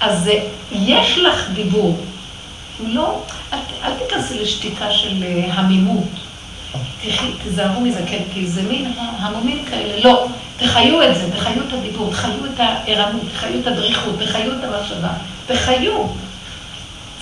[0.01, 0.40] אז אה,
[0.72, 1.98] יש לך דיבור.
[2.81, 3.23] לא,
[3.53, 6.09] אל, תיכנסי לשתיקה של אה, המימות.
[7.43, 10.05] תיזהרו מזה, כן, כי זה מין המומים כאלה.
[10.05, 10.28] לא,
[10.59, 15.11] תחיו את זה, תחיו את הדיבור, תחיו את הערנות, תחיו את הדריכות, תחיו את המחשבה,
[15.47, 16.07] תחיו.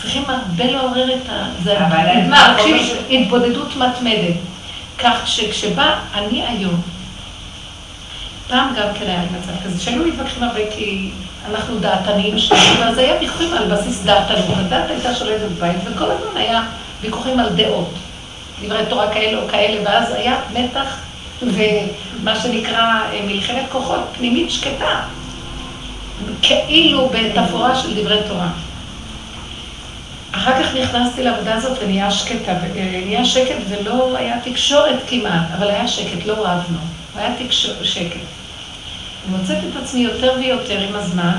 [0.03, 1.47] צריכים הרבה לעורר את ה...
[1.63, 1.79] זה
[3.11, 4.35] התבודדות מתמדת.
[4.99, 6.81] כך שכשבא אני היום,
[8.49, 11.11] פעם גם כן היה לי מצב כזה, שהיינו מתווכחים הרבה כי
[11.49, 14.57] אנחנו דעתניים שלנו, אז היה ויכוחים על בסיס דעתנות.
[14.57, 16.63] הדת הייתה שולטת בבית, וכל הזמן היה
[17.01, 17.95] ויכוחים על דעות.
[18.63, 20.97] דברי תורה כאלה או כאלה, ואז היה מתח
[21.43, 25.01] ומה שנקרא אה, מלחמת כוחות פנימית שקטה.
[26.43, 28.49] כאילו בתפאורה של דברי תורה.
[30.33, 35.69] אחר כך נכנסתי לעבודה הזאת ונהיה שקטה, אה, נהיה שקט ולא היה תקשורת כמעט, אבל
[35.69, 36.79] היה שקט, לא רבנו,
[37.17, 38.40] היה תקשורת, שקט.
[39.29, 41.37] אני מוצאת את עצמי יותר ויותר עם הזמן,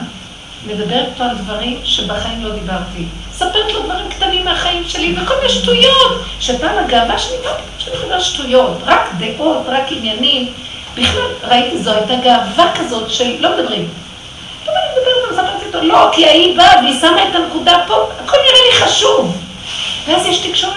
[0.68, 3.06] מדברת פה על דברים שבחיים לא דיברתי.
[3.30, 8.20] מספרת לו דברים קטנים מהחיים שלי, וכל מיני שטויות, שפעם הגאווה שלי, לא שאני מדבר
[8.20, 10.54] שטויות, רק דעות, רק עניינים.
[10.96, 13.90] בכלל, ראיתי, זו הייתה גאווה כזאת של לא מדברים.
[14.68, 17.94] לא אני מדברת, מספרת איתו, לא, כי ההיא באה והיא שמה את הנקודה פה,
[18.24, 19.38] הכל נראה לי חשוב.
[20.08, 20.74] ואז יש תקשורת,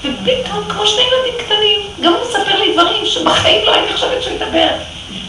[0.00, 4.34] ופתאום, כמו שני ילדים קטנים, גם הוא מספר לי דברים שבחיים לא הייתי חושבת שהוא
[4.34, 4.68] ידבר.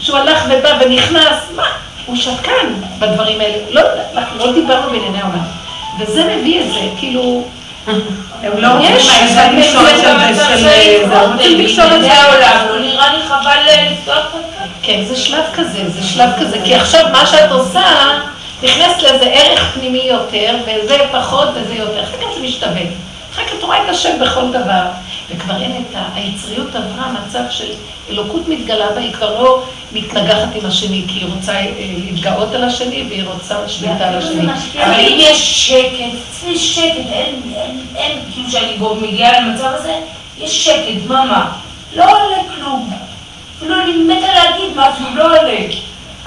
[0.00, 1.66] שהוא הלך ובא ונכנס, מה?
[2.06, 2.66] הוא שתקן
[2.98, 3.56] בדברים האלה.
[3.70, 3.80] לא,
[4.14, 5.44] אנחנו לא דיברנו בענייני העולם.
[6.00, 7.44] וזה מביא את זה, כאילו,
[7.86, 9.94] הם לא רוצים יש, זה זה, הם תקשורת
[11.38, 14.68] בענייני של- העולם, לא נראה לי חבל אה, לפתוח את.
[14.82, 17.82] כן, זה שלב כזה, זה שלב כזה, כי עכשיו מה שאת עושה,
[18.62, 22.82] נכנסת לאיזה ערך פנימי יותר, וזה פחות וזה יותר, אחר כך זה משתווה.
[23.34, 24.82] אחר כך את רואה את השם בכל דבר,
[25.30, 26.02] וכבר אין את ה...
[26.14, 27.68] היצריות עברה מצב של
[28.10, 29.62] אלוקות מתגלה בה, היא כבר לא
[29.92, 31.66] מתנגחת עם השני, כי היא רוצה אה,
[32.04, 34.42] להתגאות על השני, והיא רוצה שליטה על השני.
[34.84, 39.94] אבל אם יש שקט, אצלי שקט, אין, אין, אין, כאילו שאני מגיעה למצב הזה,
[40.38, 41.52] יש שקט, דממה.
[41.96, 42.92] לא עולה כלום.
[43.56, 45.58] אפילו אני מתה להגיד משהו, לא עולה.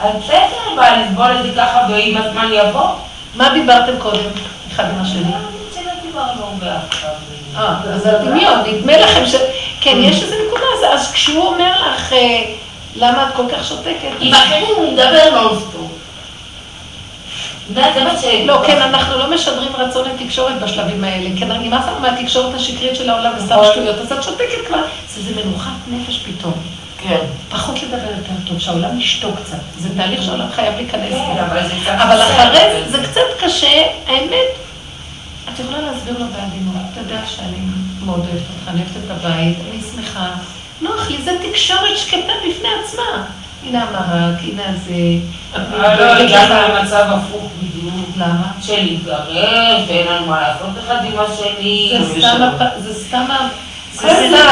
[0.02, 0.38] אז בסדר,
[0.68, 2.88] אני באה לסבול את זה ככה, ועם הזמן יבוא.
[3.36, 4.20] מה דיברתם קודם,
[4.72, 5.20] אחד עם השני?
[5.20, 5.34] אני
[5.68, 7.10] רוצה לא דיברנו הרבה עכשיו.
[7.58, 9.36] אה, אז הדמיון, נדמה לכם ש...
[9.82, 12.44] כן, יש איזה נקודה, אז- אז כשהוא אומר לך, אה,
[12.96, 14.10] למה את כל כך שותקת?
[14.20, 15.30] עם אחרים הוא מדבר
[18.22, 18.26] ש...
[18.46, 23.10] לא, כן, אנחנו לא משדרים רצון לתקשורת בשלבים האלה, אני נמאס לנו מהתקשורת השקרית של
[23.10, 26.54] העולם וסתם שטויות, אז את שותקת כבר, זה זה מנוחת נפש פתאום.
[26.98, 27.20] כן.
[27.50, 29.58] פחות לדבר יותר טוב, שהעולם ישתוק קצת.
[29.80, 31.94] זה תהליך שהעולם חייב להיכנס כן, בו.
[32.04, 34.50] אבל אחרי זה קצת קשה, האמת,
[35.54, 37.58] את יכולה להסביר לו בעדינות, אתה יודע שאני
[38.06, 40.30] מאוד אוהבת אותך, אני אוהבת את הבית, אני שמחה,
[40.82, 42.18] נוח לי, זה תקשורת שקטה
[42.50, 43.24] בפני עצמה.
[43.68, 44.94] הנה המרק, הנה זה.
[45.56, 47.94] אבל לא הגענו למצב הפוך בדיוק.
[48.18, 48.48] למה?
[48.62, 51.98] של להתגרש, ואין לנו מה לעשות אחד עם השני.
[52.02, 53.26] זה סתם, זה ה- זה זה סתם,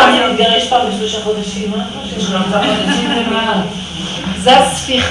[0.08, 1.74] אני מתגרש פעם בשלושה חודשים?
[4.38, 4.52] זה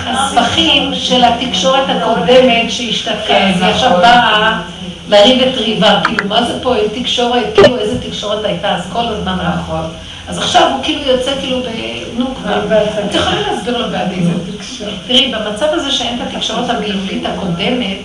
[0.06, 4.00] הספחים של התקשורת הקודמת שהשתתקה, כן, היא עכשיו נכון.
[4.02, 4.60] באה
[5.08, 9.04] לריב את ריבה, כאילו מה זה פה, אין תקשורת, כאילו איזה תקשורת הייתה, אז כל
[9.06, 9.88] הזמן נכון.
[10.30, 11.66] אז עכשיו הוא כאילו יוצא כאילו ב...
[12.18, 12.64] נו כבר.
[13.08, 14.40] את יכולה להסביר לו בעדינות.
[15.06, 17.98] תראי, במצב הזה שאין את התקשורת המילולית הקודמת,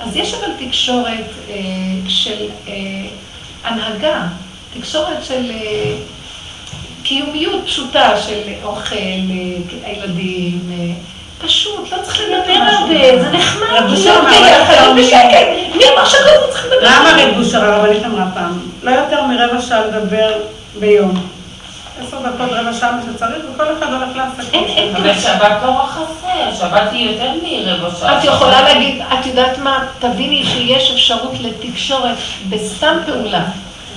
[0.00, 1.54] אז יש אבל תקשורת אה,
[2.08, 2.72] של אה,
[3.64, 4.22] הנהגה,
[4.78, 5.94] תקשורת של אה,
[7.02, 10.94] קיומיות פשוטה של אוכל, אה, הילדים, אה,
[11.46, 16.04] פשוט, לא צריך לדבר הרבה, זה נחמד, רב אושר אמר, לא יותר בשקט, מי אמר
[16.06, 16.86] שכל הזמן צריך לדבר?
[16.86, 18.58] למה רב אושר הרבנית אמרה פעם?
[18.82, 20.32] לא יותר מרבע שעה לדבר
[20.78, 21.41] ביום.
[22.06, 24.64] עשר דקות, רבע שעה, מה שצריך, וכל אחד הולך לעסקים.
[24.64, 28.18] אין, אין, אבל שבת לא רק חסר, שבת היא יותר מרבע שעה.
[28.18, 32.16] את יכולה להגיד, את יודעת מה, תביני שיש אפשרות לתקשורת
[32.48, 33.44] בסתם פעולה.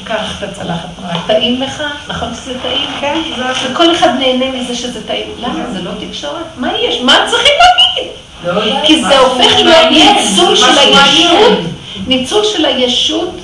[0.03, 0.89] קח את הצלחת
[1.27, 1.83] טעים לך?
[2.07, 2.89] נכון שזה טעים?
[2.99, 3.43] כן, זה...
[3.71, 5.27] וכל אחד נהנה מזה שזה טעים.
[5.39, 5.69] למה?
[5.73, 6.45] זה לא תקשורת?
[6.57, 7.01] מה יש?
[7.01, 8.11] מה צריכים להגיד?
[8.45, 11.59] לא כי זה הופך להיות ניצול של הישות.
[12.07, 13.35] ניצול של הישות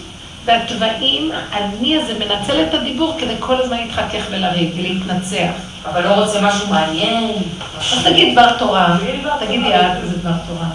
[0.45, 5.51] והתוואים, אני הזה מנצל את הדיבור כדי כל הזמן להתחכך ולריב ולהתנצח.
[5.85, 7.31] אבל לא רוצה משהו מעניין.
[7.79, 8.97] אז תגיד דבר תורה,
[9.39, 10.67] תגידי את איזה דבר תורה.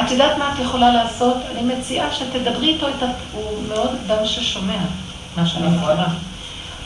[0.00, 1.36] את יודעת מה את יכולה לעשות?
[1.52, 3.06] אני מציעה שתדברי איתו, את ה...
[3.32, 4.76] הוא מאוד אדם ששומע,
[5.36, 5.92] מה שאני נכון.
[5.92, 6.06] מכירה.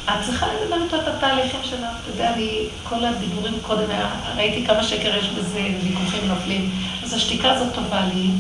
[0.05, 1.81] את צריכה לדבר איתו את התהליכים שלך.
[1.81, 3.85] אתה יודע, אני, כל הדיבורים קודם,
[4.37, 6.71] ראיתי כמה שקר יש בזה, ויכוחים נופלים.
[7.03, 8.31] אז השתיקה הזאת טובה לי.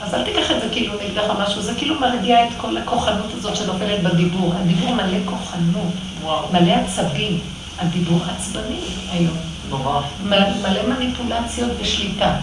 [0.00, 3.56] אז אל תיקח את זה כאילו נגדך משהו, זה כאילו מרגיע את כל הכוחנות הזאת
[3.56, 4.54] שנופלת בדיבור.
[4.54, 5.92] הדיבור מלא כוחנות,
[6.52, 7.38] מלא עצבים.
[7.78, 8.80] הדיבור עצבני
[9.12, 9.36] היום.
[9.68, 10.00] נורא.
[10.62, 12.36] מלא מניפולציות ושליטה.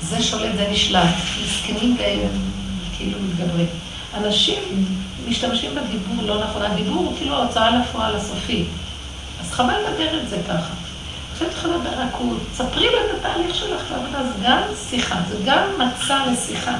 [0.00, 1.14] זה שולט, זה נשלט.
[1.44, 3.66] מסכנים וכאילו מתגברים.
[4.14, 4.62] אנשים
[5.28, 6.62] משתמשים בדיבור לא נכון.
[6.62, 8.66] הדיבור הוא כאילו ההוצאה לפועל הסופית.
[9.40, 10.74] אז חבל לדבר את זה ככה.
[11.36, 12.38] עכשיו צריכה לדבר רכות.
[12.54, 14.60] ספרי לו את התהליך שלך לעבודה, זה גם
[14.90, 16.74] שיחה, זה גם מצע לשיחה.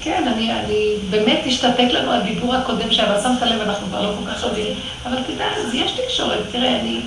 [0.00, 4.14] כן, אני, אני באמת השתתק לנו הדיבור הקודם שהיה, אבל שמת לב, אנחנו כבר לא
[4.18, 4.76] כל כך יודעים.
[5.06, 6.38] אבל תדע, אז יש תקשורת.
[6.52, 7.00] תראה, אני...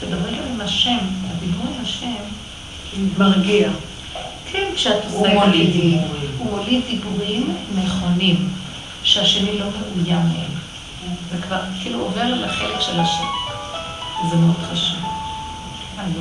[0.00, 0.98] תדברי גם עם השם,
[1.30, 2.14] הדיבור עם השם.
[3.18, 3.70] מרגיע.
[4.52, 5.72] כן, כשאת עושה הוא מוליד.
[5.72, 6.30] דיבורים.
[6.38, 8.48] הוא מוליד דיבורים נכונים,
[9.02, 10.50] שהשני לא מאוים מהם.
[11.32, 13.49] זה כבר כאילו עובר לחלק של השם.
[14.28, 14.98] זה מאוד חשוב.
[15.98, 16.20] אני לא.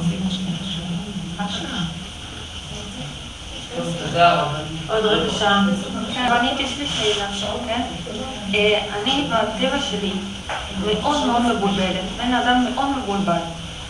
[4.88, 5.66] עוד רבע שעה.
[6.30, 7.28] רבנית, יש לי שאלה,
[7.68, 7.82] כן?
[8.54, 10.12] אה, אני בטבע שלי
[10.86, 13.40] מאוד מאוד מבולבלת, בן אדם מאוד מבולבל.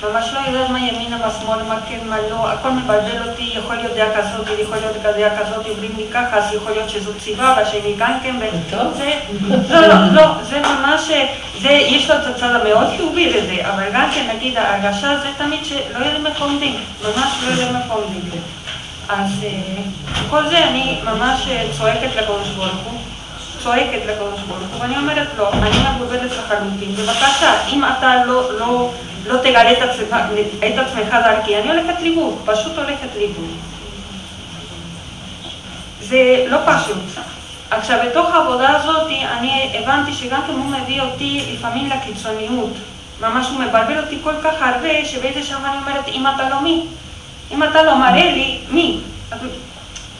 [0.03, 3.75] ממש לא יודעת מה ימינה, מה שמאל, מה כן, מה לא, הכל מבלבל אותי, יכול
[3.75, 7.53] להיות דעה כזאת, יכול להיות דעה כזאת, אומרים לי ככה, אז יכול להיות שזו ציבה,
[7.57, 8.93] והשני גם כן, ו- טוב.
[8.93, 9.11] זה,
[9.69, 11.11] לא, לא, לא, זה ממש,
[11.61, 15.65] זה, יש לו את הצד המאוד חיובי לזה, אבל גם כן, נגיד, ההרגשה זה תמיד
[15.65, 18.41] שלא יודעים איפה עומדים, ממש לא יודעים איפה עומדים.
[19.09, 19.81] אז אה,
[20.29, 22.99] כל זה אני ממש אה, צועקת לקדוש ברוך הוא,
[23.63, 28.91] צועקת לקדוש ברוך הוא, ואני אומרת לו, אני מבולבלת לחלוטין, בבקשה, אם אתה לא, לא,
[29.27, 30.15] לא תגלה את עצמך,
[30.57, 33.49] את עצמך דרכי, אני הולכת לאיבוד, פשוט הולכת לאיבוד.
[36.01, 36.97] זה לא פשוט.
[37.71, 39.07] עכשיו, בתוך העבודה הזאת,
[39.37, 42.73] אני הבנתי שגם כן הוא מביא אותי לפעמים לקיצוניות.
[43.21, 46.85] ממש הוא מבלבל אותי כל כך הרבה, שבאיזה שלב אני אומרת, אם אתה לא מי,
[47.51, 49.01] אם אתה לא מראה לי, מי?
[49.29, 49.37] את,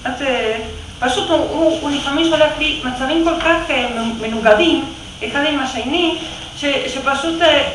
[0.07, 0.60] את, אה,
[0.99, 3.88] פשוט הוא, הוא, הוא לפעמים שולח לי מצבים כל כך אה,
[4.21, 4.85] מנוגדים,
[5.27, 6.17] אחד עם השני,
[6.57, 7.69] ש, שפשוט אה,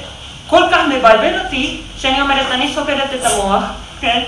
[0.46, 3.64] כל כך מבלבל אותי, שאני אומרת, אני סוגרת את המוח,
[4.01, 4.22] כן?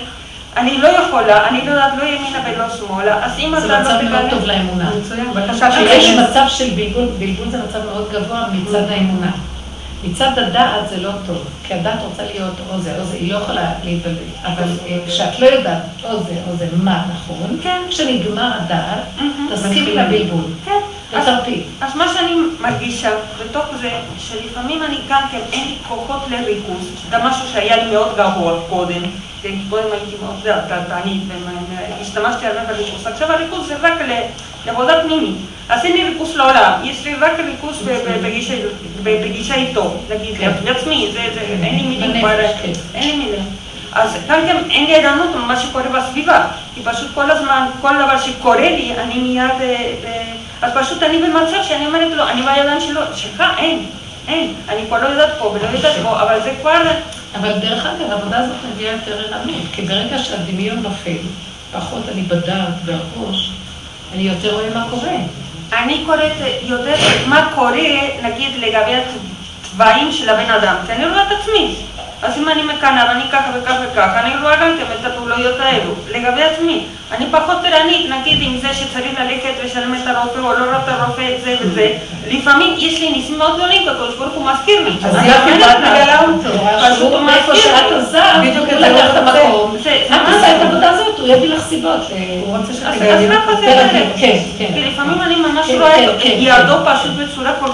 [0.57, 3.89] אני לא יכולה, אני לא יודעת לא ימינה ולא שמאלה, אז אם זה אתה מצב
[3.89, 4.29] לא מאוד תגלה...
[4.29, 4.89] טוב לאמונה.
[4.99, 6.29] מצוין, בבקשה יש שיהיה.
[6.29, 9.31] מצב של בלבול, בלבול זה מצב מאוד גבוה מצד האמונה.
[10.03, 13.37] מצד הדעת זה לא טוב, כי הדעת רוצה להיות או זה או זה, היא לא
[13.37, 14.17] יכולה להתבלבל.
[14.43, 17.81] אבל אה, כשאת לא יודעת או זה או זה, מה נכון, כן.
[17.89, 18.99] כשנגמר הדעת.
[19.53, 20.43] תסכימי לבלבול.
[20.65, 20.71] כן.
[21.81, 23.09] אז- מה שאני מרגישה
[23.45, 28.15] בתוך זה, שלפעמים אני גם כן, אין לי כוחות לריכוז, זה משהו שהיה לי מאוד
[28.17, 29.01] גבוה קודם,
[29.69, 30.35] קודם הייתי מאוד
[30.69, 31.23] דעתנית,
[31.99, 34.21] והשתמשתי הרבה בריכוז, עכשיו הריכוז זה רק ל-
[34.67, 35.35] לעבודה פנימית,
[35.95, 37.83] לי ריכוז לעולם, יש לי רק ריכוז
[38.23, 38.53] בגישה-
[39.55, 40.51] איתו, נגיד, כן.
[40.65, 41.11] לעצמי,
[41.63, 42.29] אין לי מילים כבר,
[42.61, 42.71] כן.
[42.95, 43.45] אין לי מילים.
[43.91, 48.17] אז גם כן אין לי ערנות ממה שקורה בסביבה, כי פשוט כל הזמן, כל דבר
[48.21, 49.61] שקורה לי, אני מיד...
[49.61, 50.23] אה,
[50.61, 53.85] אז פשוט אני במצב שאני אומרת לו, אני בידיים שלו, שלך אין,
[54.27, 56.81] אין, אני כבר לא יודעת פה ולא יודעת פה, אבל זה כבר...
[57.35, 61.17] אבל דרך אגב, העבודה הזאת מביאה יותר ערנות, כי ברגע שהדמיון נופל,
[61.73, 63.49] פחות אני בדעת והראש,
[64.13, 65.15] אני יותר רואה מה קורה.
[65.73, 66.31] אני קוראת
[66.61, 66.95] יותר
[67.27, 67.71] מה קורה,
[68.23, 71.75] נגיד, לגבי התוואים של הבן אדם, כי אני רואה את עצמי.
[72.21, 75.91] אז אם אני מקנאה ואני ככה וככה וככה, אני גם כן את הפעולות האלו.
[76.11, 80.65] לגבי עצמי, אני פחות ערנית, נגיד עם זה שצריך ללכת לשלם את הרופא או לא
[80.65, 81.91] רואה את הרופא, את זה וזה.
[82.27, 84.91] לפעמים יש לי ניסים מאוד גדולים, הקדוש ברוך הוא מזכיר לי.
[85.03, 86.49] אז אני יופי, מגלה אותו.
[86.91, 88.49] פשוט הוא מזכיר שאת לי.
[88.49, 89.17] בדיוק את זה לקח את
[90.27, 91.99] עושה את העבודה הזאת, הוא יביא לך סיבות.
[92.45, 93.13] הוא רוצה שתגלה.
[93.13, 94.07] אז ככה זה כן, הולך.
[94.17, 94.73] כן, כן.
[94.73, 97.71] כי לפעמים אני ממש כן, רואה כן, את כן, ידו פשוט בצורה כל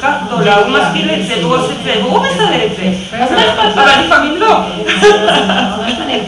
[0.00, 3.16] כך, גדולה, הוא מסתיר את זה, והוא עושה את זה, והוא מסדר את זה.
[3.58, 4.56] אבל לפעמים לא.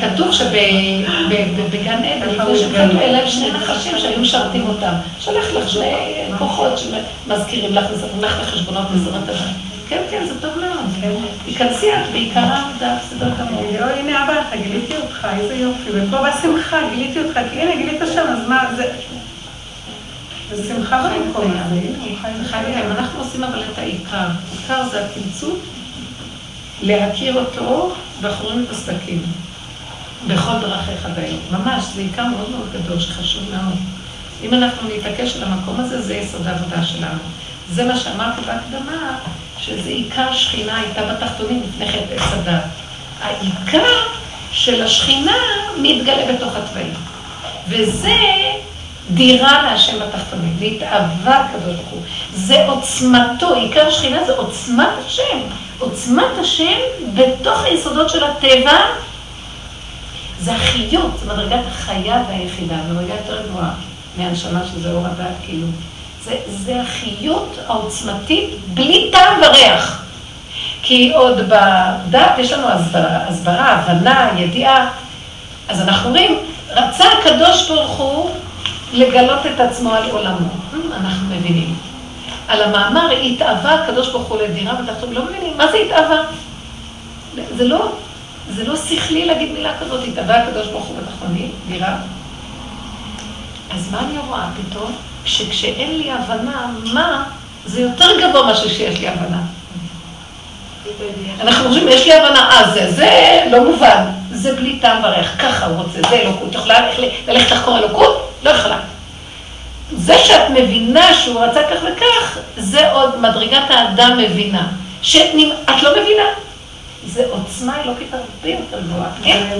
[0.01, 4.93] כתוב שבגן עדן, לפני אליהם שני נחשים שהיו משרתים אותם.
[5.21, 5.95] שולח לך שני
[6.39, 9.53] כוחות שמזכירים לך, מספרים לך לחשבונות מזונות אדם.
[9.89, 11.25] כן, כן, זה טוב מאוד.
[11.45, 13.73] תיכנסי את בעיקר העבודה, בסדר גמור.
[13.81, 15.91] לא, הנה אבא, אתה גיליתי אותך, איזה יופי.
[15.93, 18.85] ופה בשמחה, גיליתי אותך, כי הנה, גילית שם, אז מה, זה...
[20.53, 21.81] זה שמחה במקום הזה.
[22.91, 24.27] אנחנו עושים אבל את העיקר.
[24.53, 25.59] העיקר זה התמצות,
[26.83, 27.95] להכיר אותו,
[28.65, 29.23] את הסדקים.
[30.27, 31.39] בכל דרכיך דיים.
[31.51, 33.77] ממש, זה עיקר מאוד מאוד גדול שחשוב מאוד.
[34.43, 37.19] אם אנחנו נתעקש על המקום הזה, זה יסוד העבודה שלנו.
[37.71, 39.19] זה מה שאמרתי בהקדמה,
[39.59, 42.65] שזה עיקר שכינה הייתה בתחתונים לפני חטא עץ הדת.
[43.23, 43.93] העיקר
[44.53, 45.37] של השכינה
[45.81, 46.95] מתגלה בתוך התוואים.
[47.69, 48.17] וזה
[49.11, 52.05] דירה להשם בתחתונים, והתאווה הקדוש ברוך.
[52.35, 55.39] זה עוצמתו, עיקר שכינה זה עוצמת השם.
[55.79, 56.79] עוצמת השם
[57.15, 58.79] בתוך היסודות של הטבע,
[60.41, 63.71] זה החיות, זה מדרגת החיה והיחידה, מדרגה יותר גבוהה
[64.19, 65.67] מהנשמה שזה אור הדת, כאילו.
[66.25, 70.03] זה, זה החיות העוצמתית בלי טעם וריח.
[70.83, 74.91] כי עוד בדת יש לנו הסברה, הסברה, הבנה, ידיעה.
[75.69, 76.39] אז אנחנו אומרים,
[76.71, 78.31] רצה הקדוש ברוך הוא
[78.93, 80.49] לגלות את עצמו על עולמו.
[80.97, 81.88] אנחנו מבינים.
[82.49, 86.23] על המאמר התאווה הקדוש ברוך הוא לדירה בתחתון, לא מבינים, מה זה התאווה?
[87.57, 87.93] זה לא,
[88.51, 91.97] זה לא שכלי להגיד מילה כזאת, התאווה הקדוש ברוך הוא בתחתונים, דירה.
[93.75, 94.93] אז מה אני רואה פתאום?
[95.25, 97.25] שכשאין לי הבנה, מה,
[97.66, 99.41] זה יותר גבוה מאשר שיש לי הבנה.
[101.41, 105.66] אנחנו חושבים, יש לי הבנה, אה, זה, זה לא מובן, זה בלי טעם וריח, ככה
[105.66, 106.87] הוא רוצה, זה אלוקות, יכולה
[107.29, 108.31] ללכת לחקור אלוקות?
[108.43, 108.79] לא יכולה.
[109.97, 114.69] זה שאת מבינה שהוא רצה כך וכך, זה עוד מדרגת האדם מבינה.
[115.02, 115.35] שאת
[115.82, 116.24] לא מבינה,
[117.06, 119.10] זה עוצמה אלוקית הרבה יותר גבוהה.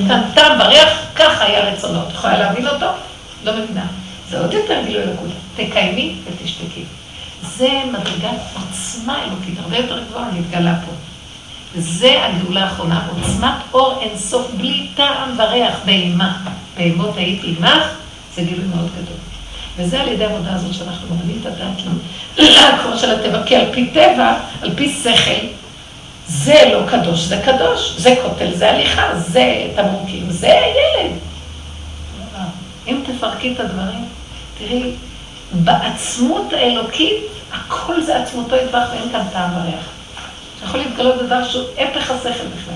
[0.09, 2.03] כאן טעם וריח, ככה היה רצונו.
[2.03, 2.87] את יכולה להבין אותו?
[3.45, 3.87] לא מבינה.
[4.31, 5.29] זה עוד יותר גילוי אלוקות.
[5.57, 6.85] תקיימי ותשתקי.
[7.57, 10.93] זה מדרגת עוצמה אלוקית, הרבה יותר גבוהה מתגלה פה.
[11.75, 16.37] וזה הגאולה האחרונה, עוצמת אור אינסוף, בלי טעם וריח, בהמה.
[16.77, 17.85] בהמות הייתי עמך,
[18.35, 19.28] זה גילוי מאוד גדול.
[19.79, 21.83] וזה על ידי העבודה הזאת שאנחנו מבינים את הדעת
[22.39, 25.47] לעקור של הטבע, כי על פי טבע, על פי שכל,
[26.27, 31.13] זה לא קדוש, זה קדוש, זה כותל, זה הליכה, זה תמרוקים, זה ילד.
[32.89, 34.05] אם תפרקי את הדברים,
[34.59, 34.93] תראי,
[35.53, 39.85] בעצמות האלוקית, הכל זה עצמותו יטבח ואין כאן טעם וריח.
[40.65, 42.75] יכול להתגלות דבר שהוא הפך השכל בכלל.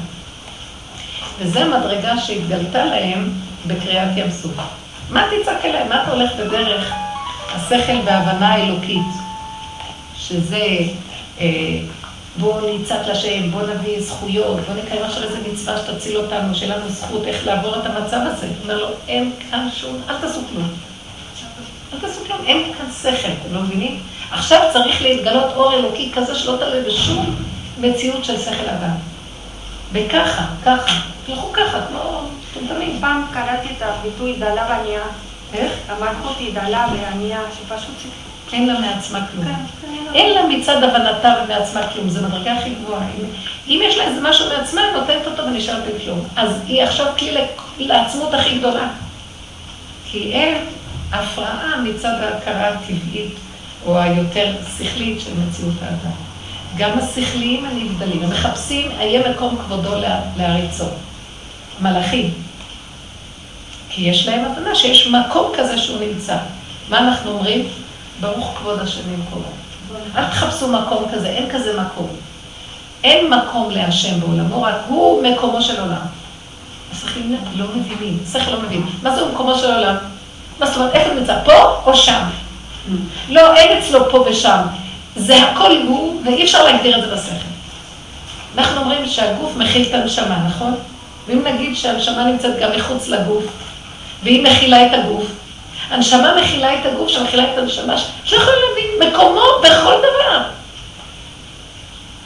[1.38, 3.30] וזו מדרגה שהתגלתה להם
[3.66, 4.81] בקריאת ים סוף.
[5.10, 5.88] מה תצעק אליהם?
[5.88, 6.92] מה אתה הולך בדרך
[7.54, 9.06] השכל וההבנה האלוקית?
[10.16, 10.66] שזה
[11.40, 11.78] אה,
[12.36, 16.88] בואו נצעק לשם, בואו נביא זכויות, בואו נקיים עכשיו איזה מצווה שתציל אותנו, שיהיה לנו
[16.88, 18.46] זכות איך לעבור את המצב הזה.
[18.46, 20.68] הוא אומר לו, אין כאן שום, אל תעשו כלום.
[21.92, 24.00] אל תעשו כלום, אין כאן שכל, אתם לא מבינים?
[24.30, 27.36] עכשיו צריך להתגלות אור אלוקי כזה שלא תלוי בשום
[27.78, 28.94] מציאות של שכל אדם.
[29.92, 32.98] וככה, ככה, תלכו ככה, כמו מטומטמים.
[33.00, 35.02] פעם קראתי את הביטוי דלה וענייה.
[35.54, 35.72] איך?
[35.88, 38.12] המלכות היא דלה וענייה, שפשוט...
[38.52, 39.44] אין לה מעצמה כלום.
[40.14, 43.06] אין לה מצד הבנתה ומעצמה כלום, זו מדרגה הכי גבוהה.
[43.68, 46.20] אם, יש לה איזה משהו מעצמה, היא נותנת אותו ונשארת עם כלום.
[46.36, 47.34] אז היא עכשיו כלי
[47.78, 48.88] לעצמות הכי גדולה.
[50.04, 50.64] כי אין
[51.12, 53.34] הפרעה מצד ההכרה הטבעית,
[53.86, 56.14] או היותר שכלית של מציאות האדם.
[56.76, 60.84] גם השכליים הנבדלים, הם מחפשים, איה מקום כבודו לה- להריצו.
[61.82, 62.30] מלאכים.
[63.88, 66.36] כי יש להם הבנה שיש מקום כזה שהוא נמצא.
[66.88, 67.68] מה אנחנו אומרים?
[68.20, 69.48] ברוך כבוד השם ממקומו.
[70.16, 72.08] אל תחפשו מקום כזה, אין כזה מקום.
[73.04, 76.00] אין מקום להשם בעולמו, רק הוא מקומו של עולם.
[76.92, 78.86] השכלים לא מבינים, שכל לא מבין.
[79.02, 79.96] מה זה מקומו של עולם?
[80.60, 81.38] מה זאת אומרת, איפה נמצא?
[81.44, 82.22] פה או שם?
[83.28, 84.60] לא, אין אצלו פה ושם.
[85.16, 87.48] זה הכל הוא, ואי אפשר להגדיר את זה בשכל.
[88.58, 90.74] אנחנו אומרים שהגוף מכיל את הנשמה, נכון?
[91.26, 93.44] ואם נגיד שהנשמה נמצאת גם מחוץ לגוף,
[94.22, 95.26] והיא מכילה את הגוף,
[95.90, 97.94] הנשמה מכילה את הגוף שמכילה את הנשמה,
[98.24, 100.42] שלא יכולים להבין מקומו בכל דבר.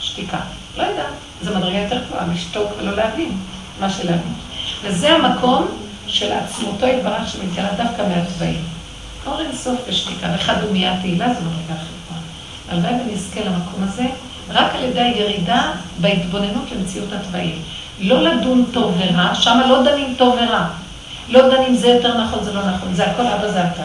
[0.01, 0.37] שתיקה.
[0.77, 1.05] לא יודעת.
[1.41, 3.37] זו מדרגה יותר גבוהה, לשתוק ולא להבין
[3.79, 4.33] מה שלהבין.
[4.83, 5.67] וזה המקום
[6.07, 8.63] של עצמותו יתברך שמתגלה דווקא מהתוואים.
[9.25, 12.21] אור אין סוף ושתיקה, וחדומיה תהילה זו מדרגה גבוהה.
[12.69, 14.03] הלוואי ונזכה למקום הזה,
[14.49, 15.71] רק על ידי הירידה
[16.01, 17.61] בהתבוננות למציאות התוואים.
[17.99, 20.65] לא לדון טוב ורע, שם לא דנים טוב ורע.
[21.29, 23.83] לא דנים זה יותר נכון, זה לא נכון, זה הכל אבא זה אתה.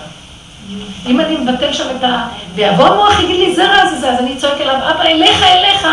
[1.06, 2.28] אם אני מבטל שם את ה...
[2.54, 5.88] ויבוא המוח, יגיד לי, זה רע, זה זה, אז אני צועק אליו, אבא, אליך, אליך,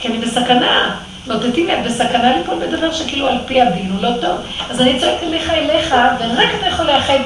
[0.00, 0.96] כי אני בסכנה.
[1.26, 4.36] מאותתים לי, את בסכנה ליפול בדבר שכאילו על פי הדין הוא לא טוב.
[4.70, 7.18] אז אני צועק אליך, אליך, ורק אתה יכול לאחד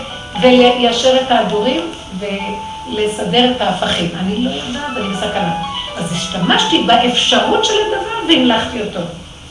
[0.42, 1.80] וליישר את ההדורים
[2.18, 4.10] ולסדר את ההפכים.
[4.20, 5.54] אני לא יודעת, אני בסכנה.
[5.98, 9.00] אז השתמשתי באפשרות של הדבר והמלכתי אותו,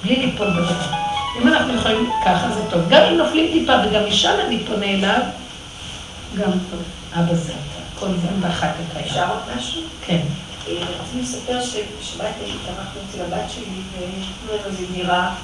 [0.04, 1.08] בלי ליפול בדבר.
[1.42, 2.82] אם אנחנו יכולים, ככה זה טוב.
[2.90, 5.22] גם אם נופלים טיפה וגם משם אני פונה אליו,
[6.36, 6.82] גם טוב.
[7.14, 9.06] אבא זה אתה, כל זה דחק את הים.
[9.06, 9.82] אפשר עוד משהו?
[10.06, 10.20] כן.
[10.68, 15.36] אה, רציתי לספר שבשבת התארחנו אצל הבת שלי ונתנו לנו איזו דירה.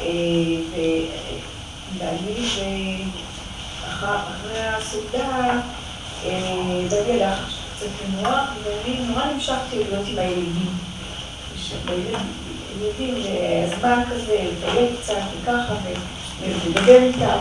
[0.00, 0.06] אה,
[1.96, 2.48] ובעלי,
[4.00, 5.50] ואחרי הסעודה,
[6.24, 7.38] אה, בעלי הלך
[7.76, 10.74] קצת לנוח, ואני נורא נמשכתי להיות עם הילדים.
[12.80, 13.14] ילדים,
[13.66, 15.74] הזמן כזה, לטייל קצת וככה,
[16.40, 17.38] ולדבר איתם.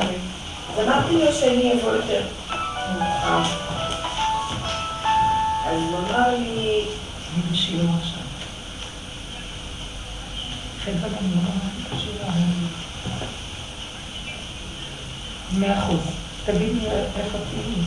[0.73, 2.23] אז אמרתי לו שאני אבוא יותר
[2.93, 3.43] מאוחר.
[5.65, 6.85] אז הוא אמר לי,
[7.75, 7.91] לא.
[15.59, 15.99] מאה אחוז.
[16.45, 17.83] תגידי איפה תהיי.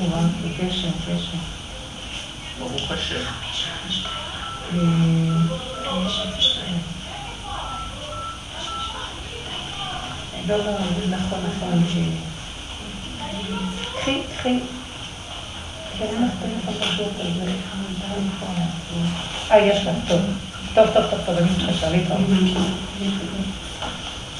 [0.00, 0.22] וואו,
[0.58, 1.59] גשם, גשם.
[2.60, 3.24] ברוך השם.
[10.48, 10.72] לא, לא,
[11.10, 11.84] נכון, נכון.
[14.00, 14.58] קחי, קחי.
[15.98, 16.24] כן,
[19.50, 20.20] אה, יש לך, טוב.
[20.74, 22.18] טוב, טוב, טוב, טוב, אני מתחשבה לי טוב.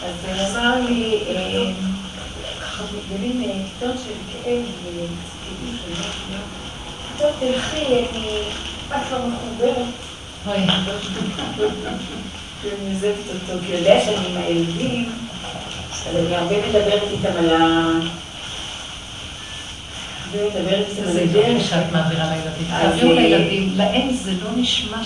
[0.04, 1.72] אז אמר לי, אה,
[2.60, 6.69] ככה מתגלים כיתות של כאב וכאילו של
[7.40, 8.42] תלכי, אני,
[8.88, 9.86] את לא מחוברת.
[10.46, 10.66] אוי,
[12.62, 15.12] ואני עוזבת אותו, כי הוא יודע שאני עם הילדים,
[16.06, 17.90] אז אני הרבה מדברת איתם על ה...
[20.32, 21.48] הרבה מדברת איתם על זה הדרך.
[21.48, 22.66] יופי שאת מעבירה לילדים.
[22.70, 24.96] תעבירו אה, לילדים, להם זה לא נשמע.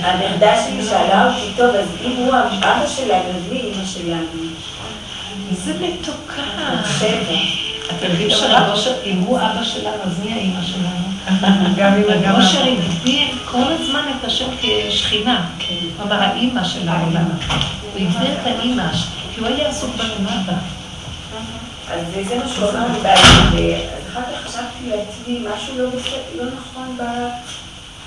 [0.00, 4.26] הנכדה שלי שאלה אותי, טוב, אז אם הוא אבא שלנו, אז מי אמא שלנו?
[5.52, 6.42] זה מתוקה.
[7.96, 11.10] אתם יודעים שרב אושר, אם הוא אבא שלנו, אז מי האימא שלנו?
[11.78, 12.64] גם אמא, גם רב אושר.
[12.64, 15.46] הגדיר כל הזמן את השם כשכינה.
[15.96, 17.28] הוא אמר האימא של העולם.
[17.92, 18.92] הוא הגדיר את האימא,
[19.34, 20.52] כי הוא היה עסוק בלמטה.
[21.92, 25.84] אז זה מה שהוא אמר לי בעלי, אז אחר כך חשבתי לעצמי, משהו לא
[26.36, 27.28] לא נכון ב-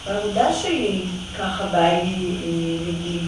[0.07, 1.01] בעבודה שלי,
[1.39, 2.35] ככה בא לי,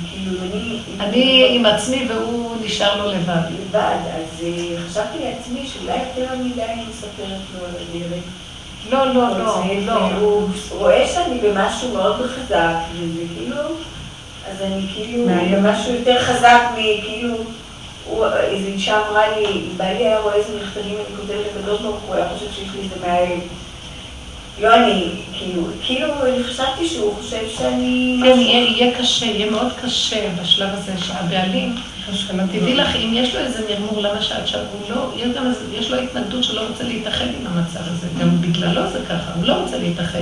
[0.10, 0.80] כאילו, אני...
[1.00, 3.42] אני עם עצמי והוא נשאר לו לבד.
[3.60, 3.80] לבד,
[4.16, 8.24] אז אה, חשבתי לעצמי שאולי יותר מדי אני מספרת לו על הדרך.
[8.90, 9.92] לא, לא, לא, לא.
[10.20, 13.56] והוא רואה שאני במשהו מאוד חזק, וזה כאילו,
[14.52, 15.26] אז אני כאילו.
[15.52, 17.36] במשהו יותר חזק מכאילו,
[18.06, 22.02] הוא- איזו אישה אמרה לי, אם בעלי היה רואה איזה מכתבים אני כותבת לקדוש ברוך
[22.08, 23.40] הוא, היה חושב שיש לי איזה מאיים.
[24.62, 28.20] לא אני, כאילו, כאילו, אני חשבתי שהוא חושב שאני...
[28.24, 31.76] כן, יהיה קשה, יהיה מאוד קשה בשלב הזה שהבעלים,
[32.48, 35.92] תדעי לך, אם יש לו איזה מרמור, למה שאת שם, הוא לא, יש גם יש
[35.92, 39.78] לו התנגדות שלא רוצה להתאחד עם המצב הזה, גם בגללו זה ככה, הוא לא רוצה
[39.78, 40.20] להתאחד.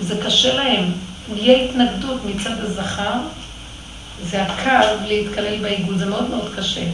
[0.00, 0.84] זה קשה להם,
[1.34, 3.12] יהיה התנגדות מצד הזכר,
[4.22, 6.84] זה הקו להתקלל בעיגול, זה מאוד מאוד קשה.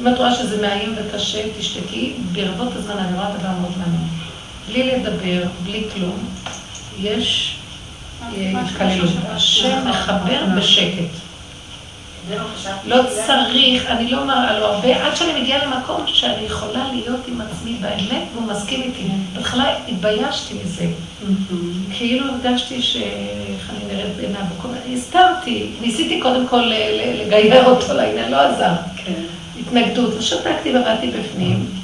[0.00, 4.27] אם את רואה שזה מאיים וקשה, תשתקי, ברבות הזמן אני רואה דבר מאוד מעניין.
[4.68, 6.18] בלי לדבר, בלי כלום,
[7.00, 7.56] יש
[8.22, 9.10] אה, התקללות.
[9.30, 11.12] השם מחבר בשקט.
[12.28, 12.96] זה לא.
[12.96, 17.40] לא צריך, אני לא מראה לו הרבה, עד שאני מגיעה למקום שאני יכולה להיות עם
[17.40, 19.04] עצמי באמת, והוא מסכים איתי.
[19.34, 20.86] בהתחלה התביישתי מזה.
[21.92, 22.96] כאילו הרגשתי ש...
[22.96, 26.72] איך אני נראית בעיניו, וכל מיני, הסתרתי, ניסיתי קודם כל
[27.14, 28.72] לגייר אותו לעניין, לא עזר.
[28.96, 29.22] כן.
[29.60, 31.77] התנגדות, אז שתקתי ובאתי בפנים.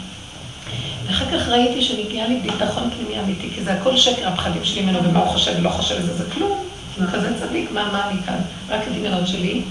[1.06, 5.04] ואחר כך ראיתי שנגיע לי ביטחון פנימי אמיתי, כי זה הכל שקר הפחדים שלי ממנו,
[5.04, 6.58] ומה הוא חושב ולא חושב וזה, זה כלום.
[6.98, 8.38] הוא כזה צדיק, מה, מה אני כאן?
[8.68, 9.62] רק הדמיונות שלי.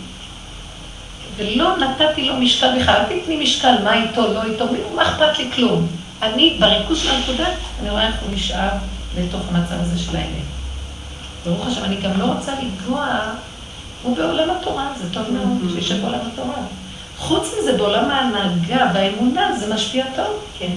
[1.37, 4.65] ולא נתתי לו משקל בכלל, אל תתני משקל, מה איתו, לא איתו,
[4.95, 5.87] מה אכפת לי כלום.
[6.21, 7.47] אני, בריכוז של הנקודה,
[7.81, 8.69] אני רואה איך הוא נשאר
[9.17, 10.43] לתוך המצב הזה של האמת.
[11.45, 13.19] ברוך השם, אני גם לא רוצה לגוע,
[14.03, 16.55] הוא בעולם התורה, זה טוב מאוד, שישב בעולם התורה.
[17.17, 20.45] חוץ מזה, בעולם ההנהגה, באמונה, זה משפיע טוב.
[20.59, 20.71] כן.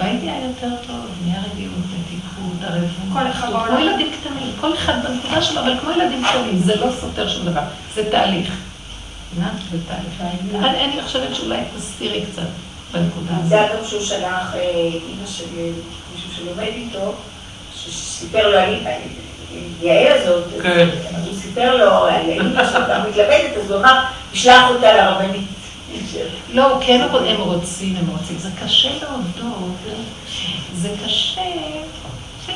[0.00, 2.88] הבית נהיה יותר טוב, נהיה רגיעות, מתיקות, ערבות.
[3.12, 3.78] כל אחד כמו.
[3.80, 7.60] ילדים קטנים, כל אחד בנקודה שלו, אבל כמו ילדים קטנים, זה לא סותר שום דבר,
[7.94, 8.54] זה תהליך.
[9.70, 10.34] זה תהליך.
[10.54, 12.42] אני אני חושבת שאולי תסתירי קצת
[12.92, 13.48] בנקודה הזאת.
[13.48, 15.44] זה גם שהוא שלח אה, אימא של
[16.14, 17.14] מישהו שלומד איתו,
[17.74, 18.74] שסיפר לו על
[19.82, 20.88] יעל הזאת, כן.
[21.16, 25.57] אז הוא סיפר לו על אימא שלו המתלמדת, אז הוא אמר, תשלח אותה לרבנית.
[26.52, 28.38] לא, כן, אבל הם רוצים, הם רוצים.
[28.38, 29.76] זה קשה להודות,
[30.74, 31.40] זה קשה.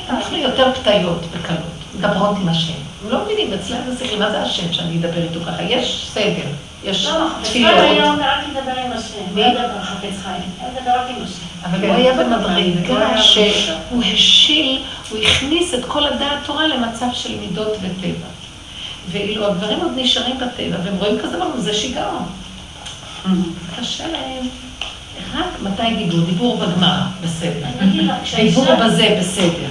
[0.09, 1.83] אנחנו יותר פתיות בקלות.
[1.97, 2.73] מדברות עם השם.
[3.03, 5.63] הם לא מבינים, אצלם זה מה זה השם שאני אדבר איתו ככה?
[5.63, 6.49] יש סדר,
[6.83, 7.71] יש לא, חפץ תפילות.
[7.73, 9.35] חיים אומר רק לדבר עם השם.
[9.35, 10.41] לא לדבר חפץ חיים.
[10.91, 11.65] רק עם השם.
[11.65, 12.13] אבל כן, הוא היה
[12.97, 18.27] היה שהוא השיל, הוא הכניס את כל הדעת תורה למצב של מידות וטבע.
[19.11, 22.23] ואילו הגברים עוד נשארים בטבע, והם רואים כזה דבר, זה שיגעון.
[23.79, 24.47] קשה להם.
[25.33, 26.25] רק מתי דיבור?
[26.25, 27.67] דיבור בגמרא, בסדר.
[28.35, 28.65] דיבור.
[28.75, 29.69] בזה, בסדר.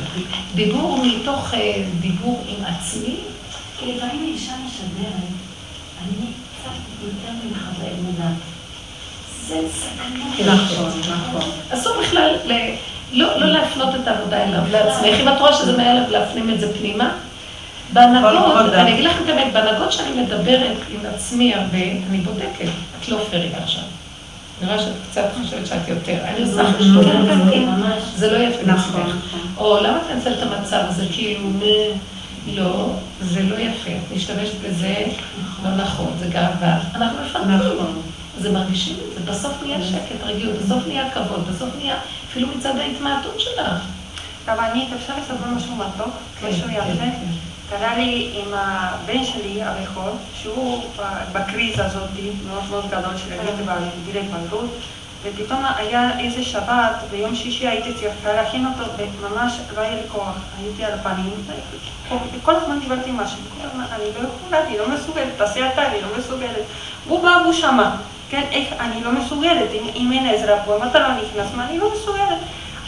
[0.55, 3.17] דיבור מתוך אה, דיבור עם עצמי,
[3.83, 5.33] לפעמים האישה משדרת,
[6.03, 6.27] אני
[6.61, 6.71] קצת
[7.03, 8.33] יותר ממך באמונה.
[9.47, 10.55] זה סכנה.
[10.55, 11.51] נכון, נכון.
[11.71, 12.37] אסור בכלל
[13.13, 15.05] לא, לא להפנות את העבודה אליו, לעצמך.
[15.21, 17.15] אם את רואה שזה מעליו, להפנים את זה פנימה.
[17.97, 18.83] עבודה.
[18.83, 21.79] אני אגיד לך את האמת, בהנהגות שאני מדברת עם עצמי הרבה,
[22.11, 22.69] אני בודקת.
[23.01, 23.83] את לא פיירית עכשיו.
[24.63, 26.19] נראה שאת קצת חושבת שאת יותר.
[26.25, 27.05] אני עושה חשבון.
[27.05, 27.69] כן, כן, כן.
[28.17, 29.01] זה לא יפה נכון.
[29.01, 29.41] נכון.
[29.57, 31.49] או למה את מנצלת את המצב הזה, כאילו,
[32.47, 33.91] לא, זה לא יפה.
[33.91, 34.95] את משתמשת בזה
[35.65, 36.79] לא נכון, זה גאווה.
[36.95, 37.51] אנחנו מפרקים.
[37.51, 38.03] נכון.
[38.39, 41.95] זה מרגישים את זה, בסוף נהיה שקט, רגיעות, בסוף נהיה כבוד, בסוף נהיה
[42.31, 43.83] אפילו מצד ההתמעטות שלך.
[44.49, 46.15] רבנית, אפשר לספר משהו מתוק?
[46.49, 47.05] משהו כן, יפה?
[47.79, 52.09] קרה לי עם הבן שלי, הבכור, שהוא ב- בקריזה הזאת
[52.49, 53.29] מאוד מאוד גדול של
[54.07, 54.71] גיל ההתבגרות,
[55.23, 60.35] ופתאום היה איזה שבת, ביום שישי הייתי צריכה להכין אותו, וממש לא היה לי כוח,
[60.59, 61.33] הייתי על הפנים,
[62.33, 65.87] וכל הזמן דיברתי עם השם, כל הזמן, אני לא יכולה, אני לא מסוגלת, תעשי אתה,
[65.87, 66.65] אני לא מסוגלת.
[67.09, 67.91] הוא בא והוא שמע,
[68.31, 71.67] כן, איך אני לא מסוגלת, אם, אם אין עזרה פה, אם אתה לא נכנס, מה,
[71.67, 72.39] אני לא מסוגלת.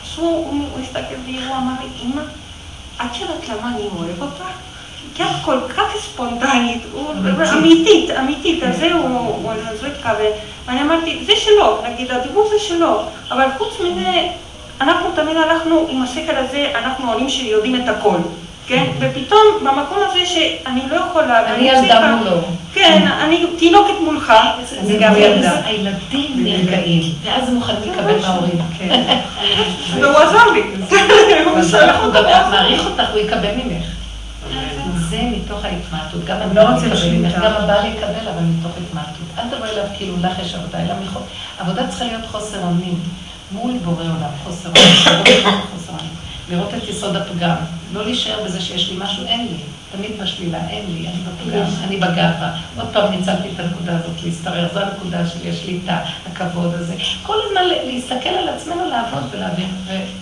[0.03, 2.23] אז הוא, הוא, הוא הסתכל בי, הוא אמר לי, אמא,
[2.97, 4.45] את יודעת למה אני אוהב אותך?
[5.23, 7.15] את כל כך ספונטנית, הוא-
[7.53, 9.09] אמיתית, אמיתית, אז זה הוא,
[9.43, 10.33] הוא זה התכוון.
[10.67, 14.11] ואני אמרתי, זה שלו, נגיד, הדיבור זה שלו, אבל חוץ מזה,
[14.81, 18.17] אנחנו תמיד הלכנו עם השכל הזה, אנחנו עולים שיודעים את הכל,
[18.67, 18.85] כן?
[19.01, 22.41] ופתאום במקום הזה שאני לא יכולה, אני ילדה מולו.
[22.75, 24.33] כן, אני תינוקת מולך,
[24.83, 25.53] זה גם ילדה.
[25.65, 28.59] הילדים נרגעים, ואז הם מוכנים לקבל מההורים.
[28.79, 29.03] כן.
[30.01, 30.63] והוא עזר לי.
[31.45, 31.97] הוא שלח
[32.51, 33.85] מעריך אותך, הוא יקבל ממך.
[35.15, 37.47] זה מתוך ההתמעטות, גם לא הבעל רוצים יקבל ממך, שליטה.
[37.47, 39.27] גם הבעל יקבל, אבל מתוך התמעטות.
[39.39, 41.21] אל תבואי אליו כאילו לך יש עבודה, אלא מחו...
[41.59, 43.01] עבודה צריכה להיות חוסר אונים.
[43.53, 44.69] מול בורא עולם, חוסר
[45.89, 46.15] אונים.
[46.51, 47.57] לראות את יסוד הפגם.
[47.93, 49.57] לא להישאר בזה שיש לי משהו, אין לי.
[49.97, 52.59] תמיד בשלילה, אין לי, אני בפגם, אני בגאווה.
[52.77, 55.99] עוד פעם ניצלתי את הנקודה הזאת, להשתרר, זו הנקודה שלי, השליטה,
[56.33, 56.95] הכבוד הזה.
[57.23, 59.69] כל הזמן להסתכל על עצמנו, לעבוד ולהבין,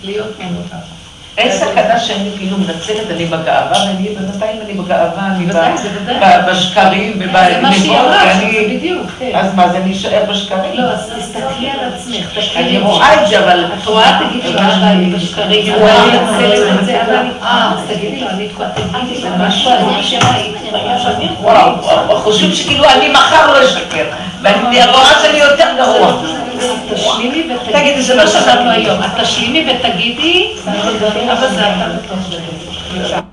[0.02, 1.01] ולהיות מנותק.
[1.38, 7.24] אין סכנה שאני כאילו מנצלת, אני בגאווה, ואני בינתיים אני בגאווה, אני זה בשקרים זה
[7.24, 8.78] ובגניבות, אמרה, ואני...
[8.80, 9.30] זה כן.
[9.34, 10.80] אז מה, זה אני אשאר בשקרים?
[10.80, 12.62] לא, אז תסתכלי על עצמך, תסתכלי.
[12.62, 13.64] אני רואה את זה, אבל...
[13.80, 17.30] את רואה, תגידי לו, אני בשקרים, אני מנצלת את זה, אבל אני...
[17.42, 19.70] אה, אז תגידי לו, אני תקועה, תגידי לו, משהו,
[20.02, 20.70] שראיתי,
[21.40, 24.04] וואו, וואו, חושבים שכאילו אני מחר לא אשקר,
[24.42, 26.22] ואני רואה שאני יותר גרוע.
[26.94, 33.31] תשלימי ותגידי, תגידי, זה לא שאמרנו היום, את תשלימי ותגידי, אבל זה אתה בתוך זה.